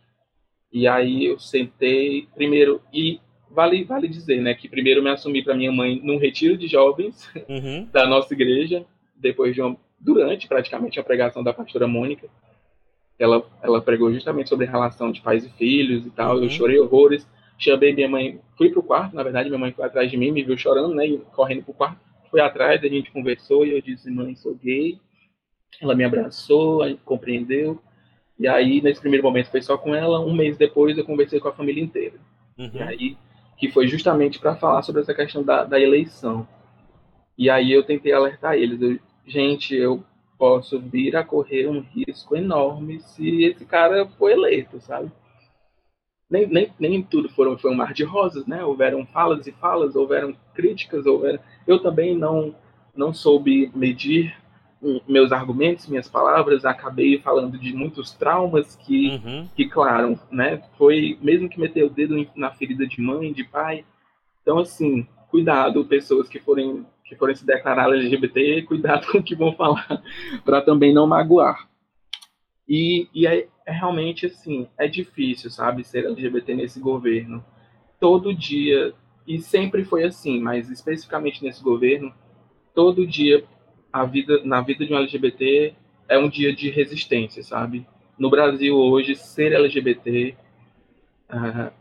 E 0.73 0.87
aí 0.87 1.25
eu 1.25 1.37
sentei 1.37 2.27
primeiro 2.33 2.81
e 2.91 3.19
vale 3.51 3.83
vale 3.83 4.07
dizer, 4.07 4.41
né, 4.41 4.55
que 4.55 4.67
primeiro 4.67 5.03
me 5.03 5.11
assumi 5.11 5.43
para 5.43 5.53
minha 5.53 5.71
mãe 5.71 6.01
num 6.03 6.17
retiro 6.17 6.57
de 6.57 6.65
jovens 6.67 7.29
uhum. 7.47 7.85
da 7.93 8.07
nossa 8.07 8.33
igreja, 8.33 8.83
depois 9.15 9.53
de 9.53 9.61
uma 9.61 9.77
durante 9.99 10.47
praticamente 10.47 10.99
a 10.99 11.03
pregação 11.03 11.43
da 11.43 11.53
pastora 11.53 11.87
Mônica 11.87 12.27
ela, 13.17 13.45
ela 13.61 13.81
pregou 13.81 14.11
justamente 14.13 14.49
sobre 14.49 14.65
a 14.65 14.69
relação 14.69 15.11
de 15.11 15.21
pais 15.21 15.45
e 15.45 15.49
filhos 15.49 16.05
e 16.05 16.09
tal. 16.09 16.37
Uhum. 16.37 16.43
Eu 16.43 16.49
chorei 16.49 16.79
horrores. 16.79 17.27
Chamei 17.57 17.93
minha 17.93 18.09
mãe, 18.09 18.41
fui 18.57 18.69
pro 18.69 18.83
quarto, 18.83 19.15
na 19.15 19.23
verdade, 19.23 19.47
minha 19.47 19.59
mãe 19.59 19.71
foi 19.71 19.85
atrás 19.85 20.11
de 20.11 20.17
mim, 20.17 20.29
me 20.29 20.43
viu 20.43 20.57
chorando, 20.57 20.93
né? 20.93 21.07
E 21.07 21.17
correndo 21.33 21.63
pro 21.63 21.73
quarto. 21.73 21.97
Fui 22.29 22.41
atrás, 22.41 22.83
a 22.83 22.87
gente 22.87 23.11
conversou 23.11 23.65
e 23.65 23.71
eu 23.71 23.81
disse, 23.81 24.11
mãe, 24.11 24.35
sou 24.35 24.53
gay. 24.55 24.99
Ela 25.81 25.95
me 25.95 26.03
abraçou, 26.03 26.81
compreendeu. 27.05 27.81
E 28.37 28.45
aí, 28.47 28.81
nesse 28.81 28.99
primeiro 28.99 29.23
momento, 29.23 29.49
foi 29.49 29.61
só 29.61 29.77
com 29.77 29.95
ela. 29.95 30.19
Um 30.19 30.33
mês 30.33 30.57
depois, 30.57 30.97
eu 30.97 31.05
conversei 31.05 31.39
com 31.39 31.47
a 31.47 31.53
família 31.53 31.81
inteira. 31.81 32.15
Uhum. 32.57 32.71
E 32.73 32.81
aí, 32.81 33.17
que 33.57 33.71
foi 33.71 33.87
justamente 33.87 34.37
para 34.37 34.55
falar 34.55 34.81
sobre 34.81 35.01
essa 35.01 35.13
questão 35.13 35.41
da, 35.41 35.63
da 35.63 35.79
eleição. 35.79 36.45
E 37.37 37.49
aí, 37.49 37.71
eu 37.71 37.83
tentei 37.83 38.11
alertar 38.11 38.55
eles. 38.55 38.81
Eu, 38.81 38.99
gente, 39.25 39.73
eu 39.73 40.03
posso 40.37 40.79
vir 40.79 41.15
a 41.15 41.23
correr 41.23 41.67
um 41.67 41.79
risco 41.79 42.35
enorme 42.35 42.99
se 42.99 43.43
esse 43.43 43.65
cara 43.65 44.07
for 44.17 44.29
eleito, 44.29 44.79
sabe? 44.79 45.11
Nem, 46.29 46.47
nem, 46.47 46.71
nem 46.79 47.03
tudo 47.03 47.29
foram, 47.29 47.57
foi 47.57 47.71
um 47.71 47.75
mar 47.75 47.93
de 47.93 48.03
rosas, 48.03 48.45
né? 48.47 48.63
Houveram 48.63 49.05
falas 49.05 49.45
e 49.47 49.51
falas, 49.51 49.95
houveram 49.95 50.35
críticas, 50.53 51.05
houveram... 51.05 51.39
Eu 51.67 51.79
também 51.79 52.17
não, 52.17 52.55
não 52.95 53.13
soube 53.13 53.71
medir 53.75 54.35
meus 55.07 55.31
argumentos, 55.31 55.87
minhas 55.87 56.07
palavras, 56.07 56.65
acabei 56.65 57.19
falando 57.19 57.57
de 57.57 57.73
muitos 57.73 58.11
traumas 58.11 58.75
que, 58.75 59.09
uhum. 59.09 59.47
que 59.55 59.67
claro, 59.67 60.19
né? 60.31 60.61
Foi 60.77 61.17
mesmo 61.21 61.49
que 61.49 61.59
meter 61.59 61.83
o 61.83 61.89
dedo 61.89 62.27
na 62.35 62.51
ferida 62.51 62.85
de 62.85 63.01
mãe, 63.01 63.33
de 63.33 63.43
pai. 63.43 63.85
Então, 64.41 64.59
assim, 64.59 65.07
cuidado, 65.29 65.85
pessoas 65.85 66.27
que 66.27 66.39
forem 66.39 66.85
que 67.05 67.15
forem 67.15 67.35
se 67.35 67.45
declarar 67.45 67.93
LGBT, 67.93 68.63
cuidado 68.63 69.07
com 69.07 69.19
o 69.19 69.23
que 69.23 69.35
vão 69.35 69.53
falar, 69.53 70.01
para 70.43 70.61
também 70.61 70.93
não 70.93 71.05
magoar. 71.05 71.69
E, 72.67 73.07
e 73.13 73.27
é, 73.27 73.47
é, 73.65 73.71
realmente 73.71 74.25
assim, 74.25 74.67
é 74.77 74.87
difícil, 74.87 75.51
sabe, 75.51 75.83
ser 75.83 76.05
LGBT 76.05 76.55
nesse 76.55 76.79
governo. 76.79 77.45
Todo 77.99 78.33
dia, 78.33 78.93
e 79.27 79.39
sempre 79.39 79.85
foi 79.85 80.03
assim, 80.03 80.41
mas 80.41 80.69
especificamente 80.69 81.43
nesse 81.43 81.63
governo, 81.63 82.13
todo 82.73 83.05
dia 83.05 83.45
a 83.93 84.03
vida, 84.03 84.41
na 84.43 84.61
vida 84.61 84.85
de 84.85 84.93
um 84.93 84.97
LGBT 84.97 85.73
é 86.09 86.17
um 86.17 86.27
dia 86.27 86.53
de 86.53 86.69
resistência, 86.69 87.43
sabe? 87.43 87.87
No 88.17 88.29
Brasil 88.29 88.75
hoje, 88.75 89.15
ser 89.15 89.53
LGBT 89.53 90.35
uh, 91.29 91.71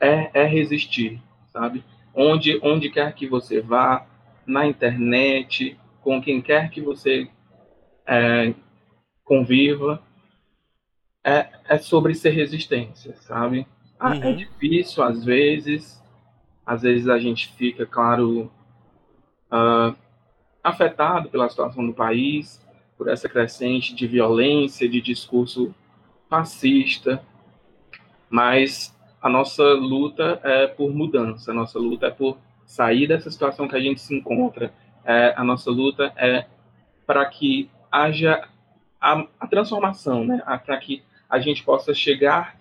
é, 0.00 0.30
é 0.32 0.44
resistir, 0.44 1.20
sabe? 1.52 1.84
Onde, 2.14 2.58
onde 2.62 2.88
quer 2.88 3.12
que 3.14 3.26
você 3.26 3.60
vá, 3.60 4.06
na 4.50 4.66
internet, 4.66 5.78
com 6.02 6.20
quem 6.20 6.40
quer 6.42 6.70
que 6.70 6.80
você 6.80 7.28
é, 8.06 8.52
conviva, 9.24 10.02
é, 11.24 11.48
é 11.68 11.78
sobre 11.78 12.14
ser 12.14 12.30
resistência, 12.30 13.14
sabe? 13.20 13.66
Ah, 13.98 14.16
é 14.16 14.18
uhum. 14.18 14.24
É 14.24 14.32
difícil 14.32 15.02
às 15.02 15.24
vezes, 15.24 16.02
Às 16.64 16.82
vezes 16.82 17.08
a 17.08 17.18
gente 17.18 17.52
fica, 17.54 17.84
claro, 17.84 18.50
uh, 19.50 19.94
afetado 20.62 21.28
pela 21.28 21.48
situação 21.48 21.86
do 21.86 21.92
país, 21.92 22.64
por 22.96 23.08
essa 23.08 23.28
crescente 23.28 23.94
de 23.94 24.06
violência, 24.06 24.88
de 24.88 25.00
discurso 25.00 25.74
fascista, 26.28 27.22
mas 28.28 28.94
a 29.20 29.28
nossa 29.28 29.62
luta 29.62 30.40
é 30.44 30.66
por 30.66 30.94
mudança, 30.94 31.50
a 31.50 31.54
nossa 31.54 31.78
luta 31.78 32.06
é 32.06 32.10
por 32.10 32.38
sair 32.70 33.08
dessa 33.08 33.28
situação 33.28 33.66
que 33.66 33.74
a 33.74 33.80
gente 33.80 34.00
se 34.00 34.14
encontra, 34.14 34.72
é, 35.04 35.34
a 35.36 35.42
nossa 35.42 35.72
luta 35.72 36.12
é 36.16 36.46
para 37.04 37.26
que 37.26 37.68
haja 37.90 38.48
a, 39.00 39.26
a 39.40 39.46
transformação, 39.48 40.24
né? 40.24 40.40
para 40.64 40.76
que 40.76 41.02
a 41.28 41.40
gente 41.40 41.64
possa 41.64 41.92
chegar 41.92 42.60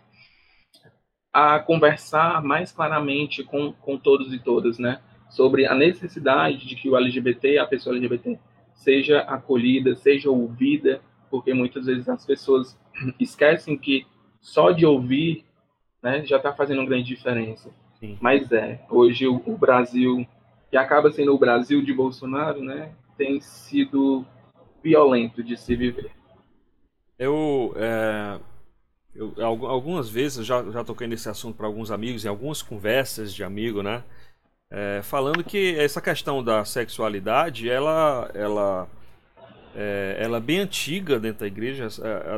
a 1.32 1.60
conversar 1.60 2.41
mais 2.41 2.72
claramente 2.72 3.43
com, 3.43 3.72
com 3.72 3.99
todos 3.99 4.34
e 4.34 4.39
todas, 4.39 4.80
né? 4.80 4.99
Sobre 5.30 5.68
a 5.68 5.76
necessidade 5.76 6.66
de 6.68 6.76
que 6.76 6.89
o 6.89 6.97
LGBT, 6.97 7.60
a 7.60 7.68
pessoa 7.68 7.95
LGBT, 7.95 8.39
seja 8.74 9.20
acolhida, 9.20 9.95
seja 9.95 10.32
ouvida, 10.32 11.01
porque 11.30 11.53
muitas 11.53 11.86
vezes 11.86 12.10
as 12.10 12.26
pessoas 12.26 12.76
esquecem 13.20 13.78
que 13.78 14.07
só 14.41 14.72
de 14.72 14.88
ouvir 14.88 15.45
né, 16.01 16.26
já 16.26 16.38
está 16.38 16.51
fazendo 16.51 16.80
uma 16.80 16.89
grande 16.89 17.07
diferença. 17.10 17.70
Sim. 18.00 18.18
Mas 18.22 18.52
é, 18.52 18.80
hoje 18.89 19.28
o, 19.28 19.41
o, 19.45 19.58
Brasil, 19.58 20.26
que 20.70 20.78
acaba 20.78 21.12
sendo 21.12 21.34
o 21.34 21.38
Brasil 21.38 21.84
de 21.84 21.93
Bolsonaro, 21.93 22.64
né, 22.64 22.91
tem 23.18 23.41
sido 23.41 24.26
violento 24.82 25.43
de 25.43 25.58
se 25.58 25.76
viver. 25.76 26.12
Eu, 27.18 27.74
é, 27.76 28.39
eu 29.14 29.34
algumas 29.41 30.10
vezes 30.10 30.45
já, 30.45 30.64
já 30.72 30.84
toquei 30.84 31.08
nesse 31.08 31.28
assunto 31.28 31.58
para 31.58 31.68
alguns 31.68 31.91
amigos, 31.91 32.24
em 32.24 32.30
algumas 32.30 32.62
conversas 32.62 33.34
de 33.34 33.43
amigo, 33.43 33.84
né, 33.84 34.04
é, 34.72 35.02
falando 35.04 35.43
que 35.43 35.76
essa 35.78 36.00
questão 36.00 36.41
da 36.41 36.64
sexualidade, 36.64 37.70
ela, 37.70 38.32
ela 38.34 38.88
é, 39.76 40.17
ela 40.20 40.38
é 40.38 40.41
bem 40.41 40.59
antiga 40.59 41.20
dentro 41.20 41.41
da 41.41 41.47
igreja, 41.47 41.88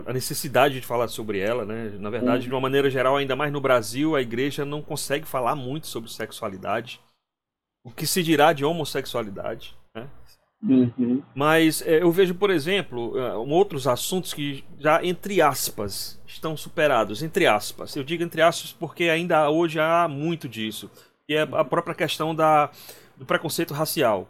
a, 0.05 0.09
a, 0.09 0.13
necessidade 0.13 0.79
de 0.79 0.85
falar 0.85 1.07
sobre 1.07 1.39
ela, 1.39 1.65
né? 1.65 1.93
Na 1.99 2.09
verdade, 2.09 2.43
uhum. 2.43 2.49
de 2.49 2.53
uma 2.53 2.61
maneira 2.61 2.89
geral, 2.89 3.17
ainda 3.17 3.35
mais 3.35 3.51
no 3.51 3.61
Brasil, 3.61 4.15
a 4.15 4.21
igreja 4.21 4.65
não 4.65 4.81
consegue 4.81 5.25
falar 5.25 5.55
muito 5.55 5.87
sobre 5.87 6.11
sexualidade. 6.11 6.99
O 7.83 7.91
que 7.91 8.05
se 8.05 8.21
dirá 8.21 8.53
de 8.53 8.63
homossexualidade, 8.63 9.75
né? 9.95 10.07
Uhum. 10.63 11.23
Mas 11.33 11.81
é, 11.81 12.03
eu 12.03 12.11
vejo, 12.11 12.35
por 12.35 12.51
exemplo, 12.51 13.17
uh, 13.17 13.49
outros 13.49 13.87
assuntos 13.87 14.33
que 14.33 14.63
já, 14.77 15.03
entre 15.03 15.41
aspas, 15.41 16.21
estão 16.27 16.55
superados. 16.55 17.23
Entre 17.23 17.47
aspas. 17.47 17.95
Eu 17.95 18.03
digo 18.03 18.23
entre 18.23 18.41
aspas 18.41 18.71
porque 18.71 19.05
ainda 19.05 19.49
hoje 19.49 19.79
há 19.79 20.07
muito 20.07 20.47
disso. 20.47 20.89
E 21.27 21.33
é 21.33 21.41
a 21.41 21.65
própria 21.65 21.95
questão 21.95 22.35
da, 22.35 22.69
do 23.17 23.25
preconceito 23.25 23.73
racial. 23.73 24.27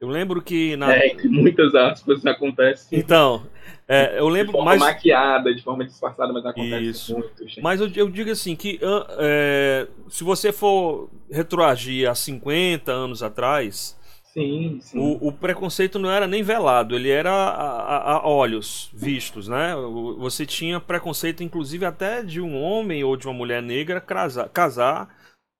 Eu 0.00 0.08
lembro 0.08 0.40
que 0.40 0.76
na. 0.76 0.94
É, 0.94 1.10
que 1.10 1.28
muitas 1.28 1.74
aspas 1.74 2.24
acontece. 2.24 2.96
Então, 2.96 3.46
é, 3.86 4.18
eu 4.18 4.28
lembro. 4.28 4.52
De 4.52 4.52
forma 4.52 4.70
mais... 4.70 4.80
maquiada, 4.80 5.54
de 5.54 5.62
forma 5.62 5.84
disfarçada, 5.84 6.32
mas 6.32 6.46
acontece 6.46 6.84
Isso. 6.84 7.12
muito. 7.12 7.46
Gente. 7.46 7.60
Mas 7.60 7.80
eu, 7.80 7.90
eu, 7.94 8.08
digo 8.08 8.30
assim: 8.30 8.56
que 8.56 8.80
é, 9.18 9.86
se 10.08 10.24
você 10.24 10.52
for 10.52 11.10
retroagir 11.30 12.08
a 12.08 12.14
50 12.14 12.90
anos 12.90 13.22
atrás. 13.22 13.98
Sim, 14.32 14.78
sim. 14.80 14.96
O, 14.96 15.26
o, 15.26 15.32
preconceito 15.32 15.98
não 15.98 16.08
era 16.08 16.24
nem 16.28 16.40
velado, 16.40 16.94
ele 16.94 17.10
era 17.10 17.32
a, 17.32 17.80
a, 17.80 18.12
a, 18.12 18.28
olhos 18.28 18.88
vistos, 18.94 19.48
né? 19.48 19.74
Você 20.18 20.46
tinha 20.46 20.78
preconceito, 20.78 21.42
inclusive, 21.42 21.84
até 21.84 22.22
de 22.22 22.40
um 22.40 22.56
homem 22.56 23.02
ou 23.02 23.16
de 23.16 23.26
uma 23.26 23.34
mulher 23.34 23.60
negra 23.60 24.00
casar, 24.00 24.48
casar 24.50 25.08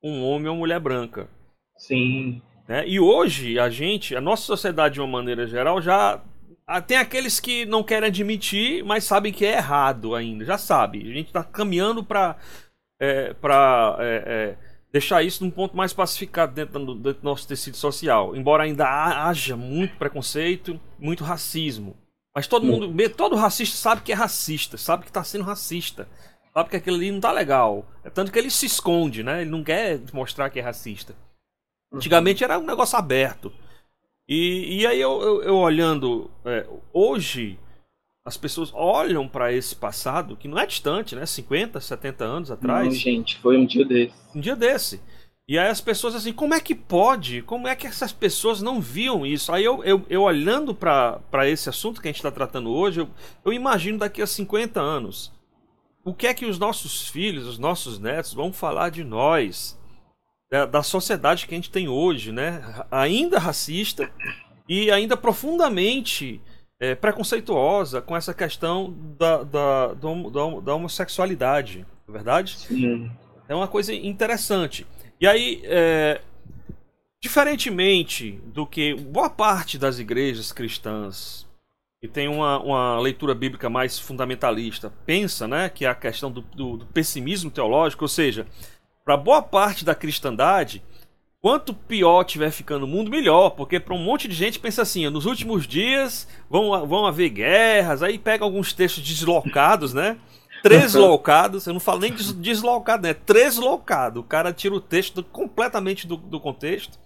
um 0.01 0.23
homem 0.23 0.47
ou 0.47 0.55
uma 0.55 0.61
mulher 0.61 0.79
branca. 0.79 1.29
Sim. 1.77 2.41
Né? 2.71 2.87
E 2.87 3.01
hoje, 3.01 3.59
a 3.59 3.69
gente, 3.69 4.15
a 4.15 4.21
nossa 4.21 4.45
sociedade 4.45 4.95
de 4.95 5.01
uma 5.01 5.09
maneira 5.09 5.45
geral, 5.45 5.83
já 5.83 6.23
ah, 6.65 6.81
tem 6.81 6.97
aqueles 6.97 7.41
que 7.41 7.67
não 7.67 7.83
querem 7.83 8.07
admitir, 8.07 8.85
mas 8.85 9.03
sabem 9.03 9.33
que 9.33 9.45
é 9.45 9.57
errado 9.57 10.15
ainda, 10.15 10.45
já 10.45 10.57
sabe. 10.57 11.01
A 11.01 11.13
gente 11.13 11.27
está 11.27 11.43
caminhando 11.43 12.05
para 12.05 12.37
é, 13.01 13.35
para 13.35 13.97
é, 13.99 14.23
é, 14.25 14.57
deixar 14.93 15.21
isso 15.25 15.43
num 15.43 15.51
ponto 15.51 15.77
mais 15.77 15.93
pacificado 15.93 16.55
dentro 16.55 16.79
do, 16.79 16.95
dentro 16.95 17.23
do, 17.23 17.25
nosso 17.25 17.49
tecido 17.49 17.77
social. 17.77 18.37
Embora 18.37 18.63
ainda 18.63 18.87
haja 18.87 19.57
muito 19.57 19.97
preconceito, 19.97 20.79
muito 20.97 21.25
racismo. 21.25 21.97
Mas 22.33 22.47
todo 22.47 22.65
mundo, 22.65 22.95
todo 23.17 23.35
racista 23.35 23.77
sabe 23.77 24.03
que 24.03 24.13
é 24.13 24.15
racista, 24.15 24.79
sabe 24.79 25.03
que 25.03 25.11
está 25.11 25.25
sendo 25.25 25.43
racista. 25.43 26.07
Sabe 26.55 26.71
que 26.71 26.77
aquilo 26.77 26.99
ali 26.99 27.11
não 27.11 27.19
tá 27.19 27.33
legal. 27.33 27.85
É 28.05 28.11
tanto 28.11 28.31
que 28.31 28.39
ele 28.39 28.51
se 28.51 28.67
esconde, 28.67 29.25
né? 29.25 29.41
Ele 29.41 29.51
não 29.51 29.65
quer 29.65 30.01
mostrar 30.13 30.51
que 30.51 30.61
é 30.61 30.63
racista. 30.63 31.17
Antigamente 31.93 32.45
era 32.45 32.59
um 32.59 32.67
negócio 32.67 32.99
aberto. 32.99 33.53
E, 34.29 34.81
e 34.81 34.87
aí 34.87 35.01
eu, 35.01 35.21
eu, 35.21 35.43
eu 35.43 35.57
olhando 35.57 36.31
é, 36.45 36.67
hoje 36.93 37.59
as 38.25 38.37
pessoas 38.37 38.71
olham 38.75 39.27
para 39.27 39.53
esse 39.53 39.75
passado 39.75 40.37
que 40.37 40.47
não 40.47 40.59
é 40.59 40.67
distante, 40.67 41.17
né? 41.17 41.27
50, 41.27 41.81
70 41.81 42.25
anos 42.25 42.51
atrás. 42.51 42.87
Não, 42.87 42.95
gente, 42.95 43.39
foi 43.39 43.57
um 43.57 43.67
dia 43.67 43.85
desse. 43.85 44.15
Um 44.35 44.41
dia 44.41 44.55
desse. 44.55 45.01
E 45.49 45.59
aí 45.59 45.69
as 45.69 45.81
pessoas 45.81 46.15
assim, 46.15 46.33
como 46.33 46.55
é 46.55 46.61
que 46.61 46.77
pode? 46.77 47.43
Como 47.43 47.67
é 47.67 47.75
que 47.75 47.87
essas 47.89 48.13
pessoas 48.13 48.63
não 48.63 48.81
viam 48.81 49.27
isso? 49.27 49.53
Aí 49.53 49.65
eu, 49.65 49.83
eu, 49.83 50.07
eu 50.09 50.23
olhando 50.23 50.73
para 50.73 51.49
esse 51.49 51.69
assunto 51.69 52.01
que 52.01 52.07
a 52.07 52.11
gente 52.11 52.19
está 52.19 52.31
tratando 52.31 52.71
hoje, 52.71 53.01
eu, 53.01 53.09
eu 53.45 53.53
imagino 53.53 53.99
daqui 53.99 54.23
a 54.23 54.29
50 54.29 54.81
anos. 54.81 55.33
O 56.05 56.15
que 56.15 56.29
é 56.29 56.35
que 56.35 56.47
os 56.47 56.57
nossos 56.57 57.09
filhos, 57.09 57.49
os 57.49 57.59
nossos 57.59 57.99
netos 57.99 58.33
vão 58.33 58.53
falar 58.53 58.91
de 58.91 59.03
nós? 59.03 59.77
Da, 60.51 60.67
da 60.67 60.83
sociedade 60.83 61.47
que 61.47 61.55
a 61.55 61.57
gente 61.57 61.71
tem 61.71 61.89
hoje, 61.89 62.33
né? 62.33 62.63
Ainda 62.91 63.39
racista 63.39 64.11
e 64.69 64.91
ainda 64.91 65.17
profundamente 65.17 66.41
é, 66.79 66.95
preconceituosa 66.95 68.01
com 68.01 68.17
essa 68.17 68.35
questão 68.35 68.95
da, 69.19 69.43
da, 69.43 69.87
da, 69.95 70.61
da 70.63 70.75
homossexualidade, 70.75 71.87
não 72.07 72.15
é 72.15 72.19
verdade? 72.19 72.59
Sim. 72.59 73.11
É 73.49 73.55
uma 73.55 73.69
coisa 73.69 73.95
interessante. 73.95 74.87
E 75.21 75.27
aí, 75.27 75.61
é, 75.65 76.21
diferentemente 77.23 78.41
do 78.47 78.67
que 78.67 78.95
boa 78.95 79.29
parte 79.29 79.79
das 79.79 79.99
igrejas 79.99 80.53
cristãs 80.53 81.47
que 82.01 82.09
tem 82.09 82.29
uma, 82.29 82.59
uma 82.61 82.99
leitura 82.99 83.35
bíblica 83.35 83.69
mais 83.69 83.99
fundamentalista 83.99 84.91
pensa, 85.05 85.47
né, 85.47 85.69
que 85.69 85.85
é 85.85 85.89
a 85.89 85.95
questão 85.95 86.33
do, 86.33 86.41
do, 86.41 86.79
do 86.79 86.87
pessimismo 86.87 87.51
teológico, 87.51 88.05
ou 88.05 88.09
seja, 88.09 88.47
para 89.05 89.17
boa 89.17 89.43
parte 89.43 89.85
da 89.85 89.95
cristandade, 89.95 90.83
quanto 91.41 91.75
pior 91.75 92.25
tiver 92.25 92.51
ficando 92.51 92.85
o 92.85 92.89
mundo, 92.89 93.11
melhor, 93.11 93.51
porque 93.51 93.81
para 93.81 93.95
um 93.95 94.03
monte 94.03 94.29
de 94.29 94.35
gente 94.35 94.59
pensa 94.59 94.83
assim, 94.83 95.09
nos 95.09 95.27
últimos 95.27 95.67
dias 95.67 96.29
vão, 96.49 96.87
vão 96.87 97.07
haver 97.07 97.31
guerras, 97.31 98.03
aí 98.03 98.19
pega 98.19 98.45
alguns 98.45 98.73
textos 98.73 99.03
deslocados, 99.03 99.95
né? 99.95 100.17
Treslocados, 100.63 101.67
eu 101.67 101.73
não 101.73 101.81
falo 101.81 102.01
nem 102.01 102.13
deslocado, 102.13 103.03
né? 103.03 103.15
Treslocado. 103.15 104.21
O 104.21 104.25
cara 104.25 104.53
tira 104.53 104.75
o 104.75 104.81
texto 104.81 105.23
completamente 105.23 106.07
do, 106.07 106.19
do 106.19 106.39
contexto. 106.39 106.99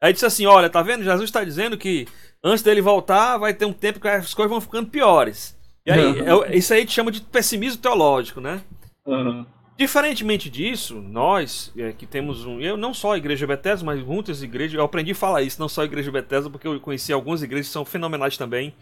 Aí 0.00 0.12
diz 0.12 0.24
assim: 0.24 0.46
olha, 0.46 0.68
tá 0.68 0.82
vendo? 0.82 1.04
Jesus 1.04 1.24
está 1.24 1.44
dizendo 1.44 1.78
que 1.78 2.08
antes 2.42 2.62
dele 2.62 2.80
voltar 2.80 3.38
vai 3.38 3.54
ter 3.54 3.64
um 3.66 3.72
tempo 3.72 4.00
que 4.00 4.08
as 4.08 4.34
coisas 4.34 4.50
vão 4.50 4.60
ficando 4.60 4.90
piores. 4.90 5.56
E 5.86 5.92
aí, 5.92 6.20
é, 6.20 6.56
isso 6.56 6.74
aí 6.74 6.84
te 6.84 6.92
chama 6.92 7.10
de 7.10 7.20
pessimismo 7.20 7.80
teológico, 7.80 8.40
né? 8.40 8.60
Uhum. 9.06 9.46
Diferentemente 9.78 10.50
disso, 10.50 10.96
nós 11.00 11.72
é, 11.78 11.92
que 11.92 12.04
temos 12.04 12.44
um. 12.44 12.60
Eu 12.60 12.76
não 12.76 12.92
só 12.92 13.12
a 13.12 13.16
Igreja 13.16 13.46
Bethesda, 13.46 13.86
mas 13.86 14.02
muitas 14.02 14.42
igrejas. 14.42 14.74
Eu 14.74 14.82
aprendi 14.82 15.12
a 15.12 15.14
falar 15.14 15.42
isso, 15.42 15.60
não 15.60 15.68
só 15.68 15.82
a 15.82 15.84
Igreja 15.84 16.10
Bethesda, 16.10 16.50
porque 16.50 16.66
eu 16.66 16.80
conheci 16.80 17.12
algumas 17.12 17.44
igrejas 17.44 17.68
que 17.68 17.72
são 17.72 17.84
fenomenais 17.84 18.36
também. 18.36 18.74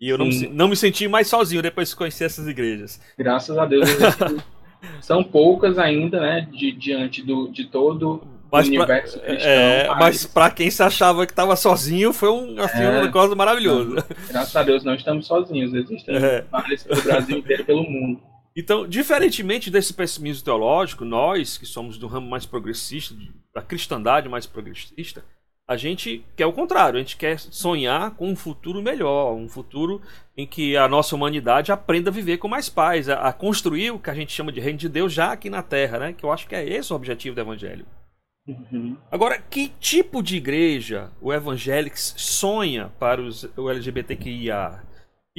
E 0.00 0.08
eu 0.08 0.18
não 0.18 0.26
me, 0.26 0.48
não 0.48 0.66
me, 0.66 0.74
senti 0.74 1.06
mais 1.06 1.28
sozinho 1.28 1.62
depois 1.62 1.90
de 1.90 1.96
conhecer 1.96 2.24
essas 2.24 2.48
igrejas. 2.48 3.00
Graças 3.16 3.56
a 3.56 3.64
Deus. 3.64 3.88
são 5.00 5.22
poucas 5.22 5.78
ainda, 5.78 6.18
né? 6.18 6.48
De, 6.50 6.72
diante 6.72 7.22
do, 7.22 7.48
de 7.48 7.66
todo 7.66 8.26
mas 8.50 8.66
o 8.66 8.68
universo 8.70 9.18
pra, 9.18 9.28
cristão. 9.28 9.52
É, 9.52 9.88
mas, 10.00 10.26
para 10.26 10.50
quem 10.50 10.68
se 10.68 10.82
achava 10.82 11.24
que 11.26 11.32
estava 11.32 11.54
sozinho, 11.54 12.12
foi 12.12 12.30
um, 12.30 12.60
assim, 12.60 12.82
é, 12.82 12.88
uma 12.88 13.12
coisa 13.12 13.34
maravilhosa. 13.36 14.04
Graças 14.28 14.56
a 14.56 14.62
Deus 14.64 14.82
não 14.82 14.94
estamos 14.94 15.26
sozinhos. 15.26 15.72
Existem 15.72 16.16
é. 16.16 16.44
vários 16.50 16.82
pelo 16.82 17.02
Brasil 17.02 17.38
inteiro 17.38 17.64
pelo 17.64 17.84
mundo. 17.84 18.20
Então, 18.56 18.86
diferentemente 18.86 19.70
desse 19.70 19.94
pessimismo 19.94 20.44
teológico, 20.44 21.04
nós 21.04 21.56
que 21.56 21.66
somos 21.66 21.96
do 21.96 22.06
ramo 22.06 22.28
mais 22.28 22.44
progressista, 22.44 23.14
da 23.54 23.62
cristandade 23.62 24.28
mais 24.28 24.46
progressista, 24.46 25.24
a 25.70 25.76
gente 25.76 26.24
quer 26.34 26.46
o 26.46 26.52
contrário, 26.52 26.96
a 26.96 27.00
gente 27.00 27.16
quer 27.16 27.38
sonhar 27.38 28.10
com 28.16 28.28
um 28.28 28.34
futuro 28.34 28.82
melhor, 28.82 29.34
um 29.34 29.48
futuro 29.48 30.02
em 30.36 30.44
que 30.44 30.76
a 30.76 30.88
nossa 30.88 31.14
humanidade 31.14 31.70
aprenda 31.70 32.10
a 32.10 32.12
viver 32.12 32.38
com 32.38 32.48
mais 32.48 32.68
paz, 32.68 33.08
a, 33.08 33.28
a 33.28 33.32
construir 33.32 33.92
o 33.92 33.98
que 34.00 34.10
a 34.10 34.14
gente 34.14 34.32
chama 34.32 34.50
de 34.50 34.58
reino 34.58 34.78
de 34.78 34.88
Deus 34.88 35.12
já 35.12 35.30
aqui 35.30 35.48
na 35.48 35.62
Terra, 35.62 36.00
né? 36.00 36.12
Que 36.12 36.24
eu 36.24 36.32
acho 36.32 36.48
que 36.48 36.56
é 36.56 36.68
esse 36.68 36.92
o 36.92 36.96
objetivo 36.96 37.36
do 37.36 37.40
Evangelho. 37.40 37.86
Uhum. 38.48 38.96
Agora, 39.12 39.38
que 39.38 39.68
tipo 39.78 40.24
de 40.24 40.38
igreja 40.38 41.12
o 41.20 41.32
Evangelics 41.32 42.14
sonha 42.16 42.90
para 42.98 43.22
os, 43.22 43.44
o 43.56 43.70
LGBTQIA? 43.70 44.82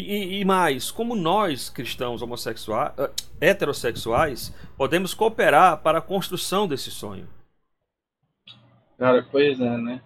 E, 0.01 0.39
e, 0.39 0.45
mais, 0.45 0.89
como 0.89 1.15
nós, 1.15 1.69
cristãos 1.69 2.21
homossexuais, 2.21 2.93
uh, 2.97 3.09
heterossexuais, 3.39 4.53
podemos 4.75 5.13
cooperar 5.13 5.81
para 5.81 5.99
a 5.99 6.01
construção 6.01 6.67
desse 6.67 6.89
sonho? 6.89 7.27
Cara, 8.97 9.25
pois 9.31 9.59
é, 9.59 9.77
né? 9.77 10.01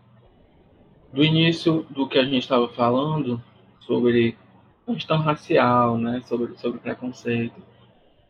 Do 1.14 1.24
início 1.24 1.86
do 1.90 2.08
que 2.08 2.18
a 2.18 2.24
gente 2.24 2.40
estava 2.40 2.68
falando 2.70 3.42
sobre 3.82 4.38
questão 4.86 5.20
racial, 5.20 5.98
né? 5.98 6.22
Sobre, 6.26 6.58
sobre 6.58 6.80
preconceito. 6.80 7.62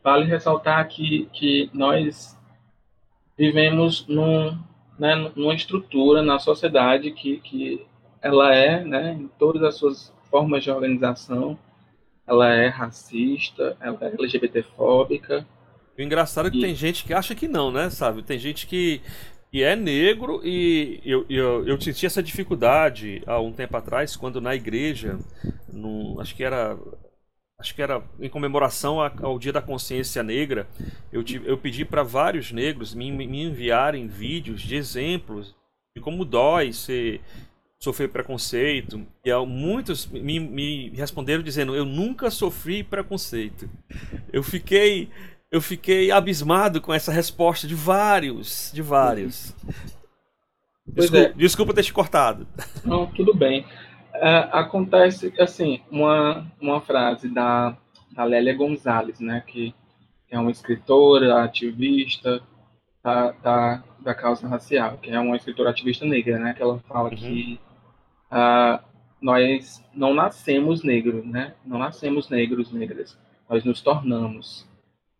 Vale 0.02 0.24
ressaltar 0.24 0.86
que, 0.88 1.28
que 1.32 1.68
nós 1.72 2.38
vivemos 3.36 4.06
num, 4.06 4.56
né, 4.98 5.14
numa 5.34 5.54
estrutura 5.54 6.22
na 6.22 6.38
sociedade 6.38 7.10
que, 7.10 7.38
que 7.38 7.86
ela 8.22 8.54
é, 8.54 8.84
né, 8.84 9.12
em 9.12 9.28
todas 9.38 9.62
as 9.62 9.76
suas 9.76 10.15
formas 10.36 10.62
de 10.62 10.70
organização, 10.70 11.58
ela 12.26 12.52
é 12.52 12.68
racista, 12.68 13.74
ela 13.80 13.96
é 14.02 14.14
LGBTfóbica. 14.18 15.46
O 15.98 16.02
engraçado 16.02 16.48
é 16.48 16.50
que 16.50 16.58
e... 16.58 16.60
tem 16.60 16.74
gente 16.74 17.04
que 17.04 17.14
acha 17.14 17.34
que 17.34 17.48
não, 17.48 17.70
né, 17.72 17.88
sabe? 17.88 18.22
Tem 18.22 18.38
gente 18.38 18.66
que, 18.66 19.00
que 19.50 19.62
é 19.62 19.74
negro 19.74 20.42
e 20.44 21.00
eu, 21.06 21.24
eu, 21.30 21.66
eu 21.66 21.80
senti 21.80 22.04
essa 22.04 22.22
dificuldade 22.22 23.22
há 23.26 23.40
um 23.40 23.50
tempo 23.50 23.78
atrás, 23.78 24.14
quando 24.14 24.38
na 24.38 24.54
igreja, 24.54 25.18
no, 25.72 26.20
acho 26.20 26.34
que 26.36 26.44
era 26.44 26.76
acho 27.58 27.74
que 27.74 27.80
era 27.80 28.04
em 28.20 28.28
comemoração 28.28 29.00
ao 29.00 29.38
Dia 29.38 29.54
da 29.54 29.62
Consciência 29.62 30.22
Negra, 30.22 30.68
eu, 31.10 31.24
tive, 31.24 31.48
eu 31.48 31.56
pedi 31.56 31.86
para 31.86 32.02
vários 32.02 32.52
negros 32.52 32.94
me, 32.94 33.10
me 33.10 33.44
enviarem 33.44 34.06
vídeos 34.06 34.60
de 34.60 34.76
exemplos 34.76 35.56
de 35.96 36.02
como 36.02 36.26
dói 36.26 36.74
ser 36.74 37.22
sofrer 37.78 38.08
preconceito. 38.08 39.06
E 39.24 39.32
muitos 39.46 40.06
me, 40.06 40.40
me 40.40 40.90
responderam 40.90 41.42
dizendo: 41.42 41.74
Eu 41.74 41.84
nunca 41.84 42.30
sofri 42.30 42.82
preconceito. 42.82 43.68
Eu 44.32 44.42
fiquei. 44.42 45.08
Eu 45.48 45.60
fiquei 45.60 46.10
abismado 46.10 46.80
com 46.80 46.92
essa 46.92 47.12
resposta 47.12 47.68
de 47.68 47.74
vários, 47.74 48.72
de 48.74 48.82
vários. 48.82 49.54
Desculpa, 50.86 51.18
é. 51.18 51.32
desculpa 51.32 51.74
ter 51.74 51.84
te 51.84 51.92
cortado. 51.92 52.48
Não, 52.84 53.06
tudo 53.06 53.32
bem. 53.32 53.64
É, 54.14 54.48
acontece, 54.50 55.32
assim, 55.38 55.80
uma, 55.90 56.50
uma 56.60 56.80
frase 56.80 57.28
da, 57.28 57.76
da 58.12 58.24
Lélia 58.24 58.54
Gonzalez, 58.54 59.20
né, 59.20 59.42
que 59.46 59.74
é 60.30 60.38
uma 60.38 60.50
escritora, 60.50 61.42
ativista 61.42 62.40
da, 63.02 63.30
da, 63.32 63.84
da 64.00 64.14
causa 64.14 64.48
racial, 64.48 64.98
que 64.98 65.10
é 65.10 65.20
uma 65.20 65.36
escritora 65.36 65.70
ativista 65.70 66.04
negra, 66.04 66.38
né, 66.38 66.54
que 66.54 66.62
ela 66.62 66.78
fala 66.88 67.10
uhum. 67.10 67.16
que 67.16 67.60
uh, 68.30 68.84
nós 69.20 69.82
não 69.94 70.14
nascemos 70.14 70.82
negros, 70.82 71.24
né? 71.24 71.54
Não 71.64 71.78
nascemos 71.78 72.28
negros, 72.28 72.72
negras. 72.72 73.18
Nós 73.48 73.64
nos 73.64 73.80
tornamos. 73.80 74.66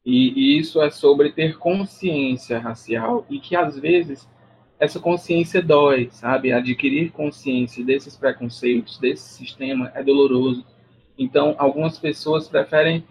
E, 0.05 0.33
e 0.37 0.59
isso 0.59 0.81
é 0.81 0.91
sobre 0.91 1.33
ter 1.33 1.59
consciência 1.59 2.59
racial 2.59 3.27
e 3.29 3.41
que 3.41 3.57
às 3.57 3.79
vezes 3.79 4.29
essa 4.79 5.01
consciência 5.01 5.63
dói, 5.63 6.09
sabe? 6.11 6.53
Adquirir 6.53 7.11
consciência 7.11 7.85
desses 7.85 8.17
preconceitos, 8.17 8.99
desse 8.99 9.37
sistema 9.37 9.91
é 9.95 10.03
doloroso. 10.03 10.65
Então, 11.19 11.55
algumas 11.59 11.99
pessoas 11.99 12.47
preferem 12.47 13.05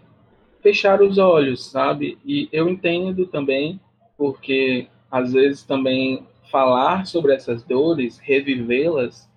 fechar 0.61 1.01
os 1.01 1.17
olhos, 1.17 1.69
sabe? 1.69 2.17
E 2.23 2.47
eu 2.51 2.69
entendo 2.69 3.25
também, 3.25 3.79
porque 4.17 4.87
às 5.11 5.33
vezes 5.33 5.63
também 5.63 6.25
falar 6.51 7.05
sobre 7.05 7.33
essas 7.33 7.63
dores, 7.63 8.19
revivê-las, 8.19 9.29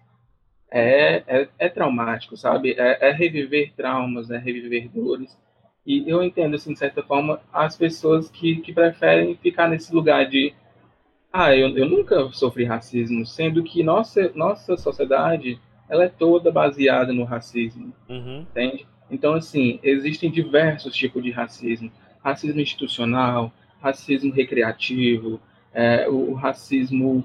é, 0.70 1.22
é, 1.26 1.48
é 1.58 1.68
traumático, 1.68 2.36
sabe? 2.36 2.74
É, 2.78 3.08
é, 3.08 3.12
reviver 3.12 3.72
traumas, 3.74 4.30
é 4.30 4.38
reviver 4.38 4.88
dores. 4.88 5.38
E 5.86 6.08
eu 6.08 6.22
entendo, 6.22 6.54
assim, 6.54 6.72
de 6.72 6.78
certa 6.78 7.02
forma, 7.02 7.40
as 7.52 7.76
pessoas 7.76 8.30
que, 8.30 8.56
que 8.56 8.72
preferem 8.72 9.36
ficar 9.36 9.68
nesse 9.68 9.94
lugar 9.94 10.28
de 10.28 10.54
ah, 11.32 11.54
eu, 11.54 11.68
eu 11.76 11.86
nunca 11.86 12.30
sofri 12.32 12.64
racismo, 12.64 13.24
sendo 13.26 13.62
que 13.62 13.82
nossa, 13.82 14.32
nossa 14.34 14.76
sociedade 14.76 15.60
ela 15.88 16.04
é 16.04 16.08
toda 16.08 16.50
baseada 16.50 17.12
no 17.12 17.24
racismo, 17.24 17.92
uhum. 18.08 18.40
entende? 18.40 18.86
Então, 19.10 19.34
assim, 19.34 19.78
existem 19.82 20.30
diversos 20.30 20.94
tipos 20.94 21.22
de 21.22 21.30
racismo. 21.30 21.90
Racismo 22.22 22.60
institucional, 22.60 23.52
racismo 23.80 24.32
recreativo, 24.32 25.40
é, 25.72 26.08
o, 26.08 26.32
o 26.32 26.34
racismo 26.34 27.24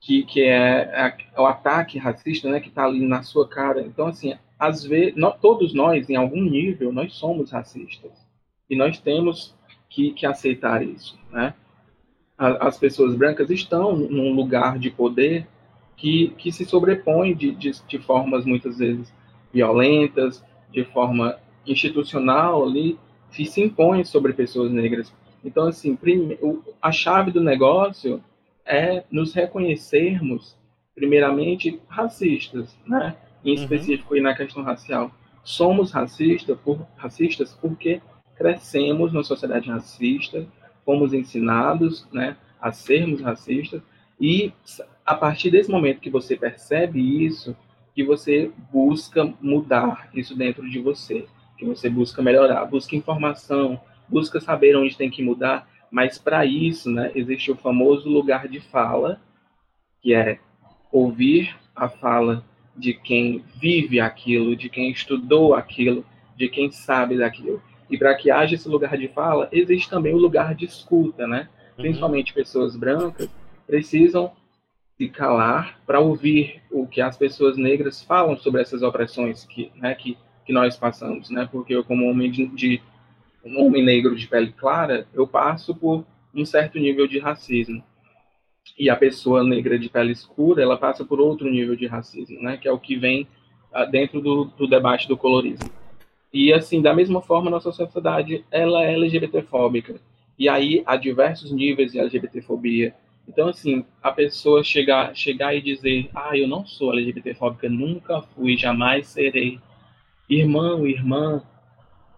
que, 0.00 0.22
que 0.22 0.42
é, 0.42 1.14
é 1.36 1.40
o 1.40 1.46
ataque 1.46 1.98
racista, 1.98 2.48
né, 2.48 2.58
que 2.58 2.68
está 2.68 2.84
ali 2.84 3.06
na 3.06 3.22
sua 3.22 3.46
cara. 3.46 3.82
Então, 3.82 4.06
assim, 4.06 4.34
às 4.58 4.82
vezes, 4.82 5.14
nós, 5.14 5.38
todos 5.40 5.74
nós, 5.74 6.08
em 6.08 6.16
algum 6.16 6.42
nível, 6.42 6.92
nós 6.92 7.14
somos 7.14 7.50
racistas. 7.50 8.12
E 8.68 8.74
nós 8.74 8.98
temos 8.98 9.54
que, 9.90 10.12
que 10.12 10.24
aceitar 10.24 10.82
isso, 10.82 11.18
né? 11.30 11.54
As 12.38 12.78
pessoas 12.78 13.14
brancas 13.14 13.50
estão 13.50 13.94
num 13.94 14.32
lugar 14.32 14.78
de 14.78 14.90
poder 14.90 15.46
que, 15.94 16.28
que 16.38 16.50
se 16.50 16.64
sobrepõe 16.64 17.34
de, 17.34 17.50
de, 17.54 17.70
de 17.86 17.98
formas, 17.98 18.46
muitas 18.46 18.78
vezes, 18.78 19.12
violentas, 19.52 20.42
de 20.72 20.82
forma 20.84 21.38
institucional 21.66 22.64
ali, 22.64 22.98
que 23.30 23.44
se 23.44 23.60
impõe 23.60 24.04
sobre 24.04 24.32
pessoas 24.32 24.72
negras. 24.72 25.12
Então, 25.44 25.66
assim, 25.66 25.98
a 26.80 26.90
chave 26.90 27.30
do 27.30 27.42
negócio 27.42 28.24
é 28.64 29.04
nos 29.10 29.34
reconhecermos, 29.34 30.56
primeiramente, 30.94 31.80
racistas, 31.88 32.76
né? 32.86 33.16
em 33.44 33.56
uhum. 33.56 33.62
específico 33.62 34.14
uhum. 34.14 34.20
e 34.20 34.22
na 34.22 34.34
questão 34.34 34.62
racial. 34.62 35.10
Somos 35.42 35.90
racistas, 35.92 36.58
por, 36.60 36.86
racistas 36.96 37.56
porque 37.60 38.00
crescemos 38.36 39.12
numa 39.12 39.24
sociedade 39.24 39.70
racista, 39.70 40.46
fomos 40.84 41.12
ensinados 41.12 42.06
né, 42.12 42.36
a 42.60 42.72
sermos 42.72 43.20
racistas, 43.20 43.82
e 44.20 44.52
a 45.04 45.14
partir 45.14 45.50
desse 45.50 45.70
momento 45.70 46.00
que 46.00 46.10
você 46.10 46.36
percebe 46.36 47.24
isso, 47.24 47.56
que 47.94 48.04
você 48.04 48.50
busca 48.72 49.32
mudar 49.40 50.08
isso 50.14 50.36
dentro 50.36 50.68
de 50.68 50.78
você, 50.78 51.26
que 51.56 51.64
você 51.64 51.88
busca 51.88 52.22
melhorar, 52.22 52.64
busca 52.64 52.96
informação, 52.96 53.80
busca 54.08 54.40
saber 54.40 54.76
onde 54.76 54.96
tem 54.96 55.10
que 55.10 55.22
mudar, 55.22 55.68
mas 55.90 56.18
para 56.18 56.44
isso, 56.46 56.90
né, 56.90 57.10
existe 57.14 57.50
o 57.50 57.56
famoso 57.56 58.08
lugar 58.08 58.46
de 58.48 58.60
fala, 58.60 59.20
que 60.00 60.14
é 60.14 60.38
ouvir 60.92 61.54
a 61.74 61.88
fala 61.88 62.44
de 62.76 62.94
quem 62.94 63.44
vive 63.56 64.00
aquilo, 64.00 64.56
de 64.56 64.68
quem 64.68 64.90
estudou 64.90 65.54
aquilo, 65.54 66.04
de 66.36 66.48
quem 66.48 66.70
sabe 66.70 67.18
daquilo. 67.18 67.62
E 67.90 67.98
para 67.98 68.14
que 68.14 68.30
haja 68.30 68.54
esse 68.54 68.68
lugar 68.68 68.96
de 68.96 69.08
fala, 69.08 69.48
existe 69.50 69.90
também 69.90 70.14
o 70.14 70.18
lugar 70.18 70.54
de 70.54 70.64
escuta, 70.64 71.26
né? 71.26 71.48
Uhum. 71.76 71.82
Principalmente 71.82 72.32
pessoas 72.32 72.76
brancas 72.76 73.28
precisam 73.66 74.32
se 74.96 75.08
calar 75.08 75.80
para 75.86 75.98
ouvir 75.98 76.62
o 76.70 76.86
que 76.86 77.00
as 77.00 77.16
pessoas 77.16 77.56
negras 77.56 78.02
falam 78.02 78.36
sobre 78.36 78.62
essas 78.62 78.82
opressões 78.82 79.44
que, 79.44 79.72
né, 79.74 79.94
que, 79.94 80.16
que 80.44 80.52
nós 80.52 80.76
passamos, 80.76 81.30
né? 81.30 81.48
Porque 81.50 81.74
eu, 81.74 81.82
como 81.82 82.08
homem 82.08 82.30
de, 82.30 82.46
de 82.46 82.82
um 83.44 83.64
homem 83.64 83.84
negro 83.84 84.14
de 84.14 84.26
pele 84.26 84.52
clara, 84.52 85.06
eu 85.14 85.26
passo 85.26 85.74
por 85.74 86.04
um 86.34 86.44
certo 86.44 86.78
nível 86.78 87.06
de 87.06 87.18
racismo. 87.18 87.82
E 88.78 88.88
a 88.88 88.96
pessoa 88.96 89.42
negra 89.42 89.78
de 89.78 89.88
pele 89.88 90.12
escura, 90.12 90.62
ela 90.62 90.76
passa 90.76 91.04
por 91.04 91.20
outro 91.20 91.50
nível 91.50 91.76
de 91.76 91.86
racismo, 91.86 92.40
né? 92.42 92.56
Que 92.56 92.68
é 92.68 92.72
o 92.72 92.78
que 92.78 92.96
vem 92.96 93.26
uh, 93.72 93.90
dentro 93.90 94.20
do, 94.20 94.44
do, 94.44 94.66
debate 94.66 95.08
do 95.08 95.16
colorismo. 95.16 95.70
E 96.32 96.52
assim, 96.52 96.80
da 96.80 96.94
mesma 96.94 97.20
forma, 97.20 97.50
nossa 97.50 97.72
sociedade 97.72 98.44
ela 98.50 98.84
é 98.84 98.94
LGBTfóbica. 98.94 100.00
E 100.38 100.48
aí 100.48 100.82
há 100.86 100.96
diversos 100.96 101.50
níveis 101.52 101.92
de 101.92 101.98
LGBTfobia. 101.98 102.94
Então, 103.28 103.48
assim, 103.48 103.84
a 104.02 104.10
pessoa 104.10 104.64
chegar, 104.64 105.14
chegar 105.14 105.54
e 105.54 105.60
dizer, 105.60 106.08
ah, 106.14 106.36
eu 106.36 106.48
não 106.48 106.64
sou 106.66 106.92
LGBTfóbica, 106.92 107.68
nunca 107.68 108.22
fui, 108.22 108.56
jamais 108.56 109.06
serei. 109.08 109.58
Irmão, 110.28 110.86
irmã, 110.86 111.42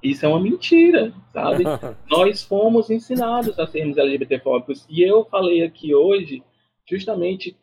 isso 0.03 0.27
é 0.27 0.29
uma 0.29 0.41
mentira, 0.41 1.13
sabe? 1.33 1.65
Nós 2.11 2.43
fomos 2.43 2.91
ensinados 2.91 3.59
a 3.59 3.67
sermos 3.67 3.97
LGBTfóbicos. 3.97 4.85
E 4.91 5.03
eu 5.03 5.25
falei 5.25 5.63
aqui 5.63 5.95
hoje, 5.95 6.43
justamente, 6.89 7.57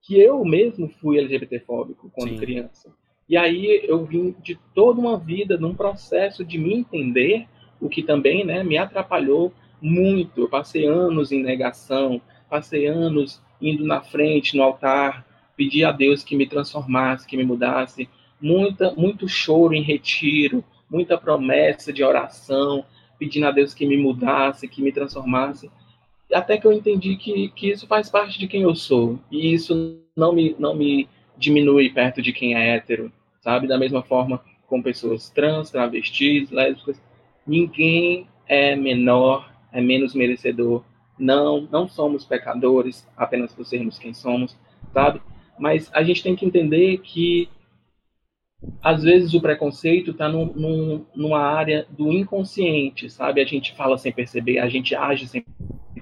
que 0.00 0.18
eu 0.18 0.44
mesmo 0.44 0.88
fui 1.00 1.18
LGBTfóbico 1.18 2.10
quando 2.14 2.30
Sim. 2.30 2.38
criança. 2.38 2.92
E 3.28 3.36
aí 3.36 3.82
eu 3.84 4.04
vim 4.04 4.34
de 4.42 4.58
toda 4.74 5.00
uma 5.00 5.18
vida 5.18 5.56
num 5.56 5.74
processo 5.74 6.44
de 6.44 6.58
me 6.58 6.74
entender, 6.74 7.46
o 7.80 7.88
que 7.88 8.02
também 8.02 8.44
né, 8.44 8.64
me 8.64 8.78
atrapalhou 8.78 9.52
muito. 9.80 10.42
Eu 10.42 10.48
passei 10.48 10.86
anos 10.86 11.30
em 11.30 11.42
negação, 11.42 12.20
passei 12.48 12.86
anos 12.86 13.42
indo 13.60 13.84
na 13.84 14.00
frente, 14.00 14.56
no 14.56 14.62
altar, 14.62 15.26
pedir 15.56 15.84
a 15.84 15.92
Deus 15.92 16.24
que 16.24 16.36
me 16.36 16.46
transformasse, 16.46 17.26
que 17.26 17.36
me 17.36 17.44
mudasse. 17.44 18.08
Muita, 18.40 18.92
muito 18.94 19.28
choro 19.28 19.72
em 19.72 19.82
retiro, 19.82 20.64
muita 20.92 21.16
promessa 21.16 21.90
de 21.90 22.04
oração, 22.04 22.84
pedindo 23.18 23.46
a 23.46 23.50
Deus 23.50 23.72
que 23.72 23.86
me 23.86 23.96
mudasse, 23.96 24.68
que 24.68 24.82
me 24.82 24.92
transformasse. 24.92 25.70
Até 26.32 26.58
que 26.58 26.66
eu 26.66 26.72
entendi 26.72 27.16
que, 27.16 27.48
que 27.48 27.70
isso 27.70 27.86
faz 27.86 28.10
parte 28.10 28.38
de 28.38 28.46
quem 28.46 28.62
eu 28.62 28.74
sou. 28.74 29.18
E 29.30 29.54
isso 29.54 29.98
não 30.14 30.32
me, 30.34 30.54
não 30.58 30.74
me 30.74 31.08
diminui 31.36 31.88
perto 31.90 32.20
de 32.20 32.32
quem 32.32 32.54
é 32.54 32.76
hétero, 32.76 33.10
sabe? 33.40 33.66
Da 33.66 33.78
mesma 33.78 34.02
forma 34.02 34.42
com 34.66 34.82
pessoas 34.82 35.30
trans, 35.30 35.70
travestis, 35.70 36.50
lésbicas. 36.50 37.00
Ninguém 37.46 38.26
é 38.46 38.76
menor, 38.76 39.50
é 39.72 39.80
menos 39.80 40.14
merecedor 40.14 40.84
Não, 41.18 41.66
não 41.70 41.88
somos 41.88 42.24
pecadores 42.24 43.08
apenas 43.16 43.54
por 43.54 43.64
sermos 43.64 43.98
quem 43.98 44.12
somos, 44.12 44.56
sabe? 44.92 45.22
Mas 45.58 45.90
a 45.94 46.02
gente 46.02 46.22
tem 46.22 46.36
que 46.36 46.44
entender 46.44 46.98
que 46.98 47.48
às 48.82 49.02
vezes 49.02 49.34
o 49.34 49.40
preconceito 49.40 50.12
está 50.12 50.28
num, 50.28 50.46
num, 50.46 51.04
numa 51.14 51.40
área 51.40 51.86
do 51.90 52.12
inconsciente, 52.12 53.10
sabe? 53.10 53.40
A 53.40 53.44
gente 53.44 53.74
fala 53.74 53.98
sem 53.98 54.12
perceber, 54.12 54.58
a 54.58 54.68
gente 54.68 54.94
age 54.94 55.26
sem 55.26 55.44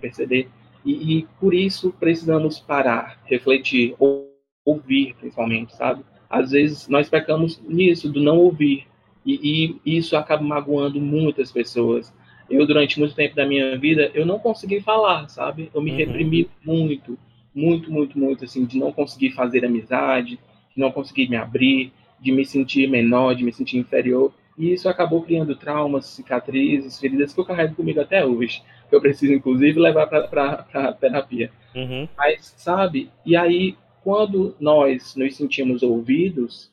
perceber, 0.01 0.49
e, 0.85 1.19
e 1.19 1.27
por 1.39 1.55
isso 1.55 1.95
precisamos 1.99 2.59
parar, 2.59 3.21
refletir, 3.27 3.95
ou, 3.99 4.31
ouvir 4.65 5.15
principalmente, 5.19 5.75
sabe? 5.75 6.05
Às 6.29 6.53
vezes 6.53 6.89
nós 6.89 7.09
pecamos 7.09 7.61
nisso, 7.67 8.11
do 8.11 8.21
não 8.21 8.39
ouvir, 8.39 8.87
e, 9.25 9.79
e 9.85 9.97
isso 9.99 10.17
acaba 10.17 10.43
magoando 10.43 11.01
muitas 11.01 11.53
pessoas. 11.53 12.15
Eu, 12.49 12.67
durante 12.67 12.99
muito 12.99 13.15
tempo 13.15 13.37
da 13.37 13.47
minha 13.47 13.79
vida, 13.79 14.11
eu 14.15 14.27
não 14.27 14.39
consegui 14.39 14.81
falar, 14.81 15.29
sabe? 15.29 15.71
Eu 15.75 15.81
me 15.81 15.91
uhum. 15.91 15.97
reprimi 15.97 16.51
muito, 16.65 17.19
muito, 17.55 17.93
muito, 17.93 18.19
muito, 18.19 18.45
assim, 18.45 18.65
de 18.65 18.79
não 18.79 18.93
conseguir 18.93 19.31
fazer 19.33 19.65
amizade, 19.65 20.39
de 20.75 20.81
não 20.81 20.91
conseguir 20.91 21.29
me 21.29 21.37
abrir, 21.37 21.93
de 22.21 22.33
me 22.33 22.45
sentir 22.45 22.89
menor, 22.89 23.35
de 23.35 23.45
me 23.45 23.53
sentir 23.53 23.79
inferior. 23.79 24.33
E 24.59 24.73
isso 24.73 24.89
acabou 24.89 25.23
criando 25.23 25.57
traumas, 25.57 26.07
cicatrizes, 26.07 27.01
feridas 27.01 27.33
que 27.33 27.41
eu 27.41 27.45
carrego 27.45 27.75
comigo 27.75 28.01
até 28.01 28.25
hoje. 28.25 28.63
Que 28.89 28.97
eu 28.97 29.01
preciso, 29.01 29.33
inclusive, 29.33 29.81
levar 29.81 30.07
para 30.07 30.93
terapia. 30.93 31.51
Uhum. 31.75 32.09
Mas, 32.17 32.55
sabe? 32.57 33.11
E 33.25 33.37
aí, 33.37 33.77
quando 34.03 34.55
nós 34.61 35.15
nos 35.17 35.37
sentimos 35.37 35.83
ouvidos, 35.83 36.71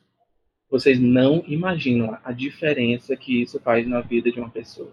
vocês 0.70 1.00
não 1.00 1.42
imaginam 1.46 2.18
a 2.22 2.32
diferença 2.32 3.16
que 3.16 3.42
isso 3.42 3.58
faz 3.60 3.86
na 3.86 4.00
vida 4.00 4.30
de 4.30 4.38
uma 4.38 4.50
pessoa, 4.50 4.92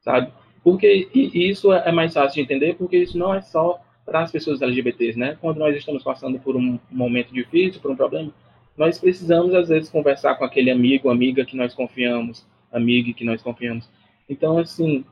sabe? 0.00 0.30
Porque 0.62 1.08
e 1.14 1.48
isso 1.48 1.72
é 1.72 1.92
mais 1.92 2.12
fácil 2.12 2.34
de 2.34 2.40
entender, 2.40 2.74
porque 2.74 2.96
isso 2.96 3.18
não 3.18 3.34
é 3.34 3.40
só 3.40 3.80
para 4.04 4.20
as 4.20 4.30
pessoas 4.30 4.60
LGBTs, 4.60 5.18
né? 5.18 5.36
Quando 5.40 5.58
nós 5.58 5.76
estamos 5.76 6.02
passando 6.02 6.38
por 6.38 6.56
um 6.56 6.78
momento 6.90 7.32
difícil, 7.32 7.80
por 7.80 7.90
um 7.90 7.96
problema, 7.96 8.32
nós 8.76 8.98
precisamos 8.98 9.54
às 9.54 9.68
vezes 9.68 9.88
conversar 9.88 10.34
com 10.36 10.44
aquele 10.44 10.70
amigo, 10.70 11.08
amiga 11.08 11.44
que 11.44 11.56
nós 11.56 11.74
confiamos, 11.74 12.46
amiga 12.72 13.12
que 13.12 13.24
nós 13.24 13.40
confiamos. 13.40 13.88
Então, 14.28 14.58
assim, 14.58 15.04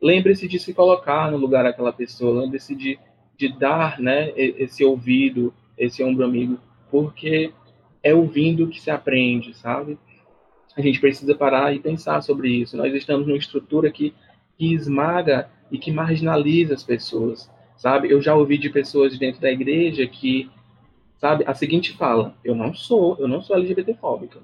lembre-se 0.00 0.46
de 0.46 0.58
se 0.58 0.72
colocar 0.72 1.30
no 1.30 1.36
lugar 1.36 1.64
daquela 1.64 1.92
pessoa, 1.92 2.42
lembre-se 2.42 2.74
de, 2.74 2.98
de 3.36 3.48
dar, 3.48 3.98
né, 3.98 4.32
esse 4.36 4.84
ouvido, 4.84 5.52
esse 5.76 6.02
ombro 6.02 6.24
amigo, 6.24 6.58
porque 6.90 7.52
é 8.02 8.14
ouvindo 8.14 8.68
que 8.68 8.80
se 8.80 8.90
aprende, 8.90 9.54
sabe? 9.54 9.98
A 10.76 10.80
gente 10.80 11.00
precisa 11.00 11.34
parar 11.34 11.74
e 11.74 11.80
pensar 11.80 12.22
sobre 12.22 12.48
isso. 12.48 12.76
Nós 12.76 12.94
estamos 12.94 13.26
numa 13.26 13.36
estrutura 13.36 13.90
que, 13.90 14.14
que 14.56 14.72
esmaga 14.72 15.50
e 15.72 15.78
que 15.78 15.90
marginaliza 15.90 16.74
as 16.74 16.84
pessoas, 16.84 17.50
sabe? 17.76 18.10
Eu 18.10 18.22
já 18.22 18.34
ouvi 18.34 18.56
de 18.58 18.70
pessoas 18.70 19.18
dentro 19.18 19.40
da 19.40 19.50
igreja 19.50 20.06
que 20.06 20.48
sabe? 21.18 21.44
A 21.46 21.54
seguinte 21.54 21.92
fala: 21.96 22.34
eu 22.42 22.54
não 22.54 22.74
sou, 22.74 23.16
eu 23.18 23.28
não 23.28 23.42
sou 23.42 23.56
LGBTfóbica, 23.56 24.40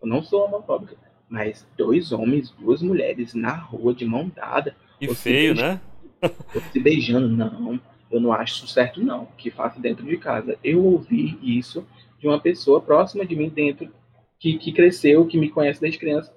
eu 0.00 0.08
não 0.08 0.22
sou 0.22 0.44
homofóbica, 0.44 0.96
mas 1.28 1.66
dois 1.76 2.12
homens, 2.12 2.50
duas 2.50 2.82
mulheres 2.82 3.34
na 3.34 3.54
rua 3.54 3.92
de 3.92 4.04
mão 4.04 4.30
dada. 4.34 4.76
E 5.00 5.12
feio, 5.14 5.54
né? 5.54 5.80
se 6.72 6.80
beijando, 6.80 7.28
não. 7.28 7.80
Eu 8.10 8.20
não 8.20 8.32
acho 8.32 8.66
certo, 8.66 9.02
não. 9.02 9.26
Que 9.36 9.50
faça 9.50 9.78
dentro 9.80 10.06
de 10.06 10.16
casa. 10.16 10.58
Eu 10.64 10.84
ouvi 10.84 11.38
isso 11.42 11.86
de 12.18 12.26
uma 12.26 12.40
pessoa 12.40 12.80
próxima 12.80 13.24
de 13.24 13.36
mim 13.36 13.48
dentro, 13.48 13.92
que, 14.40 14.58
que 14.58 14.72
cresceu, 14.72 15.26
que 15.26 15.38
me 15.38 15.50
conhece 15.50 15.80
desde 15.80 15.98
criança, 15.98 16.34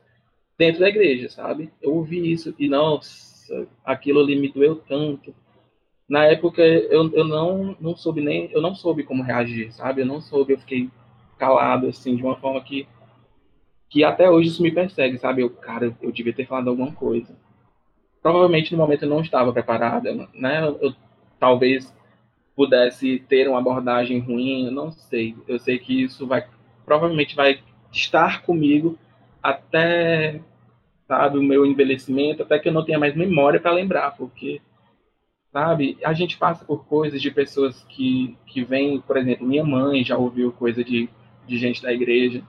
dentro 0.58 0.82
da 0.82 0.90
igreja, 0.90 1.30
sabe? 1.30 1.72
Eu 1.82 1.96
ouvi 1.96 2.32
isso 2.32 2.54
e, 2.60 2.68
nossa, 2.68 3.68
aquilo 3.84 4.20
ali 4.20 4.36
me 4.36 4.52
doeu 4.52 4.76
tanto 4.76 5.34
na 6.12 6.26
época 6.26 6.62
eu, 6.62 7.10
eu 7.14 7.24
não, 7.24 7.74
não 7.80 7.96
soube 7.96 8.20
nem, 8.20 8.52
eu 8.52 8.62
não 8.62 8.76
soube 8.76 9.02
como 9.02 9.24
reagir, 9.24 9.72
sabe? 9.72 10.02
Eu 10.02 10.06
não 10.06 10.20
soube, 10.20 10.52
eu 10.52 10.60
fiquei 10.60 10.90
calado, 11.38 11.88
assim, 11.88 12.18
de 12.18 12.22
uma 12.22 12.36
forma 12.36 12.60
que, 12.60 12.86
que 13.90 14.04
até 14.04 14.30
hoje 14.30 14.50
isso 14.50 14.62
me 14.62 14.74
persegue, 14.74 15.18
sabe? 15.18 15.42
Eu, 15.42 15.50
cara, 15.50 15.96
eu 16.02 16.12
devia 16.12 16.34
ter 16.34 16.46
falado 16.46 16.70
alguma 16.70 16.92
coisa. 16.92 17.34
Provavelmente 18.22 18.74
no 18.74 18.78
momento 18.80 19.04
eu 19.04 19.10
não 19.10 19.22
estava 19.22 19.54
preparada, 19.54 20.28
né? 20.34 20.68
Eu, 20.68 20.78
eu 20.82 20.96
talvez 21.40 21.96
pudesse 22.58 23.20
ter 23.30 23.48
uma 23.48 23.60
abordagem 23.60 24.20
ruim, 24.20 24.66
eu 24.66 24.72
não 24.74 24.92
sei. 24.92 25.34
Eu 25.48 25.60
sei 25.60 25.80
que 25.80 26.04
isso 26.04 26.28
vai, 26.28 26.46
provavelmente 26.86 27.38
vai 27.38 27.62
estar 27.90 28.42
comigo 28.42 29.00
até, 29.42 30.42
sabe, 31.08 31.38
o 31.38 31.42
meu 31.42 31.66
envelhecimento, 31.66 32.44
até 32.44 32.60
que 32.60 32.68
eu 32.68 32.74
não 32.74 32.84
tenha 32.84 33.00
mais 33.00 33.16
memória 33.16 33.62
para 33.62 33.72
lembrar, 33.72 34.12
porque 34.18 34.60
sabe? 35.52 35.98
A 36.04 36.14
gente 36.14 36.38
passa 36.38 36.64
por 36.64 36.86
coisas 36.86 37.22
de 37.22 37.30
pessoas 37.30 37.84
que, 37.90 38.38
que 38.46 38.64
vêm, 38.64 39.00
por 39.02 39.18
exemplo, 39.18 39.48
minha 39.48 39.64
mãe 39.64 40.04
já 40.04 40.18
ouviu 40.18 40.52
coisa 40.52 40.84
de, 40.84 41.10
de 41.48 41.58
gente 41.58 41.82
da 41.82 41.92
igreja, 41.92 42.42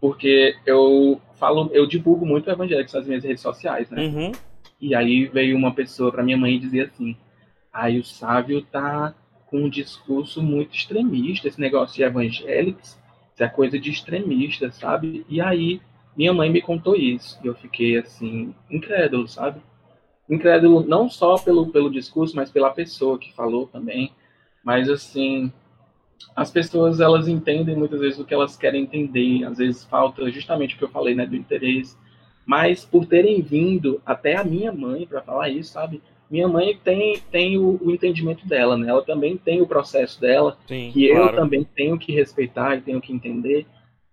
porque 0.00 0.56
eu 0.66 1.20
falo, 1.34 1.70
eu 1.72 1.86
divulgo 1.86 2.26
muito 2.26 2.50
evangélicos 2.50 2.94
nas 2.94 3.06
minhas 3.06 3.24
redes 3.24 3.42
sociais, 3.42 3.90
né? 3.90 4.06
Uhum. 4.06 4.32
E 4.80 4.94
aí 4.94 5.26
veio 5.26 5.56
uma 5.56 5.74
pessoa 5.74 6.10
para 6.10 6.22
minha 6.22 6.36
mãe 6.36 6.58
dizia 6.58 6.84
assim: 6.84 7.16
aí 7.72 7.98
o 7.98 8.04
Sávio 8.04 8.62
tá 8.62 9.14
com 9.46 9.64
um 9.64 9.68
discurso 9.68 10.42
muito 10.42 10.74
extremista, 10.74 11.48
esse 11.48 11.60
negócio 11.60 11.96
de 11.96 12.02
evangélicos, 12.02 12.98
isso 13.34 13.42
é 13.42 13.48
coisa 13.48 13.78
de 13.78 13.90
extremista, 13.90 14.70
sabe? 14.70 15.24
E 15.28 15.40
aí 15.40 15.80
minha 16.16 16.32
mãe 16.32 16.50
me 16.50 16.60
contou 16.60 16.94
isso, 16.94 17.38
e 17.42 17.46
eu 17.46 17.54
fiquei 17.54 17.98
assim, 17.98 18.54
incrédulo, 18.70 19.26
sabe? 19.26 19.60
Incrédulo 20.30 20.84
não 20.86 21.10
só 21.10 21.36
pelo, 21.36 21.66
pelo 21.70 21.90
discurso, 21.90 22.36
mas 22.36 22.50
pela 22.50 22.70
pessoa 22.70 23.18
que 23.18 23.34
falou 23.34 23.66
também. 23.66 24.12
Mas, 24.64 24.88
assim, 24.88 25.52
as 26.36 26.50
pessoas, 26.50 27.00
elas 27.00 27.26
entendem 27.28 27.76
muitas 27.76 28.00
vezes 28.00 28.18
o 28.18 28.24
que 28.24 28.32
elas 28.32 28.56
querem 28.56 28.82
entender. 28.82 29.44
Às 29.44 29.58
vezes 29.58 29.84
falta 29.84 30.30
justamente 30.30 30.74
o 30.74 30.78
que 30.78 30.84
eu 30.84 30.90
falei, 30.90 31.14
né, 31.14 31.26
do 31.26 31.36
interesse. 31.36 31.96
Mas 32.46 32.84
por 32.84 33.06
terem 33.06 33.42
vindo 33.42 34.00
até 34.04 34.36
a 34.36 34.44
minha 34.44 34.72
mãe 34.72 35.06
para 35.06 35.22
falar 35.22 35.48
isso, 35.48 35.72
sabe? 35.72 36.00
Minha 36.30 36.46
mãe 36.46 36.78
tem, 36.82 37.18
tem 37.30 37.58
o, 37.58 37.78
o, 37.82 37.90
entendimento 37.90 38.46
dela, 38.46 38.76
né? 38.76 38.88
Ela 38.88 39.02
também 39.02 39.36
tem 39.36 39.60
o 39.60 39.66
processo 39.66 40.20
dela, 40.20 40.56
Sim, 40.66 40.90
que 40.92 41.08
claro. 41.08 41.30
eu 41.30 41.36
também 41.36 41.64
tenho 41.74 41.98
que 41.98 42.12
respeitar 42.12 42.76
e 42.76 42.80
tenho 42.80 43.00
que 43.00 43.12
entender. 43.12 43.66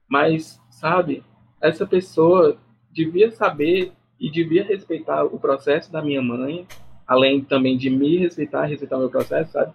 Mas, 0.10 0.60
sabe, 0.70 1.24
essa 1.62 1.86
pessoa 1.86 2.58
devia 2.92 3.30
saber 3.30 3.92
e 4.20 4.30
devia 4.30 4.64
respeitar 4.64 5.24
o 5.24 5.40
processo 5.40 5.92
da 5.92 6.02
minha 6.02 6.22
mãe, 6.22 6.66
além 7.06 7.42
também 7.42 7.78
de 7.78 7.90
me 7.90 8.18
respeitar, 8.18 8.66
respeitar 8.66 8.98
o 8.98 9.02
meu 9.02 9.10
processo, 9.10 9.52
sabe? 9.52 9.74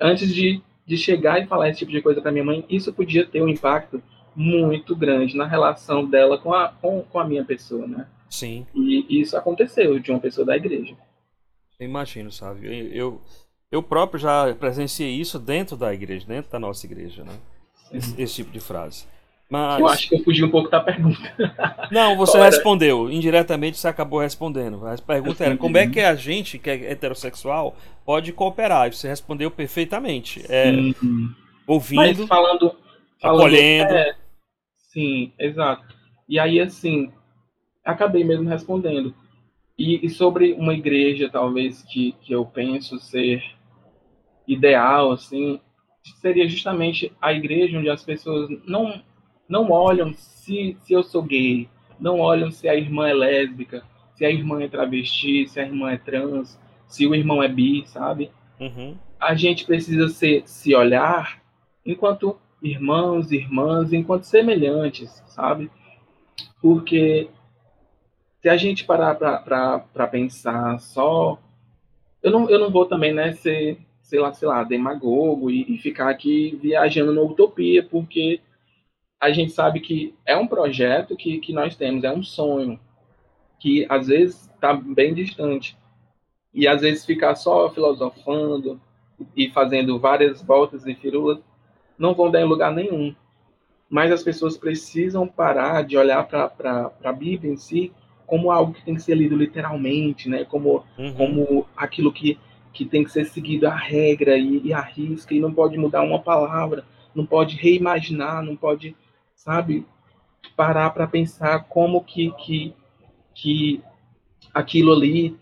Antes 0.00 0.34
de, 0.34 0.60
de 0.86 0.96
chegar 0.96 1.42
e 1.42 1.46
falar 1.46 1.70
esse 1.70 1.80
tipo 1.80 1.92
de 1.92 2.02
coisa 2.02 2.20
para 2.20 2.32
minha 2.32 2.44
mãe, 2.44 2.64
isso 2.68 2.92
podia 2.92 3.26
ter 3.26 3.42
um 3.42 3.48
impacto 3.48 4.02
muito 4.34 4.94
grande 4.94 5.36
na 5.36 5.46
relação 5.46 6.04
dela 6.04 6.36
com 6.36 6.52
a, 6.52 6.68
com, 6.68 7.02
com 7.02 7.18
a 7.18 7.24
minha 7.24 7.44
pessoa, 7.44 7.86
né? 7.86 8.06
Sim. 8.28 8.66
E 8.74 9.20
isso 9.20 9.36
aconteceu 9.36 9.98
de 9.98 10.10
uma 10.10 10.20
pessoa 10.20 10.46
da 10.46 10.56
igreja. 10.56 10.94
Eu 11.78 11.86
imagino, 11.86 12.30
sabe? 12.30 12.66
Eu, 12.94 13.20
eu 13.70 13.82
próprio 13.82 14.20
já 14.20 14.54
presenciei 14.54 15.10
isso 15.10 15.38
dentro 15.38 15.76
da 15.76 15.92
igreja, 15.94 16.26
dentro 16.26 16.50
da 16.50 16.58
nossa 16.58 16.84
igreja, 16.84 17.24
né? 17.24 17.32
Esse, 17.92 18.20
esse 18.20 18.34
tipo 18.34 18.50
de 18.50 18.60
frase. 18.60 19.06
Mas... 19.48 19.80
Eu 19.80 19.88
acho 19.88 20.08
que 20.08 20.14
eu 20.16 20.24
fugi 20.24 20.44
um 20.44 20.50
pouco 20.50 20.68
da 20.68 20.80
pergunta. 20.80 21.32
Não, 21.90 22.16
você 22.16 22.38
respondeu. 22.38 23.10
Indiretamente 23.10 23.78
você 23.78 23.86
acabou 23.86 24.20
respondendo. 24.20 24.84
A 24.86 24.96
pergunta 24.98 25.44
era 25.44 25.56
como 25.56 25.76
é 25.78 25.86
que 25.86 26.00
a 26.00 26.16
gente, 26.16 26.58
que 26.58 26.68
é 26.68 26.90
heterossexual, 26.90 27.76
pode 28.04 28.32
cooperar? 28.32 28.88
E 28.88 28.92
você 28.92 29.06
respondeu 29.08 29.50
perfeitamente. 29.50 30.44
É, 30.48 30.72
ouvindo, 31.66 32.00
Mas 32.00 32.28
falando, 32.28 32.74
falando 33.20 33.40
acolhendo. 33.40 33.94
É, 33.94 34.16
sim, 34.92 35.32
exato. 35.38 35.94
E 36.28 36.40
aí, 36.40 36.60
assim, 36.60 37.12
acabei 37.84 38.24
mesmo 38.24 38.48
respondendo. 38.48 39.14
E, 39.78 40.04
e, 40.04 40.10
sobre 40.10 40.54
uma 40.54 40.74
igreja, 40.74 41.28
talvez, 41.30 41.82
que, 41.82 42.16
que 42.22 42.32
eu 42.32 42.44
penso 42.44 42.98
ser 42.98 43.44
ideal, 44.48 45.12
assim, 45.12 45.60
seria 46.20 46.48
justamente 46.48 47.12
a 47.20 47.32
igreja 47.32 47.78
onde 47.78 47.90
as 47.90 48.02
pessoas 48.02 48.48
não 48.66 49.02
não 49.48 49.70
olham 49.70 50.12
se, 50.14 50.76
se 50.82 50.92
eu 50.92 51.02
sou 51.02 51.22
gay, 51.22 51.68
não 51.98 52.20
olham 52.20 52.50
se 52.50 52.68
a 52.68 52.74
irmã 52.74 53.08
é 53.08 53.14
lésbica, 53.14 53.82
se 54.14 54.24
a 54.24 54.30
irmã 54.30 54.62
é 54.62 54.68
travesti, 54.68 55.46
se 55.48 55.60
a 55.60 55.64
irmã 55.64 55.90
é 55.90 55.98
trans, 55.98 56.58
se 56.88 57.06
o 57.06 57.14
irmão 57.14 57.42
é 57.42 57.48
bi, 57.48 57.84
sabe? 57.86 58.30
Uhum. 58.58 58.96
A 59.20 59.34
gente 59.34 59.64
precisa 59.64 60.08
se, 60.08 60.42
se 60.46 60.74
olhar 60.74 61.42
enquanto 61.84 62.36
irmãos, 62.62 63.30
irmãs, 63.30 63.92
enquanto 63.92 64.24
semelhantes, 64.24 65.22
sabe? 65.26 65.70
Porque 66.60 67.28
se 68.40 68.48
a 68.48 68.56
gente 68.56 68.84
parar 68.84 69.14
para 69.14 70.06
pensar 70.06 70.78
só. 70.78 71.38
Eu 72.22 72.30
não, 72.30 72.48
eu 72.48 72.58
não 72.58 72.70
vou 72.70 72.86
também 72.86 73.12
né, 73.12 73.32
ser, 73.32 73.78
sei 74.02 74.18
lá, 74.18 74.32
sei 74.32 74.48
lá, 74.48 74.64
demagogo 74.64 75.50
e, 75.50 75.74
e 75.74 75.78
ficar 75.78 76.08
aqui 76.08 76.58
viajando 76.62 77.12
na 77.12 77.20
utopia, 77.22 77.82
porque 77.82 78.40
a 79.20 79.30
gente 79.32 79.52
sabe 79.52 79.80
que 79.80 80.14
é 80.24 80.36
um 80.36 80.46
projeto 80.46 81.16
que, 81.16 81.38
que 81.38 81.52
nós 81.52 81.74
temos, 81.76 82.04
é 82.04 82.12
um 82.12 82.22
sonho, 82.22 82.78
que 83.58 83.86
às 83.88 84.08
vezes 84.08 84.50
está 84.54 84.72
bem 84.74 85.14
distante. 85.14 85.76
e 86.52 86.66
às 86.66 86.80
vezes 86.80 87.04
ficar 87.04 87.34
só 87.34 87.70
filosofando 87.70 88.80
e 89.36 89.50
fazendo 89.50 89.98
várias 89.98 90.42
voltas 90.42 90.86
e 90.86 90.94
firulas 90.94 91.38
não 91.98 92.14
vão 92.14 92.30
dar 92.30 92.40
em 92.40 92.48
lugar 92.48 92.72
nenhum. 92.72 93.14
Mas 93.88 94.10
as 94.10 94.22
pessoas 94.22 94.56
precisam 94.56 95.28
parar 95.28 95.84
de 95.84 95.96
olhar 95.96 96.26
para 96.26 96.90
a 97.04 97.12
Bíblia 97.12 97.52
em 97.52 97.56
si 97.56 97.92
como 98.26 98.50
algo 98.50 98.72
que 98.74 98.84
tem 98.84 98.94
que 98.94 99.02
ser 99.02 99.14
lido 99.16 99.36
literalmente, 99.36 100.28
né? 100.28 100.44
Como, 100.44 100.84
uhum. 100.98 101.14
como 101.14 101.66
aquilo 101.76 102.12
que, 102.12 102.38
que 102.72 102.84
tem 102.84 103.04
que 103.04 103.10
ser 103.10 103.24
seguido 103.26 103.66
a 103.68 103.74
regra 103.74 104.36
e, 104.36 104.62
e 104.64 104.72
a 104.72 104.80
risca 104.80 105.32
e 105.32 105.40
não 105.40 105.54
pode 105.54 105.78
mudar 105.78 106.02
uma 106.02 106.18
palavra, 106.18 106.84
não 107.14 107.24
pode 107.24 107.56
reimaginar, 107.56 108.42
não 108.42 108.56
pode, 108.56 108.96
sabe, 109.46 109.86
parar 110.54 110.90
para 110.90 111.06
pensar 111.06 111.64
como 111.64 112.02
que, 112.04 112.32
que, 112.32 112.74
que 113.32 113.80
aquilo 114.52 114.92
ali 114.92 115.38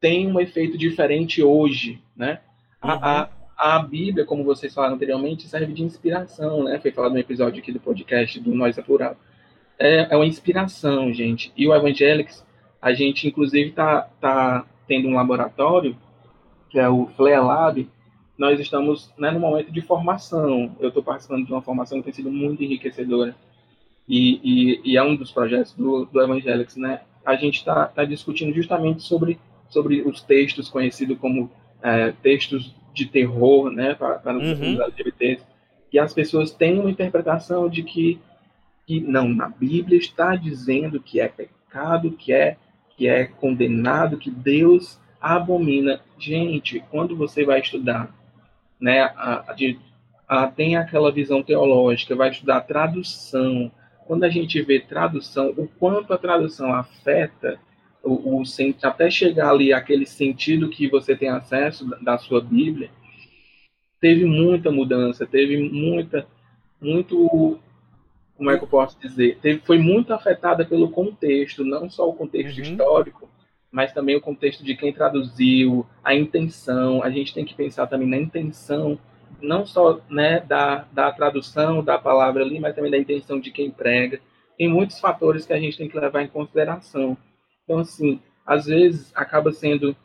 tem 0.00 0.26
um 0.26 0.38
efeito 0.38 0.76
diferente 0.76 1.42
hoje, 1.42 2.02
né? 2.14 2.40
Uhum. 2.82 2.90
A, 2.90 3.22
a, 3.22 3.76
a 3.76 3.78
Bíblia, 3.78 4.26
como 4.26 4.44
vocês 4.44 4.74
falaram 4.74 4.96
anteriormente, 4.96 5.48
serve 5.48 5.72
de 5.72 5.82
inspiração, 5.82 6.64
né? 6.64 6.78
Foi 6.80 6.90
falado 6.90 7.12
no 7.12 7.18
episódio 7.18 7.62
aqui 7.62 7.72
do 7.72 7.80
podcast 7.80 8.38
do 8.40 8.54
Nós 8.54 8.76
é 8.76 8.82
Plural 8.82 9.16
é, 9.78 10.08
é 10.10 10.16
uma 10.16 10.26
inspiração, 10.26 11.12
gente. 11.12 11.52
E 11.56 11.66
o 11.66 11.74
Evangelics, 11.74 12.44
a 12.80 12.92
gente 12.92 13.28
inclusive 13.28 13.70
está 13.70 14.02
tá 14.20 14.66
tendo 14.86 15.08
um 15.08 15.14
laboratório, 15.14 15.96
que 16.70 16.78
é 16.78 16.88
o 16.88 17.06
Flare 17.16 17.40
Lab, 17.40 17.90
nós 18.36 18.58
estamos 18.58 19.12
né, 19.16 19.30
no 19.30 19.40
momento 19.40 19.70
de 19.70 19.80
formação. 19.80 20.74
Eu 20.80 20.88
estou 20.88 21.02
participando 21.02 21.46
de 21.46 21.52
uma 21.52 21.62
formação 21.62 21.98
que 21.98 22.04
tem 22.04 22.12
sido 22.12 22.30
muito 22.30 22.62
enriquecedora. 22.62 23.34
E, 24.08 24.40
e, 24.42 24.92
e 24.92 24.96
é 24.96 25.02
um 25.02 25.16
dos 25.16 25.30
projetos 25.30 25.72
do, 25.72 26.04
do 26.04 26.20
Evangelics, 26.20 26.76
né? 26.76 27.00
A 27.24 27.36
gente 27.36 27.58
está 27.58 27.86
tá 27.86 28.04
discutindo 28.04 28.52
justamente 28.54 29.02
sobre, 29.02 29.38
sobre 29.68 30.02
os 30.02 30.20
textos 30.20 30.68
conhecidos 30.68 31.18
como 31.18 31.50
é, 31.82 32.12
textos 32.22 32.74
de 32.92 33.06
terror, 33.06 33.70
né? 33.70 33.94
Para, 33.94 34.36
os 34.36 34.58
uhum. 34.58 34.82
LGBTs. 34.82 35.44
E 35.92 35.98
as 35.98 36.12
pessoas 36.12 36.50
têm 36.50 36.80
uma 36.80 36.90
interpretação 36.90 37.68
de 37.68 37.82
que 37.82 38.20
que 38.86 39.00
não, 39.00 39.28
na 39.28 39.48
Bíblia 39.48 39.98
está 39.98 40.36
dizendo 40.36 41.00
que 41.00 41.18
é 41.18 41.26
pecado, 41.26 42.10
que 42.12 42.32
é 42.32 42.58
que 42.96 43.08
é 43.08 43.24
condenado, 43.24 44.18
que 44.18 44.30
Deus 44.30 45.00
abomina. 45.20 46.00
Gente, 46.16 46.84
quando 46.90 47.16
você 47.16 47.44
vai 47.44 47.60
estudar, 47.60 48.14
né, 48.80 49.02
a, 49.02 49.54
a, 50.28 50.46
tem 50.46 50.76
aquela 50.76 51.12
visão 51.12 51.42
teológica, 51.42 52.16
vai 52.16 52.30
estudar 52.30 52.60
tradução. 52.62 53.70
Quando 54.06 54.24
a 54.24 54.28
gente 54.28 54.60
vê 54.62 54.80
tradução, 54.80 55.54
o 55.56 55.66
quanto 55.66 56.12
a 56.12 56.18
tradução 56.18 56.72
afeta 56.74 57.58
o, 58.02 58.40
o 58.40 58.42
até 58.82 59.10
chegar 59.10 59.50
ali 59.50 59.72
aquele 59.72 60.06
sentido 60.06 60.68
que 60.68 60.88
você 60.88 61.16
tem 61.16 61.30
acesso 61.30 61.88
da, 61.88 61.96
da 61.96 62.18
sua 62.18 62.40
Bíblia, 62.40 62.90
teve 64.00 64.24
muita 64.24 64.70
mudança, 64.70 65.26
teve 65.26 65.56
muita 65.56 66.26
muito 66.80 67.58
como 68.36 68.50
é 68.50 68.58
que 68.58 68.64
eu 68.64 68.68
posso 68.68 68.98
dizer, 69.00 69.38
teve, 69.40 69.60
foi 69.60 69.78
muito 69.78 70.12
afetada 70.12 70.64
pelo 70.64 70.90
contexto, 70.90 71.64
não 71.64 71.88
só 71.88 72.08
o 72.08 72.14
contexto 72.14 72.58
uhum. 72.58 72.64
histórico, 72.64 73.28
mas 73.74 73.92
também 73.92 74.14
o 74.14 74.20
contexto 74.20 74.62
de 74.62 74.76
quem 74.76 74.92
traduziu, 74.92 75.84
a 76.04 76.14
intenção. 76.14 77.02
A 77.02 77.10
gente 77.10 77.34
tem 77.34 77.44
que 77.44 77.56
pensar 77.56 77.88
também 77.88 78.08
na 78.08 78.16
intenção, 78.16 78.96
não 79.42 79.66
só 79.66 80.00
né, 80.08 80.38
da, 80.38 80.86
da 80.92 81.10
tradução 81.10 81.82
da 81.82 81.98
palavra 81.98 82.44
ali, 82.44 82.60
mas 82.60 82.76
também 82.76 82.92
da 82.92 82.96
intenção 82.96 83.40
de 83.40 83.50
quem 83.50 83.72
prega. 83.72 84.20
Tem 84.56 84.68
muitos 84.68 85.00
fatores 85.00 85.44
que 85.44 85.52
a 85.52 85.58
gente 85.58 85.76
tem 85.76 85.88
que 85.88 85.98
levar 85.98 86.22
em 86.22 86.28
consideração. 86.28 87.18
Então, 87.64 87.80
assim, 87.80 88.20
às 88.46 88.66
vezes 88.66 89.10
acaba 89.12 89.50
sendo 89.50 89.96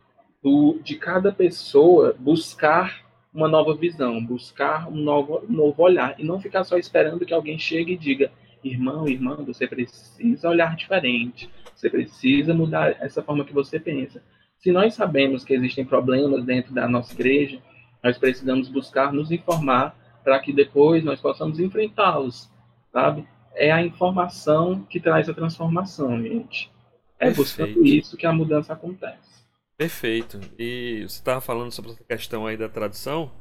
do, 0.42 0.80
de 0.84 0.96
cada 0.96 1.32
pessoa 1.32 2.16
buscar 2.18 3.06
uma 3.32 3.48
nova 3.48 3.76
visão, 3.76 4.26
buscar 4.26 4.90
um 4.90 4.96
novo, 4.96 5.44
um 5.48 5.54
novo 5.54 5.84
olhar 5.84 6.20
e 6.20 6.24
não 6.24 6.40
ficar 6.40 6.64
só 6.64 6.76
esperando 6.76 7.24
que 7.24 7.36
alguém 7.36 7.60
chegue 7.60 7.94
e 7.94 7.98
diga: 7.98 8.32
irmão, 8.64 9.08
irmã, 9.08 9.36
você 9.46 9.68
precisa 9.68 10.50
olhar 10.50 10.76
diferente, 10.76 11.50
você 11.76 11.90
precisa 11.90 12.54
mudar 12.54 12.98
essa 13.02 13.22
forma 13.22 13.46
que 13.46 13.54
você 13.54 13.80
pensa. 13.80 14.22
Se 14.58 14.72
nós 14.72 14.94
sabemos 14.94 15.44
que 15.44 15.54
existem 15.54 15.86
problemas 15.86 16.44
dentro 16.44 16.74
da 16.74 16.88
nossa 16.88 17.14
igreja, 17.14 17.62
nós 18.04 18.18
precisamos 18.18 18.68
buscar 18.70 19.14
nos 19.14 19.32
informar 19.32 19.96
para 20.24 20.40
que 20.40 20.52
depois 20.52 21.04
nós 21.04 21.22
possamos 21.22 21.60
enfrentá-los, 21.60 22.50
sabe? 22.92 23.28
É 23.56 23.72
a 23.72 23.84
informação 23.84 24.84
que 24.90 25.00
traz 25.00 25.30
a 25.30 25.34
transformação, 25.34 26.22
gente. 26.22 26.72
É 27.18 27.26
Perfeito. 27.26 27.38
buscando 27.38 27.86
isso 27.86 28.18
que 28.18 28.26
a 28.26 28.34
mudança 28.34 28.74
acontece. 28.74 29.44
Perfeito. 29.78 30.40
E 30.58 31.06
você 31.08 31.20
estava 31.20 31.42
falando 31.42 31.72
sobre 31.72 31.92
essa 31.92 32.04
questão 32.04 32.46
aí 32.46 32.58
da 32.58 32.68
tradução. 32.68 33.32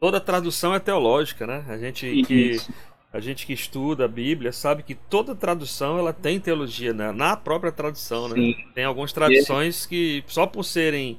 Toda 0.00 0.20
tradução 0.20 0.74
é 0.74 0.78
teológica, 0.78 1.46
né? 1.46 1.64
A 1.68 1.76
gente 1.76 2.22
que 2.22 2.56
a 3.18 3.20
gente 3.20 3.44
que 3.44 3.52
estuda 3.52 4.04
a 4.04 4.08
Bíblia 4.08 4.52
sabe 4.52 4.82
que 4.82 4.94
toda 4.94 5.34
tradução 5.34 5.98
ela 5.98 6.12
tem 6.12 6.38
teologia 6.38 6.92
né? 6.92 7.12
na 7.12 7.36
própria 7.36 7.72
tradução, 7.72 8.28
né? 8.28 8.54
Tem 8.74 8.84
algumas 8.84 9.12
traduções 9.12 9.84
que 9.84 10.22
só 10.28 10.46
por 10.46 10.64
serem 10.64 11.18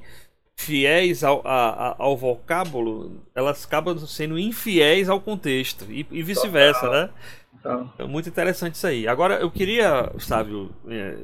fiéis 0.56 1.22
ao, 1.22 1.40
a, 1.46 1.96
ao 1.98 2.16
vocábulo, 2.16 3.22
elas 3.34 3.64
acabam 3.64 3.98
sendo 3.98 4.38
infiéis 4.38 5.08
ao 5.08 5.20
contexto 5.20 5.86
e, 5.90 6.06
e 6.10 6.22
vice-versa, 6.22 6.90
né? 6.90 7.10
Então, 7.58 8.08
muito 8.08 8.28
interessante 8.28 8.74
isso 8.74 8.86
aí. 8.86 9.06
Agora 9.06 9.34
eu 9.34 9.50
queria, 9.50 10.10
Sávio, 10.18 10.70
é, 10.88 11.18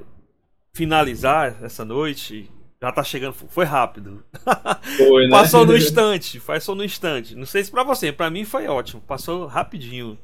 finalizar 0.75 1.57
essa 1.63 1.85
noite 1.85 2.51
já 2.81 2.93
tá 2.93 3.03
chegando, 3.03 3.33
foi 3.33 3.65
rápido. 3.65 4.23
Foi, 4.97 5.25
né? 5.25 5.31
Passou 5.31 5.65
no 5.67 5.77
instante, 5.77 6.41
passou 6.41 6.75
no 6.75 6.85
instante. 6.85 7.35
Não 7.35 7.47
sei 7.47 7.65
se 7.65 7.71
pra 7.71 7.83
você, 7.83 8.13
pra 8.13 8.31
mim 8.31 8.45
foi 8.45 8.67
ótimo, 8.67 9.01
passou 9.01 9.47
rapidinho. 9.47 10.19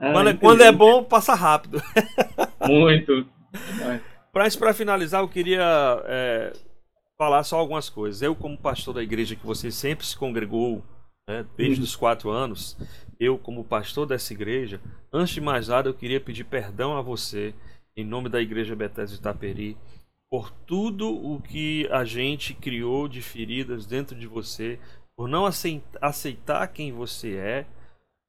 Ah, 0.00 0.12
quando, 0.12 0.30
é, 0.30 0.34
quando, 0.34 0.60
é 0.62 0.72
bom, 0.72 1.04
passa 1.04 1.34
rápido. 1.34 1.82
Muito. 2.66 3.26
Pra, 4.32 4.48
pra 4.58 4.74
finalizar, 4.74 5.22
eu 5.22 5.28
queria 5.28 5.62
é, 6.06 6.52
falar 7.18 7.44
só 7.44 7.58
algumas 7.58 7.88
coisas. 7.88 8.22
Eu, 8.22 8.34
como 8.34 8.58
pastor 8.58 8.94
da 8.94 9.02
igreja 9.02 9.36
que 9.36 9.46
você 9.46 9.70
sempre 9.70 10.04
se 10.06 10.16
congregou, 10.16 10.82
né, 11.28 11.46
desde 11.56 11.80
uhum. 11.80 11.84
os 11.84 11.94
quatro 11.94 12.30
anos, 12.30 12.76
eu, 13.20 13.38
como 13.38 13.64
pastor 13.64 14.06
dessa 14.06 14.32
igreja, 14.32 14.80
antes 15.12 15.34
de 15.34 15.40
mais 15.40 15.68
nada, 15.68 15.88
eu 15.88 15.94
queria 15.94 16.20
pedir 16.20 16.44
perdão 16.44 16.96
a 16.96 17.02
você, 17.02 17.54
em 17.96 18.04
nome 18.04 18.28
da 18.28 18.40
igreja 18.40 18.74
Bethesda 18.74 19.14
de 19.14 19.20
Itaperi 19.20 19.76
por 20.32 20.50
tudo 20.50 21.10
o 21.12 21.42
que 21.42 21.86
a 21.90 22.06
gente 22.06 22.54
criou 22.54 23.06
de 23.06 23.20
feridas 23.20 23.84
dentro 23.84 24.16
de 24.16 24.26
você, 24.26 24.78
por 25.14 25.28
não 25.28 25.44
aceitar 25.44 26.68
quem 26.68 26.90
você 26.90 27.36
é, 27.36 27.66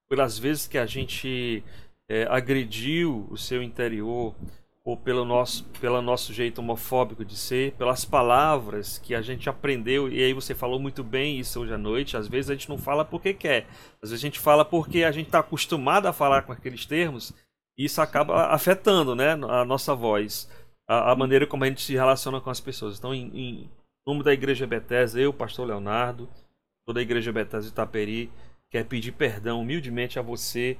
pelas 0.10 0.38
vezes 0.38 0.68
que 0.68 0.78
a 0.78 0.86
gente 0.86 1.64
é, 2.10 2.24
agrediu 2.30 3.26
o 3.32 3.38
seu 3.38 3.64
interior, 3.64 4.36
ou 4.84 4.98
pelo 4.98 5.24
nosso, 5.24 5.64
pelo 5.80 6.02
nosso 6.02 6.34
jeito 6.34 6.60
homofóbico 6.60 7.24
de 7.24 7.38
ser, 7.38 7.72
pelas 7.76 8.04
palavras 8.04 8.98
que 8.98 9.16
a 9.16 9.22
gente 9.22 9.50
aprendeu, 9.50 10.12
e 10.12 10.22
aí 10.22 10.34
você 10.34 10.54
falou 10.54 10.82
muito 10.82 11.06
bem 11.06 11.40
isso 11.40 11.62
hoje 11.62 11.74
à 11.74 11.78
noite, 11.78 12.18
às 12.18 12.28
vezes 12.28 12.50
a 12.50 12.54
gente 12.54 12.68
não 12.68 12.78
fala 12.78 13.06
porque 13.06 13.34
quer, 13.34 13.66
às 14.02 14.10
vezes 14.10 14.22
a 14.22 14.28
gente 14.28 14.42
fala 14.42 14.66
porque 14.66 15.06
a 15.06 15.12
gente 15.14 15.28
está 15.28 15.40
acostumado 15.40 16.06
a 16.06 16.12
falar 16.12 16.42
com 16.42 16.52
aqueles 16.52 16.86
termos, 16.86 17.32
e 17.78 17.86
isso 17.86 18.02
acaba 18.02 18.48
afetando 18.48 19.16
né, 19.16 19.32
a 19.32 19.64
nossa 19.64 19.96
voz 19.96 20.50
a, 20.88 21.12
a, 21.12 21.16
maneira 21.16 21.48
como 21.48 21.64
a 21.64 21.68
gente 21.68 21.82
se 21.82 21.94
relaciona 21.94 22.42
com 22.42 22.50
as 22.50 22.60
pessoas. 22.60 22.98
Então, 22.98 23.14
em, 23.14 23.28
em 23.34 23.70
nome 24.06 24.24
da 24.24 24.34
Igreja 24.34 24.68
Bethesda, 24.68 25.20
eu, 25.20 25.34
pastor 25.34 25.68
Leonardo, 25.68 26.30
toda 26.86 27.00
a 27.00 27.04
Igreja 27.04 27.32
Bethesda 27.32 27.70
Itaperi, 27.70 28.32
quer 28.70 28.86
pedir 28.86 29.12
perdão 29.12 29.62
humildemente 29.62 30.18
a 30.18 30.22
você 30.22 30.78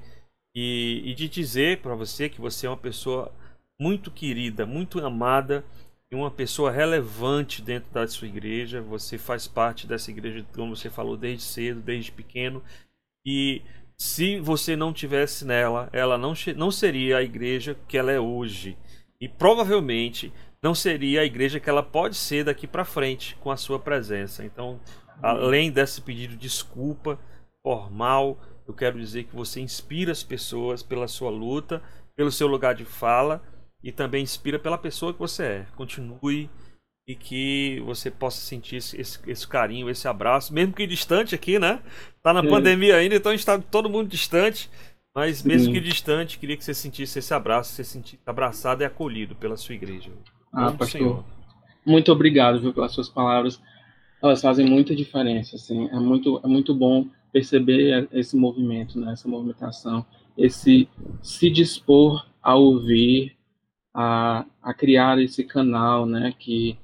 e, 0.56 1.02
e 1.06 1.14
de 1.14 1.28
dizer 1.28 1.80
para 1.80 1.96
você 1.96 2.30
que 2.30 2.42
você 2.42 2.68
é 2.68 2.70
uma 2.70 2.78
pessoa 2.78 3.32
muito 3.80 4.12
querida, 4.12 4.66
muito 4.66 5.04
amada 5.04 5.64
e 6.12 6.16
uma 6.16 6.30
pessoa 6.30 6.72
relevante 6.72 7.62
dentro 7.62 7.92
da 7.92 8.08
sua 8.08 8.28
igreja. 8.28 8.82
Você 8.82 9.18
faz 9.18 9.48
parte 9.48 9.88
dessa 9.88 10.12
igreja, 10.12 10.46
como 10.54 10.76
você 10.76 10.90
falou, 10.90 11.18
desde 11.18 11.44
cedo, 11.44 11.82
desde 11.82 12.12
pequeno. 12.12 12.64
E 13.26 13.62
se 13.98 14.40
você 14.40 14.76
não 14.76 14.94
tivesse 14.94 15.46
nela, 15.46 15.90
ela 15.92 16.18
não, 16.18 16.34
não 16.56 16.72
seria 16.72 17.18
a 17.18 17.24
igreja 17.24 17.76
que 17.88 17.98
ela 17.98 18.12
é 18.12 18.20
hoje. 18.20 18.78
E 19.24 19.30
provavelmente 19.30 20.34
não 20.62 20.76
seria 20.76 21.22
a 21.22 21.26
igreja 21.26 21.58
que 21.58 21.70
ela 21.70 21.82
pode 21.82 22.18
ser 22.18 22.44
daqui 22.44 22.68
para 22.68 22.84
frente 22.84 23.38
com 23.38 23.50
a 23.50 23.56
sua 23.56 23.80
presença. 23.80 24.44
Então, 24.44 24.82
além 25.22 25.72
desse 25.72 26.02
pedido 26.02 26.32
de 26.32 26.42
desculpa 26.42 27.18
formal, 27.62 28.38
eu 28.68 28.74
quero 28.74 29.00
dizer 29.00 29.24
que 29.24 29.34
você 29.34 29.62
inspira 29.62 30.12
as 30.12 30.24
pessoas 30.24 30.84
pela 30.84 31.08
sua 31.08 31.30
luta, 31.30 31.82
pelo 32.18 32.30
seu 32.30 32.48
lugar 32.48 32.76
de 32.76 32.84
fala 32.84 33.42
e 33.82 33.94
também 33.94 34.24
inspira 34.24 34.60
pela 34.60 34.78
pessoa 34.78 35.14
que 35.14 35.20
você 35.20 35.44
é. 35.44 35.66
Continue 35.74 36.50
e 37.08 37.16
que 37.16 37.82
você 37.86 38.12
possa 38.12 38.42
sentir 38.42 38.76
esse, 38.76 39.00
esse, 39.00 39.20
esse, 39.26 39.48
carinho, 39.48 39.90
esse 39.90 40.06
abraço, 40.06 40.54
mesmo 40.54 40.74
que 40.74 40.86
distante 40.86 41.34
aqui, 41.34 41.58
né? 41.58 41.82
Tá 42.22 42.34
na 42.34 42.44
pandemia 42.44 42.98
ainda, 42.98 43.16
então 43.16 43.32
está 43.32 43.58
todo 43.58 43.90
mundo 43.90 44.10
distante, 44.10 44.70
mas 45.14 45.44
mesmo 45.44 45.68
Sim. 45.68 45.74
que 45.74 45.80
distante, 45.80 46.40
queria 46.40 46.58
que 46.58 46.64
você 46.64 46.74
sentisse 46.74 47.20
esse 47.20 47.34
abraço, 47.34 47.74
você 47.74 47.84
sentisse 47.84 48.20
abraçado 48.26 48.82
e 48.82 48.86
acolhido 48.86 49.36
pela 49.36 49.56
sua 49.56 49.76
igreja. 49.76 50.12
Ah, 50.52 50.72
pastor. 50.72 50.88
Senhor. 50.88 51.26
Muito 51.86 52.12
obrigado 52.12 52.60
viu, 52.60 52.74
pelas 52.74 52.94
suas 52.94 53.10
palavras. 53.10 53.62
elas 54.22 54.42
fazem 54.42 54.66
muita 54.66 54.96
diferença, 54.96 55.56
assim, 55.56 55.88
é 55.90 56.00
muito, 56.00 56.40
é 56.44 56.48
muito 56.48 56.74
bom 56.74 57.08
perceber 57.32 58.08
esse 58.14 58.38
movimento, 58.38 59.00
né, 59.00 59.12
essa 59.12 59.28
movimentação, 59.28 60.06
esse 60.38 60.88
se 61.22 61.50
dispor 61.50 62.26
a 62.42 62.56
ouvir, 62.56 63.36
a, 63.94 64.46
a 64.62 64.74
criar 64.74 65.20
esse 65.20 65.44
canal, 65.44 66.06
né, 66.06 66.34
que, 66.40 66.78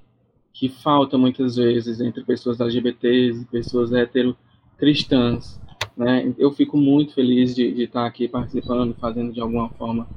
que 0.52 0.68
falta 0.68 1.18
muitas 1.18 1.56
vezes 1.56 2.02
entre 2.02 2.24
pessoas 2.24 2.60
LGBTs 2.60 3.42
e 3.42 3.46
pessoas 3.46 3.94
hetero 3.94 4.36
cristãs, 4.78 5.60
né, 6.00 6.34
eu 6.38 6.50
fico 6.54 6.78
muito 6.78 7.14
feliz 7.14 7.54
de, 7.54 7.74
de 7.74 7.84
estar 7.84 8.06
aqui 8.06 8.26
participando, 8.26 8.96
fazendo 8.96 9.34
de 9.34 9.42
alguma 9.42 9.68
forma 9.72 10.08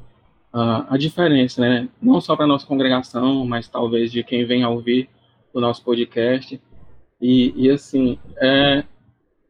uh, 0.54 0.86
a 0.88 0.96
diferença, 0.96 1.60
né, 1.60 1.88
não 2.00 2.20
só 2.20 2.36
para 2.36 2.46
nossa 2.46 2.64
congregação, 2.64 3.44
mas 3.44 3.66
talvez 3.66 4.12
de 4.12 4.22
quem 4.22 4.44
vem 4.44 4.62
a 4.62 4.68
ouvir 4.68 5.08
o 5.52 5.60
nosso 5.60 5.82
podcast, 5.82 6.60
e, 7.20 7.52
e 7.56 7.68
assim, 7.68 8.16
é, 8.36 8.84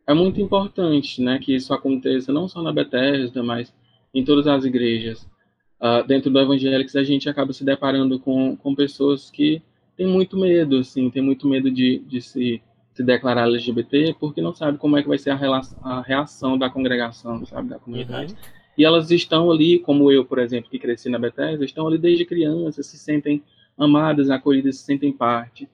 é 0.07 0.14
muito 0.14 0.41
importante 0.41 1.20
né, 1.20 1.39
que 1.39 1.55
isso 1.55 1.74
aconteça 1.74 2.33
não 2.33 2.49
só 2.49 2.62
na 2.62 2.72
Bethesda, 2.72 3.43
mas 3.43 3.72
em 4.14 4.24
todas 4.24 4.47
as 4.47 4.64
igrejas. 4.64 5.28
Uh, 5.78 6.07
dentro 6.07 6.30
do 6.30 6.41
Evangelics, 6.41 6.97
a 6.97 7.05
gente 7.05 7.28
acaba 7.28 7.53
se 7.53 7.62
deparando 7.62 8.18
com, 8.18 8.57
com 8.57 8.74
pessoas 8.74 9.30
que 9.30 9.61
têm 9.99 10.07
muito 10.07 10.39
medo, 10.39 10.78
assim, 10.78 11.11
tem 11.11 11.22
muito 11.22 11.47
medo 11.47 11.70
de, 11.70 11.99
de 11.99 12.22
se, 12.22 12.62
se 12.93 13.03
declarar 13.03 13.49
LGBT, 13.49 14.16
porque 14.20 14.43
não 14.43 14.55
sabe 14.55 14.78
como 14.78 14.97
é 14.97 15.03
que 15.03 15.09
vai 15.09 15.18
ser 15.18 15.30
a, 15.30 15.36
relação, 15.36 15.78
a 15.82 16.03
reação 16.03 16.59
da 16.59 16.68
congregação, 16.68 17.45
sabe, 17.47 17.68
da 17.68 17.78
comunidade. 17.78 18.32
Uhum. 18.32 18.38
E 18.76 18.84
elas 18.84 19.11
estão 19.11 19.51
ali, 19.51 19.78
como 19.78 20.11
eu, 20.11 20.24
por 20.24 20.38
exemplo, 20.38 20.70
que 20.70 20.78
cresci 20.78 21.09
na 21.09 21.18
Bethesda, 21.18 21.64
estão 21.64 21.86
ali 21.86 21.99
desde 21.99 22.24
criança, 22.24 22.82
se 22.82 22.99
sentem 22.99 23.43
amadas, 23.76 24.30
acolhidas, 24.30 24.76
se 24.76 24.84
sentem 24.84 25.12
parte. 25.12 25.68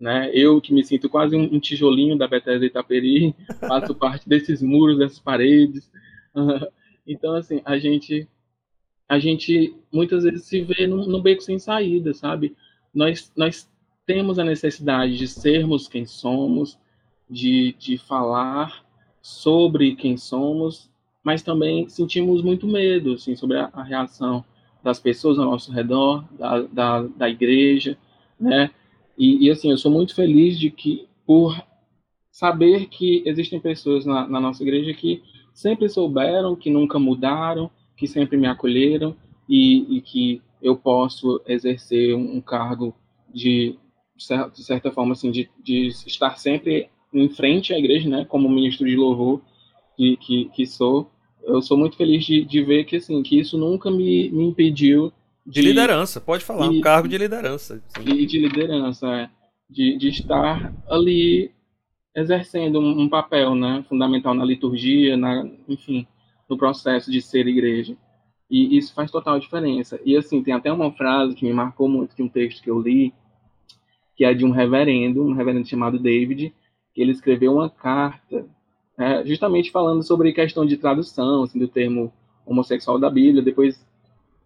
Né? 0.00 0.30
Eu 0.34 0.60
que 0.60 0.74
me 0.74 0.84
sinto 0.84 1.08
quase 1.08 1.36
um, 1.36 1.60
tijolinho 1.60 2.16
da 2.16 2.26
Bethesda 2.26 2.66
Itaperi, 2.66 3.34
faço 3.60 3.94
parte 3.94 4.28
desses 4.28 4.60
muros, 4.60 4.98
dessas 4.98 5.18
paredes. 5.18 5.90
então, 7.06 7.34
assim, 7.34 7.60
a 7.64 7.78
gente 7.78 8.28
a 9.08 9.18
gente 9.18 9.74
muitas 9.92 10.24
vezes 10.24 10.44
se 10.46 10.62
vê 10.62 10.86
num, 10.86 11.06
num 11.06 11.20
beco 11.20 11.42
sem 11.42 11.58
saída, 11.58 12.14
sabe? 12.14 12.56
Nós, 12.94 13.30
nós 13.36 13.70
temos 14.12 14.38
a 14.38 14.44
necessidade 14.44 15.16
de 15.16 15.26
sermos 15.26 15.88
quem 15.88 16.04
somos, 16.04 16.78
de, 17.30 17.74
de 17.78 17.96
falar 17.96 18.84
sobre 19.22 19.96
quem 19.96 20.18
somos, 20.18 20.90
mas 21.24 21.42
também 21.42 21.88
sentimos 21.88 22.42
muito 22.42 22.66
medo 22.66 23.14
assim, 23.14 23.34
sobre 23.34 23.56
a, 23.56 23.70
a 23.72 23.82
reação 23.82 24.44
das 24.82 25.00
pessoas 25.00 25.38
ao 25.38 25.46
nosso 25.46 25.72
redor, 25.72 26.26
da, 26.38 26.60
da, 26.60 27.02
da 27.02 27.28
igreja, 27.30 27.96
né? 28.38 28.70
E, 29.16 29.46
e, 29.46 29.50
assim, 29.50 29.70
eu 29.70 29.78
sou 29.78 29.90
muito 29.90 30.14
feliz 30.14 30.58
de 30.58 30.70
que, 30.70 31.08
por 31.24 31.58
saber 32.30 32.88
que 32.88 33.22
existem 33.24 33.60
pessoas 33.60 34.04
na, 34.04 34.28
na 34.28 34.40
nossa 34.40 34.62
igreja 34.62 34.92
que 34.92 35.22
sempre 35.54 35.88
souberam, 35.88 36.54
que 36.54 36.68
nunca 36.68 36.98
mudaram, 36.98 37.70
que 37.96 38.06
sempre 38.06 38.36
me 38.36 38.46
acolheram 38.46 39.16
e, 39.48 39.96
e 39.96 40.00
que 40.02 40.42
eu 40.60 40.76
posso 40.76 41.40
exercer 41.46 42.14
um, 42.14 42.36
um 42.36 42.40
cargo 42.42 42.94
de, 43.32 43.78
de 44.52 44.62
certa 44.64 44.90
forma, 44.90 45.12
assim, 45.12 45.30
de, 45.30 45.48
de 45.62 45.88
estar 45.88 46.36
sempre 46.38 46.88
em 47.12 47.28
frente 47.28 47.72
à 47.72 47.78
igreja, 47.78 48.08
né, 48.08 48.24
como 48.24 48.48
ministro 48.48 48.86
de 48.86 48.96
louvor 48.96 49.40
que, 49.96 50.16
que, 50.16 50.44
que 50.46 50.66
sou. 50.66 51.10
Eu 51.42 51.60
sou 51.60 51.76
muito 51.76 51.96
feliz 51.96 52.24
de, 52.24 52.44
de 52.44 52.62
ver 52.62 52.84
que, 52.84 52.96
assim, 52.96 53.22
que 53.22 53.38
isso 53.38 53.58
nunca 53.58 53.90
me, 53.90 54.30
me 54.30 54.44
impediu 54.44 55.12
de, 55.44 55.60
de 55.60 55.68
liderança, 55.68 56.20
pode 56.20 56.44
falar, 56.44 56.68
de, 56.68 56.78
um 56.78 56.80
cargo 56.80 57.08
de 57.08 57.18
liderança. 57.18 57.82
De, 58.00 58.26
de 58.26 58.38
liderança, 58.38 59.06
é. 59.08 59.30
De, 59.68 59.96
de 59.96 60.08
estar 60.08 60.72
ali 60.88 61.50
exercendo 62.14 62.78
um, 62.78 63.02
um, 63.02 63.08
papel 63.08 63.54
né, 63.54 63.84
fundamental 63.88 64.34
na 64.34 64.44
liturgia, 64.44 65.16
na, 65.16 65.48
enfim, 65.68 66.06
no 66.48 66.56
processo 66.56 67.10
de 67.10 67.20
ser 67.20 67.46
igreja. 67.46 67.96
E 68.50 68.76
isso 68.76 68.94
faz 68.94 69.10
total 69.10 69.40
diferença. 69.40 69.98
E 70.04 70.16
assim, 70.16 70.42
tem 70.42 70.52
até 70.52 70.70
uma 70.70 70.92
frase 70.92 71.34
que 71.34 71.44
me 71.44 71.52
marcou 71.52 71.88
muito 71.88 72.14
de 72.14 72.22
um 72.22 72.28
texto 72.28 72.62
que 72.62 72.70
eu 72.70 72.78
li, 72.78 73.12
que 74.16 74.24
é 74.24 74.34
de 74.34 74.44
um 74.44 74.50
reverendo, 74.50 75.22
um 75.22 75.34
reverendo 75.34 75.66
chamado 75.66 75.98
David, 75.98 76.54
que 76.94 77.00
ele 77.00 77.12
escreveu 77.12 77.54
uma 77.54 77.70
carta, 77.70 78.46
é, 78.98 79.24
justamente 79.24 79.70
falando 79.70 80.02
sobre 80.02 80.32
questão 80.32 80.66
de 80.66 80.76
tradução, 80.76 81.44
assim, 81.44 81.58
do 81.58 81.68
termo 81.68 82.12
homossexual 82.44 82.98
da 82.98 83.08
Bíblia. 83.08 83.42
Depois 83.42 83.80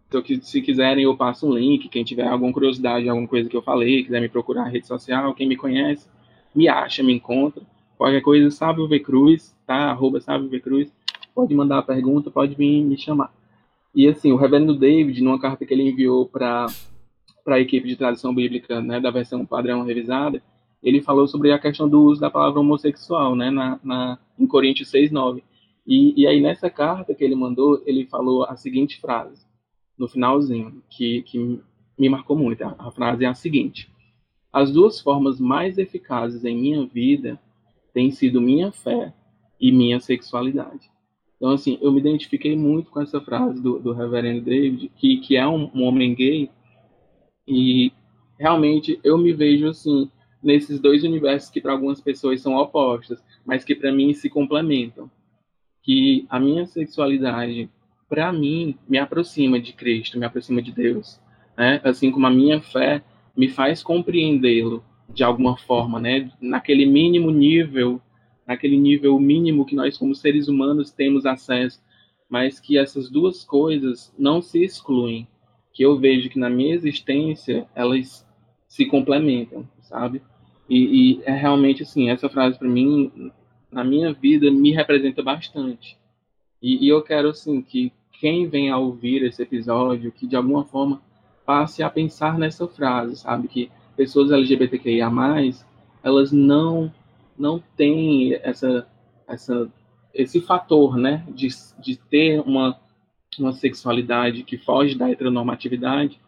então, 0.08 0.22
se 0.40 0.62
quiserem, 0.62 1.04
eu 1.04 1.16
passo 1.16 1.48
um 1.48 1.52
link. 1.52 1.88
Quem 1.88 2.04
tiver 2.04 2.26
alguma 2.26 2.52
curiosidade, 2.52 3.08
alguma 3.08 3.26
coisa 3.26 3.48
que 3.48 3.56
eu 3.56 3.62
falei, 3.62 4.04
quiser 4.04 4.20
me 4.20 4.28
procurar 4.28 4.64
na 4.64 4.68
rede 4.68 4.86
social, 4.86 5.34
quem 5.34 5.48
me 5.48 5.56
conhece, 5.56 6.08
me 6.54 6.68
acha, 6.68 7.02
me 7.02 7.12
encontra. 7.12 7.62
Qualquer 7.98 8.20
coisa, 8.20 8.50
sabe 8.50 8.80
o 8.80 8.88
V 8.88 9.00
Cruz, 9.00 9.54
tá? 9.66 9.90
Arroba 9.90 10.20
sabe 10.20 10.46
o 10.46 10.48
V 10.48 10.60
Cruz. 10.60 10.92
Pode 11.34 11.54
mandar 11.54 11.78
a 11.78 11.82
pergunta, 11.82 12.30
pode 12.30 12.54
vir 12.54 12.84
me 12.84 12.96
chamar. 12.96 13.32
E 13.94 14.06
assim, 14.06 14.30
o 14.30 14.36
reverendo 14.36 14.78
David, 14.78 15.22
numa 15.22 15.40
carta 15.40 15.64
que 15.66 15.74
ele 15.74 15.88
enviou 15.88 16.26
para 16.26 16.66
a 17.54 17.60
equipe 17.60 17.86
de 17.86 17.96
tradução 17.96 18.34
bíblica, 18.34 18.80
né, 18.80 19.00
da 19.00 19.10
versão 19.10 19.46
padrão 19.46 19.84
revisada, 19.84 20.42
ele 20.82 21.00
falou 21.00 21.26
sobre 21.26 21.52
a 21.52 21.58
questão 21.58 21.88
do 21.88 22.02
uso 22.02 22.20
da 22.20 22.30
palavra 22.30 22.60
homossexual, 22.60 23.34
né, 23.34 23.50
na, 23.50 23.80
na, 23.82 24.18
em 24.38 24.46
Coríntios 24.46 24.90
6,9. 24.90 25.42
E, 25.86 26.20
e 26.20 26.26
aí, 26.26 26.40
nessa 26.40 26.68
carta 26.68 27.14
que 27.14 27.22
ele 27.22 27.34
mandou, 27.34 27.82
ele 27.86 28.06
falou 28.06 28.44
a 28.44 28.56
seguinte 28.56 29.00
frase: 29.00 29.46
no 29.96 30.08
finalzinho, 30.08 30.82
que, 30.90 31.22
que 31.22 31.60
me 31.98 32.08
marcou 32.08 32.36
muito. 32.36 32.62
A, 32.62 32.74
a 32.78 32.90
frase 32.90 33.24
é 33.24 33.28
a 33.28 33.34
seguinte: 33.34 33.88
As 34.52 34.72
duas 34.72 35.00
formas 35.00 35.38
mais 35.38 35.78
eficazes 35.78 36.44
em 36.44 36.56
minha 36.56 36.84
vida 36.86 37.40
têm 37.94 38.10
sido 38.10 38.40
minha 38.40 38.72
fé 38.72 39.14
e 39.60 39.72
minha 39.72 40.00
sexualidade. 40.00 40.90
Então, 41.36 41.50
assim, 41.50 41.78
eu 41.80 41.92
me 41.92 42.00
identifiquei 42.00 42.56
muito 42.56 42.90
com 42.90 43.00
essa 43.00 43.20
frase 43.20 43.62
do, 43.62 43.78
do 43.78 43.92
reverendo 43.92 44.42
David, 44.42 44.90
que, 44.96 45.18
que 45.18 45.36
é 45.36 45.46
um, 45.46 45.70
um 45.74 45.82
homem 45.82 46.14
gay, 46.14 46.50
e 47.46 47.92
realmente 48.38 48.98
eu 49.02 49.16
me 49.16 49.32
vejo, 49.32 49.68
assim, 49.68 50.10
nesses 50.42 50.80
dois 50.80 51.04
universos 51.04 51.50
que 51.50 51.60
para 51.60 51.72
algumas 51.72 52.00
pessoas 52.00 52.40
são 52.40 52.56
opostos, 52.56 53.18
mas 53.44 53.64
que 53.64 53.74
para 53.74 53.92
mim 53.92 54.12
se 54.14 54.28
complementam. 54.28 55.10
Que 55.82 56.26
a 56.28 56.40
minha 56.40 56.66
sexualidade 56.66 57.70
para 58.08 58.32
mim, 58.32 58.76
me 58.88 58.98
aproxima 58.98 59.60
de 59.60 59.72
Cristo, 59.72 60.18
me 60.18 60.26
aproxima 60.26 60.62
de 60.62 60.72
Deus. 60.72 61.20
Né? 61.56 61.80
Assim 61.82 62.10
como 62.10 62.26
a 62.26 62.30
minha 62.30 62.60
fé 62.60 63.02
me 63.36 63.48
faz 63.48 63.82
compreendê-lo 63.82 64.84
de 65.08 65.24
alguma 65.24 65.56
forma, 65.56 66.00
né? 66.00 66.30
naquele 66.40 66.86
mínimo 66.86 67.30
nível, 67.30 68.00
naquele 68.46 68.76
nível 68.76 69.18
mínimo 69.18 69.64
que 69.64 69.74
nós, 69.74 69.96
como 69.96 70.14
seres 70.14 70.48
humanos, 70.48 70.90
temos 70.90 71.26
acesso, 71.26 71.80
mas 72.28 72.58
que 72.60 72.78
essas 72.78 73.10
duas 73.10 73.44
coisas 73.44 74.12
não 74.18 74.40
se 74.40 74.62
excluem, 74.64 75.26
que 75.76 75.82
eu 75.82 75.98
vejo 75.98 76.30
que 76.30 76.38
na 76.38 76.48
minha 76.48 76.74
existência 76.74 77.66
elas 77.74 78.26
se 78.66 78.86
complementam, 78.86 79.68
sabe? 79.82 80.22
E, 80.68 81.18
e 81.18 81.22
é 81.24 81.32
realmente 81.32 81.82
assim, 81.82 82.08
essa 82.08 82.28
frase 82.28 82.58
para 82.58 82.66
mim, 82.66 83.30
na 83.70 83.84
minha 83.84 84.12
vida, 84.12 84.50
me 84.50 84.72
representa 84.72 85.22
bastante 85.22 85.98
e, 86.60 86.86
e 86.86 86.88
eu 86.88 87.02
quero, 87.02 87.28
assim, 87.28 87.60
que 87.62 87.92
quem 88.20 88.48
vem 88.48 88.70
a 88.70 88.78
ouvir 88.78 89.22
esse 89.22 89.42
episódio, 89.42 90.12
que 90.12 90.26
de 90.26 90.36
alguma 90.36 90.64
forma 90.64 91.00
passe 91.44 91.82
a 91.82 91.90
pensar 91.90 92.38
nessa 92.38 92.66
frase, 92.66 93.16
sabe? 93.16 93.48
Que 93.48 93.70
pessoas 93.96 94.32
LGBTQIA+, 94.32 95.10
elas 96.02 96.32
não, 96.32 96.92
não 97.38 97.62
têm 97.76 98.34
essa, 98.42 98.86
essa, 99.28 99.70
esse 100.12 100.40
fator, 100.40 100.96
né? 100.96 101.24
De, 101.28 101.48
de 101.78 101.96
ter 101.96 102.40
uma, 102.40 102.78
uma 103.42 103.52
sexualidade 103.52 104.42
que 104.42 104.58
foge 104.58 104.94
da 104.94 105.10
heteronormatividade. 105.10 106.18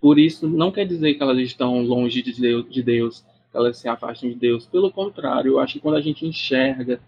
Por 0.00 0.18
isso, 0.18 0.48
não 0.48 0.70
quer 0.70 0.86
dizer 0.86 1.14
que 1.14 1.22
elas 1.22 1.38
estão 1.38 1.82
longe 1.82 2.22
de 2.22 2.40
Deus, 2.40 2.70
de 2.70 2.82
Deus 2.82 3.24
que 3.50 3.56
elas 3.56 3.78
se 3.78 3.88
afastam 3.88 4.28
de 4.28 4.36
Deus. 4.36 4.66
Pelo 4.66 4.90
contrário, 4.90 5.52
eu 5.52 5.58
acho 5.58 5.74
que 5.74 5.80
quando 5.80 5.96
a 5.96 6.00
gente 6.00 6.26
enxerga 6.26 7.00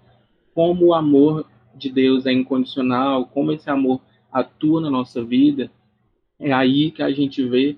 como 0.54 0.86
o 0.86 0.94
amor 0.94 1.46
de 1.74 1.90
Deus 1.90 2.26
é 2.26 2.32
incondicional, 2.32 3.26
como 3.26 3.52
esse 3.52 3.70
amor 3.70 4.00
atua 4.32 4.80
na 4.80 4.90
nossa 4.90 5.22
vida, 5.22 5.70
é 6.38 6.52
aí 6.52 6.90
que 6.90 7.02
a 7.02 7.10
gente 7.10 7.44
vê 7.44 7.76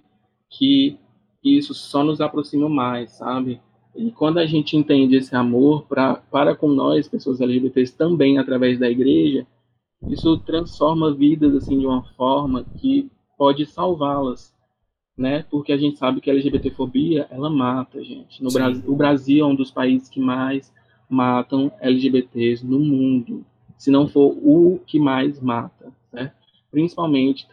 que 0.48 0.98
isso 1.42 1.74
só 1.74 2.04
nos 2.04 2.20
aproxima 2.20 2.68
mais, 2.68 3.12
sabe? 3.12 3.60
E 3.94 4.10
quando 4.10 4.38
a 4.38 4.46
gente 4.46 4.76
entende 4.76 5.16
esse 5.16 5.34
amor 5.34 5.84
pra, 5.86 6.14
para 6.14 6.54
com 6.54 6.68
nós, 6.68 7.08
pessoas 7.08 7.40
LGBTs, 7.40 7.96
também 7.96 8.38
através 8.38 8.78
da 8.78 8.88
igreja, 8.88 9.46
isso 10.08 10.38
transforma 10.38 11.14
vidas 11.14 11.54
assim 11.54 11.78
de 11.78 11.86
uma 11.86 12.02
forma 12.16 12.64
que 12.78 13.10
pode 13.36 13.66
salvá-las, 13.66 14.54
né? 15.16 15.44
Porque 15.50 15.72
a 15.72 15.76
gente 15.76 15.98
sabe 15.98 16.20
que 16.20 16.30
a 16.30 16.32
LGBTfobia, 16.32 17.26
ela 17.30 17.50
mata, 17.50 18.02
gente. 18.02 18.42
No 18.42 18.50
Brasil, 18.50 18.84
o 18.86 18.96
Brasil 18.96 19.44
é 19.44 19.48
um 19.48 19.54
dos 19.54 19.70
países 19.70 20.08
que 20.08 20.20
mais 20.20 20.72
matam 21.08 21.72
LGBTs 21.80 22.64
no 22.66 22.78
mundo 22.78 23.44
se 23.82 23.90
não 23.90 24.06
for 24.06 24.30
o 24.40 24.78
que 24.86 24.96
mais 24.96 25.40
mata, 25.40 25.92
né? 26.12 26.32
principalmente 26.70 27.48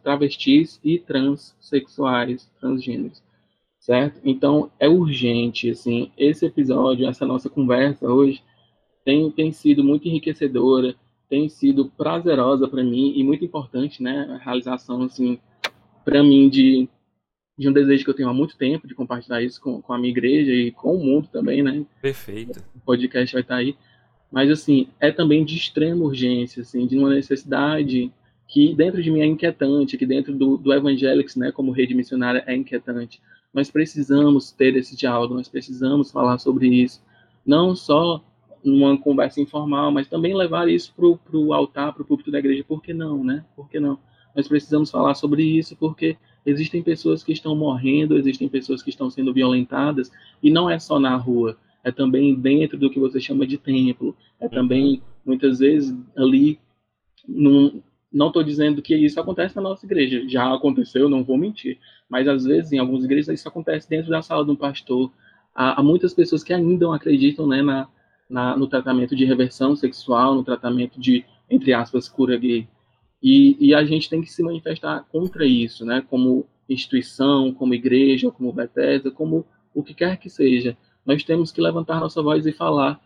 travestis 0.00 0.78
e 0.84 0.96
transexuais, 0.96 2.48
transgêneros. 2.60 3.20
certo? 3.80 4.20
Então 4.24 4.70
é 4.78 4.88
urgente, 4.88 5.68
assim, 5.68 6.12
esse 6.16 6.46
episódio, 6.46 7.04
essa 7.04 7.26
nossa 7.26 7.50
conversa 7.50 8.06
hoje 8.06 8.40
tem, 9.04 9.28
tem 9.32 9.50
sido 9.50 9.82
muito 9.82 10.06
enriquecedora, 10.06 10.94
tem 11.30 11.48
sido 11.48 11.86
prazerosa 11.96 12.66
para 12.66 12.82
mim 12.82 13.14
e 13.16 13.22
muito 13.22 13.44
importante, 13.44 14.02
né? 14.02 14.26
A 14.28 14.44
realização, 14.44 15.02
assim, 15.02 15.38
para 16.04 16.24
mim 16.24 16.48
de, 16.50 16.88
de 17.56 17.68
um 17.68 17.72
desejo 17.72 18.04
que 18.04 18.10
eu 18.10 18.14
tenho 18.14 18.28
há 18.28 18.34
muito 18.34 18.58
tempo 18.58 18.88
de 18.88 18.96
compartilhar 18.96 19.40
isso 19.40 19.60
com, 19.60 19.80
com 19.80 19.92
a 19.92 19.98
minha 19.98 20.10
igreja 20.10 20.52
e 20.52 20.72
com 20.72 20.96
o 20.96 20.98
mundo 21.02 21.28
também, 21.32 21.62
né? 21.62 21.86
Perfeito. 22.02 22.60
O 22.74 22.80
podcast 22.80 23.32
vai 23.32 23.42
estar 23.42 23.54
aí. 23.54 23.76
Mas, 24.30 24.50
assim, 24.50 24.88
é 24.98 25.12
também 25.12 25.44
de 25.44 25.56
extrema 25.56 26.04
urgência, 26.04 26.62
assim, 26.62 26.84
de 26.86 26.98
uma 26.98 27.10
necessidade 27.10 28.12
que 28.48 28.74
dentro 28.74 29.00
de 29.00 29.10
mim 29.10 29.20
é 29.20 29.26
inquietante, 29.26 29.96
que 29.96 30.04
dentro 30.04 30.34
do, 30.34 30.56
do 30.56 30.72
Evangelics, 30.72 31.36
né, 31.36 31.52
como 31.52 31.70
rede 31.70 31.94
missionária, 31.94 32.42
é 32.46 32.56
inquietante. 32.56 33.20
Nós 33.54 33.70
precisamos 33.70 34.50
ter 34.50 34.76
esse 34.76 34.96
diálogo, 34.96 35.34
nós 35.34 35.48
precisamos 35.48 36.10
falar 36.10 36.38
sobre 36.38 36.68
isso. 36.68 37.00
Não 37.46 37.76
só 37.76 38.24
numa 38.64 38.96
conversa 38.98 39.40
informal, 39.40 39.90
mas 39.90 40.08
também 40.08 40.36
levar 40.36 40.68
isso 40.68 40.94
para 40.94 41.38
o 41.38 41.52
altar, 41.52 41.92
para 41.92 42.02
o 42.02 42.06
púlpito 42.06 42.30
da 42.30 42.38
igreja. 42.38 42.64
Por 42.66 42.82
que 42.82 42.92
não, 42.92 43.24
né? 43.24 43.44
Por 43.56 43.68
que 43.68 43.80
não? 43.80 43.98
Nós 44.34 44.46
precisamos 44.46 44.90
falar 44.90 45.14
sobre 45.14 45.42
isso 45.42 45.76
porque 45.76 46.16
existem 46.44 46.82
pessoas 46.82 47.22
que 47.22 47.32
estão 47.32 47.54
morrendo, 47.56 48.16
existem 48.16 48.48
pessoas 48.48 48.82
que 48.82 48.90
estão 48.90 49.10
sendo 49.10 49.32
violentadas, 49.32 50.10
e 50.42 50.50
não 50.50 50.70
é 50.70 50.78
só 50.78 50.98
na 50.98 51.16
rua, 51.16 51.56
é 51.82 51.90
também 51.90 52.34
dentro 52.34 52.78
do 52.78 52.90
que 52.90 52.98
você 52.98 53.20
chama 53.20 53.46
de 53.46 53.58
templo, 53.58 54.16
é 54.38 54.44
uhum. 54.44 54.50
também, 54.50 55.02
muitas 55.24 55.58
vezes, 55.58 55.94
ali. 56.16 56.58
Num, 57.28 57.82
não 58.12 58.28
estou 58.28 58.42
dizendo 58.42 58.82
que 58.82 58.96
isso 58.96 59.20
acontece 59.20 59.54
na 59.54 59.62
nossa 59.62 59.86
igreja, 59.86 60.28
já 60.28 60.52
aconteceu, 60.52 61.08
não 61.08 61.22
vou 61.22 61.38
mentir, 61.38 61.78
mas 62.08 62.26
às 62.26 62.44
vezes 62.44 62.72
em 62.72 62.78
algumas 62.78 63.04
igrejas 63.04 63.38
isso 63.38 63.48
acontece 63.48 63.88
dentro 63.88 64.10
da 64.10 64.20
sala 64.20 64.44
de 64.44 64.50
um 64.50 64.56
pastor. 64.56 65.12
Há, 65.54 65.80
há 65.80 65.82
muitas 65.82 66.12
pessoas 66.12 66.42
que 66.42 66.52
ainda 66.52 66.86
não 66.86 66.92
acreditam 66.92 67.46
né, 67.46 67.62
na, 67.62 67.88
na, 68.30 68.56
no 68.56 68.68
tratamento 68.68 69.16
de 69.16 69.24
reversão 69.24 69.74
sexual, 69.74 70.34
no 70.34 70.44
tratamento 70.44 71.00
de, 71.00 71.24
entre 71.50 71.72
aspas, 71.72 72.08
cura 72.08 72.36
gay. 72.36 72.68
E, 73.22 73.56
e, 73.60 73.74
a 73.74 73.84
gente 73.84 74.08
tem 74.08 74.22
que 74.22 74.32
se 74.32 74.42
manifestar 74.42 75.04
contra 75.10 75.44
isso, 75.44 75.84
né? 75.84 76.02
Como 76.08 76.46
instituição, 76.68 77.52
como 77.52 77.74
igreja, 77.74 78.30
como 78.30 78.52
Bethesda, 78.52 79.10
como 79.10 79.44
o 79.74 79.82
que 79.82 79.92
quer 79.92 80.16
que 80.16 80.30
seja. 80.30 80.76
Nós 81.04 81.22
temos 81.24 81.52
que 81.52 81.60
levantar 81.60 82.00
nossa 82.00 82.22
voz 82.22 82.46
e 82.46 82.52
falar 82.52 82.98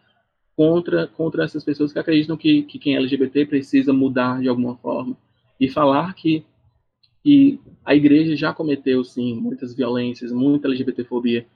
contra, 0.56 1.08
contra 1.08 1.44
essas 1.44 1.64
pessoas 1.64 1.92
que 1.92 1.98
acreditam 1.98 2.36
que, 2.36 2.62
que 2.62 2.78
quem 2.78 2.94
é 2.94 2.98
LGBT 2.98 3.46
precisa 3.46 3.92
mudar 3.92 4.40
de 4.40 4.48
alguma 4.48 4.76
forma. 4.76 5.16
E 5.58 5.68
falar 5.68 6.14
que 6.14 6.44
e 7.24 7.58
a 7.84 7.94
igreja 7.94 8.36
já 8.36 8.52
cometeu, 8.52 9.02
sim, 9.02 9.34
muitas 9.34 9.74
violências, 9.74 10.30
muita 10.30 10.68
LGBTfobia, 10.68 11.46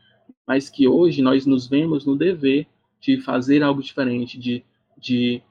mas 0.47 0.71
que 0.71 0.89
hoje 0.89 1.21
nós 1.21 1.45
nos 1.45 1.69
vemos 1.69 2.07
no 2.07 2.17
dever 2.17 2.67
de 3.01 3.21
fazer 3.21 3.63
algo 3.63 3.83
diferente, 3.83 4.39
de, 4.39 4.65
de 4.97 5.43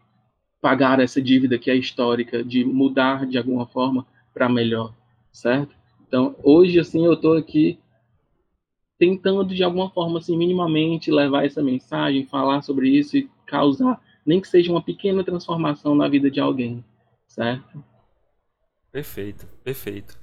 pagar 0.61 0.99
essa 0.99 1.21
dívida 1.21 1.57
que 1.57 1.71
é 1.71 1.75
histórica, 1.75 2.43
de 2.43 2.65
mudar 2.65 3.25
de 3.25 3.37
alguma 3.37 3.65
forma 3.65 4.05
para 4.33 4.49
melhor, 4.49 4.93
certo? 5.31 5.75
Então, 6.07 6.35
hoje, 6.43 6.79
assim, 6.79 7.05
eu 7.05 7.13
estou 7.13 7.37
aqui 7.37 7.79
tentando, 8.97 9.45
de 9.53 9.63
alguma 9.63 9.89
forma, 9.89 10.19
assim, 10.19 10.37
minimamente 10.37 11.11
levar 11.11 11.45
essa 11.45 11.61
mensagem, 11.61 12.25
falar 12.25 12.61
sobre 12.61 12.89
isso 12.89 13.17
e 13.17 13.29
causar, 13.45 14.01
nem 14.25 14.41
que 14.41 14.47
seja 14.47 14.71
uma 14.71 14.81
pequena 14.81 15.23
transformação 15.23 15.95
na 15.95 16.07
vida 16.07 16.29
de 16.29 16.39
alguém, 16.39 16.83
certo? 17.27 17.83
Perfeito, 18.91 19.47
perfeito. 19.63 20.19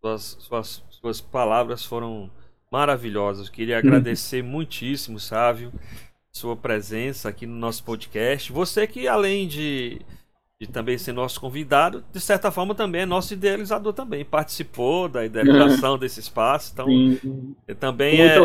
Suas, 0.00 0.36
suas, 0.40 0.84
suas 0.90 1.20
palavras 1.20 1.84
foram 1.84 2.30
maravilhosas. 2.70 3.48
Queria 3.48 3.78
agradecer 3.80 4.42
muitíssimo, 4.42 5.18
Sávio 5.18 5.72
sua 6.32 6.56
presença 6.56 7.28
aqui 7.28 7.46
no 7.46 7.56
nosso 7.56 7.84
podcast. 7.84 8.52
Você 8.52 8.86
que, 8.86 9.08
além 9.08 9.46
de, 9.48 10.00
de 10.60 10.66
também 10.66 10.96
ser 10.96 11.12
nosso 11.12 11.40
convidado, 11.40 12.04
de 12.12 12.20
certa 12.20 12.50
forma 12.50 12.74
também 12.74 13.02
é 13.02 13.06
nosso 13.06 13.32
idealizador 13.32 13.92
também. 13.92 14.24
Participou 14.24 15.08
da 15.08 15.24
idealização 15.24 15.96
desse 15.98 16.20
espaço. 16.20 16.70
Então, 16.72 16.86
Sim. 16.86 17.54
também 17.78 18.20
é, 18.22 18.36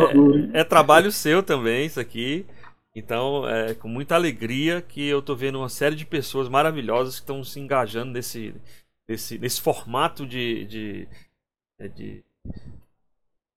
é, 0.53 0.63
trabalho 0.63 1.11
seu 1.11 1.43
também, 1.43 1.85
isso 1.85 1.99
aqui. 1.99 2.45
Então, 2.95 3.47
é 3.47 3.73
com 3.73 3.89
muita 3.89 4.15
alegria 4.15 4.81
que 4.81 5.05
eu 5.05 5.19
estou 5.19 5.35
vendo 5.35 5.59
uma 5.59 5.69
série 5.69 5.95
de 5.95 6.05
pessoas 6.05 6.47
maravilhosas 6.47 7.15
que 7.15 7.21
estão 7.21 7.43
se 7.43 7.59
engajando 7.59 8.13
nesse, 8.13 8.55
nesse, 9.07 9.37
nesse 9.37 9.59
formato 9.59 10.25
de, 10.25 10.65
de, 10.65 11.07
de 11.93 12.23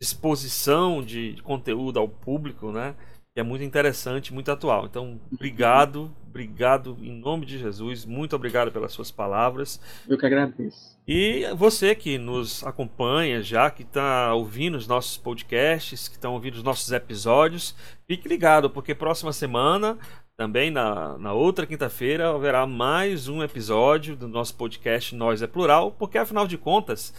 exposição 0.01 1.03
de 1.03 1.37
conteúdo 1.45 2.01
ao 2.01 2.09
público, 2.09 2.73
né? 2.73 2.97
Que 3.39 3.41
é 3.41 3.45
muito 3.45 3.63
interessante, 3.63 4.35
muito 4.35 4.51
atual. 4.51 4.87
Então, 4.87 5.21
obrigado, 5.33 6.11
obrigado 6.27 6.99
em 7.01 7.21
nome 7.21 7.47
de 7.47 7.57
Jesus, 7.57 8.05
muito 8.05 8.35
obrigado 8.35 8.73
pelas 8.73 8.91
suas 8.91 9.13
palavras. 9.13 9.81
Eu 10.09 10.19
que 10.19 10.27
agradeço. 10.27 10.99
E 11.07 11.47
você 11.55 11.95
que 11.95 12.19
nos 12.19 12.65
acompanha 12.65 13.41
já, 13.41 13.71
que 13.71 13.85
está 13.85 14.35
ouvindo 14.35 14.75
os 14.77 14.89
nossos 14.89 15.17
podcasts, 15.17 16.09
que 16.09 16.17
estão 16.17 16.35
ouvindo 16.35 16.57
os 16.57 16.65
nossos 16.65 16.91
episódios, 16.91 17.77
fique 18.09 18.29
ligado, 18.29 18.69
porque 18.69 18.93
próxima 18.93 19.33
semana, 19.33 19.97
também 20.37 20.69
na, 20.69 21.17
na 21.19 21.33
outra 21.33 21.65
quinta-feira, 21.65 22.31
haverá 22.31 22.67
mais 22.67 23.29
um 23.29 23.41
episódio 23.41 24.17
do 24.17 24.27
nosso 24.27 24.57
podcast 24.57 25.15
Nós 25.15 25.43
é 25.43 25.47
Plural, 25.47 25.93
porque 25.93 26.19
afinal 26.19 26.49
de 26.49 26.59
contas 26.59 27.15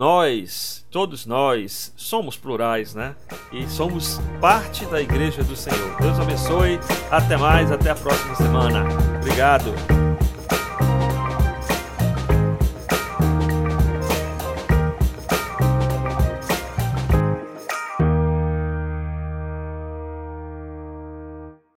nós, 0.00 0.84
todos 0.90 1.24
nós, 1.24 1.92
somos 1.96 2.36
plurais, 2.36 2.94
né? 2.94 3.14
E 3.52 3.68
somos 3.68 4.20
parte 4.40 4.84
da 4.86 5.00
Igreja 5.00 5.44
do 5.44 5.54
Senhor. 5.54 5.96
Deus 6.00 6.18
abençoe. 6.18 6.80
Até 7.10 7.36
mais, 7.36 7.70
até 7.70 7.90
a 7.90 7.94
próxima 7.94 8.34
semana. 8.34 8.84
Obrigado. 9.18 9.72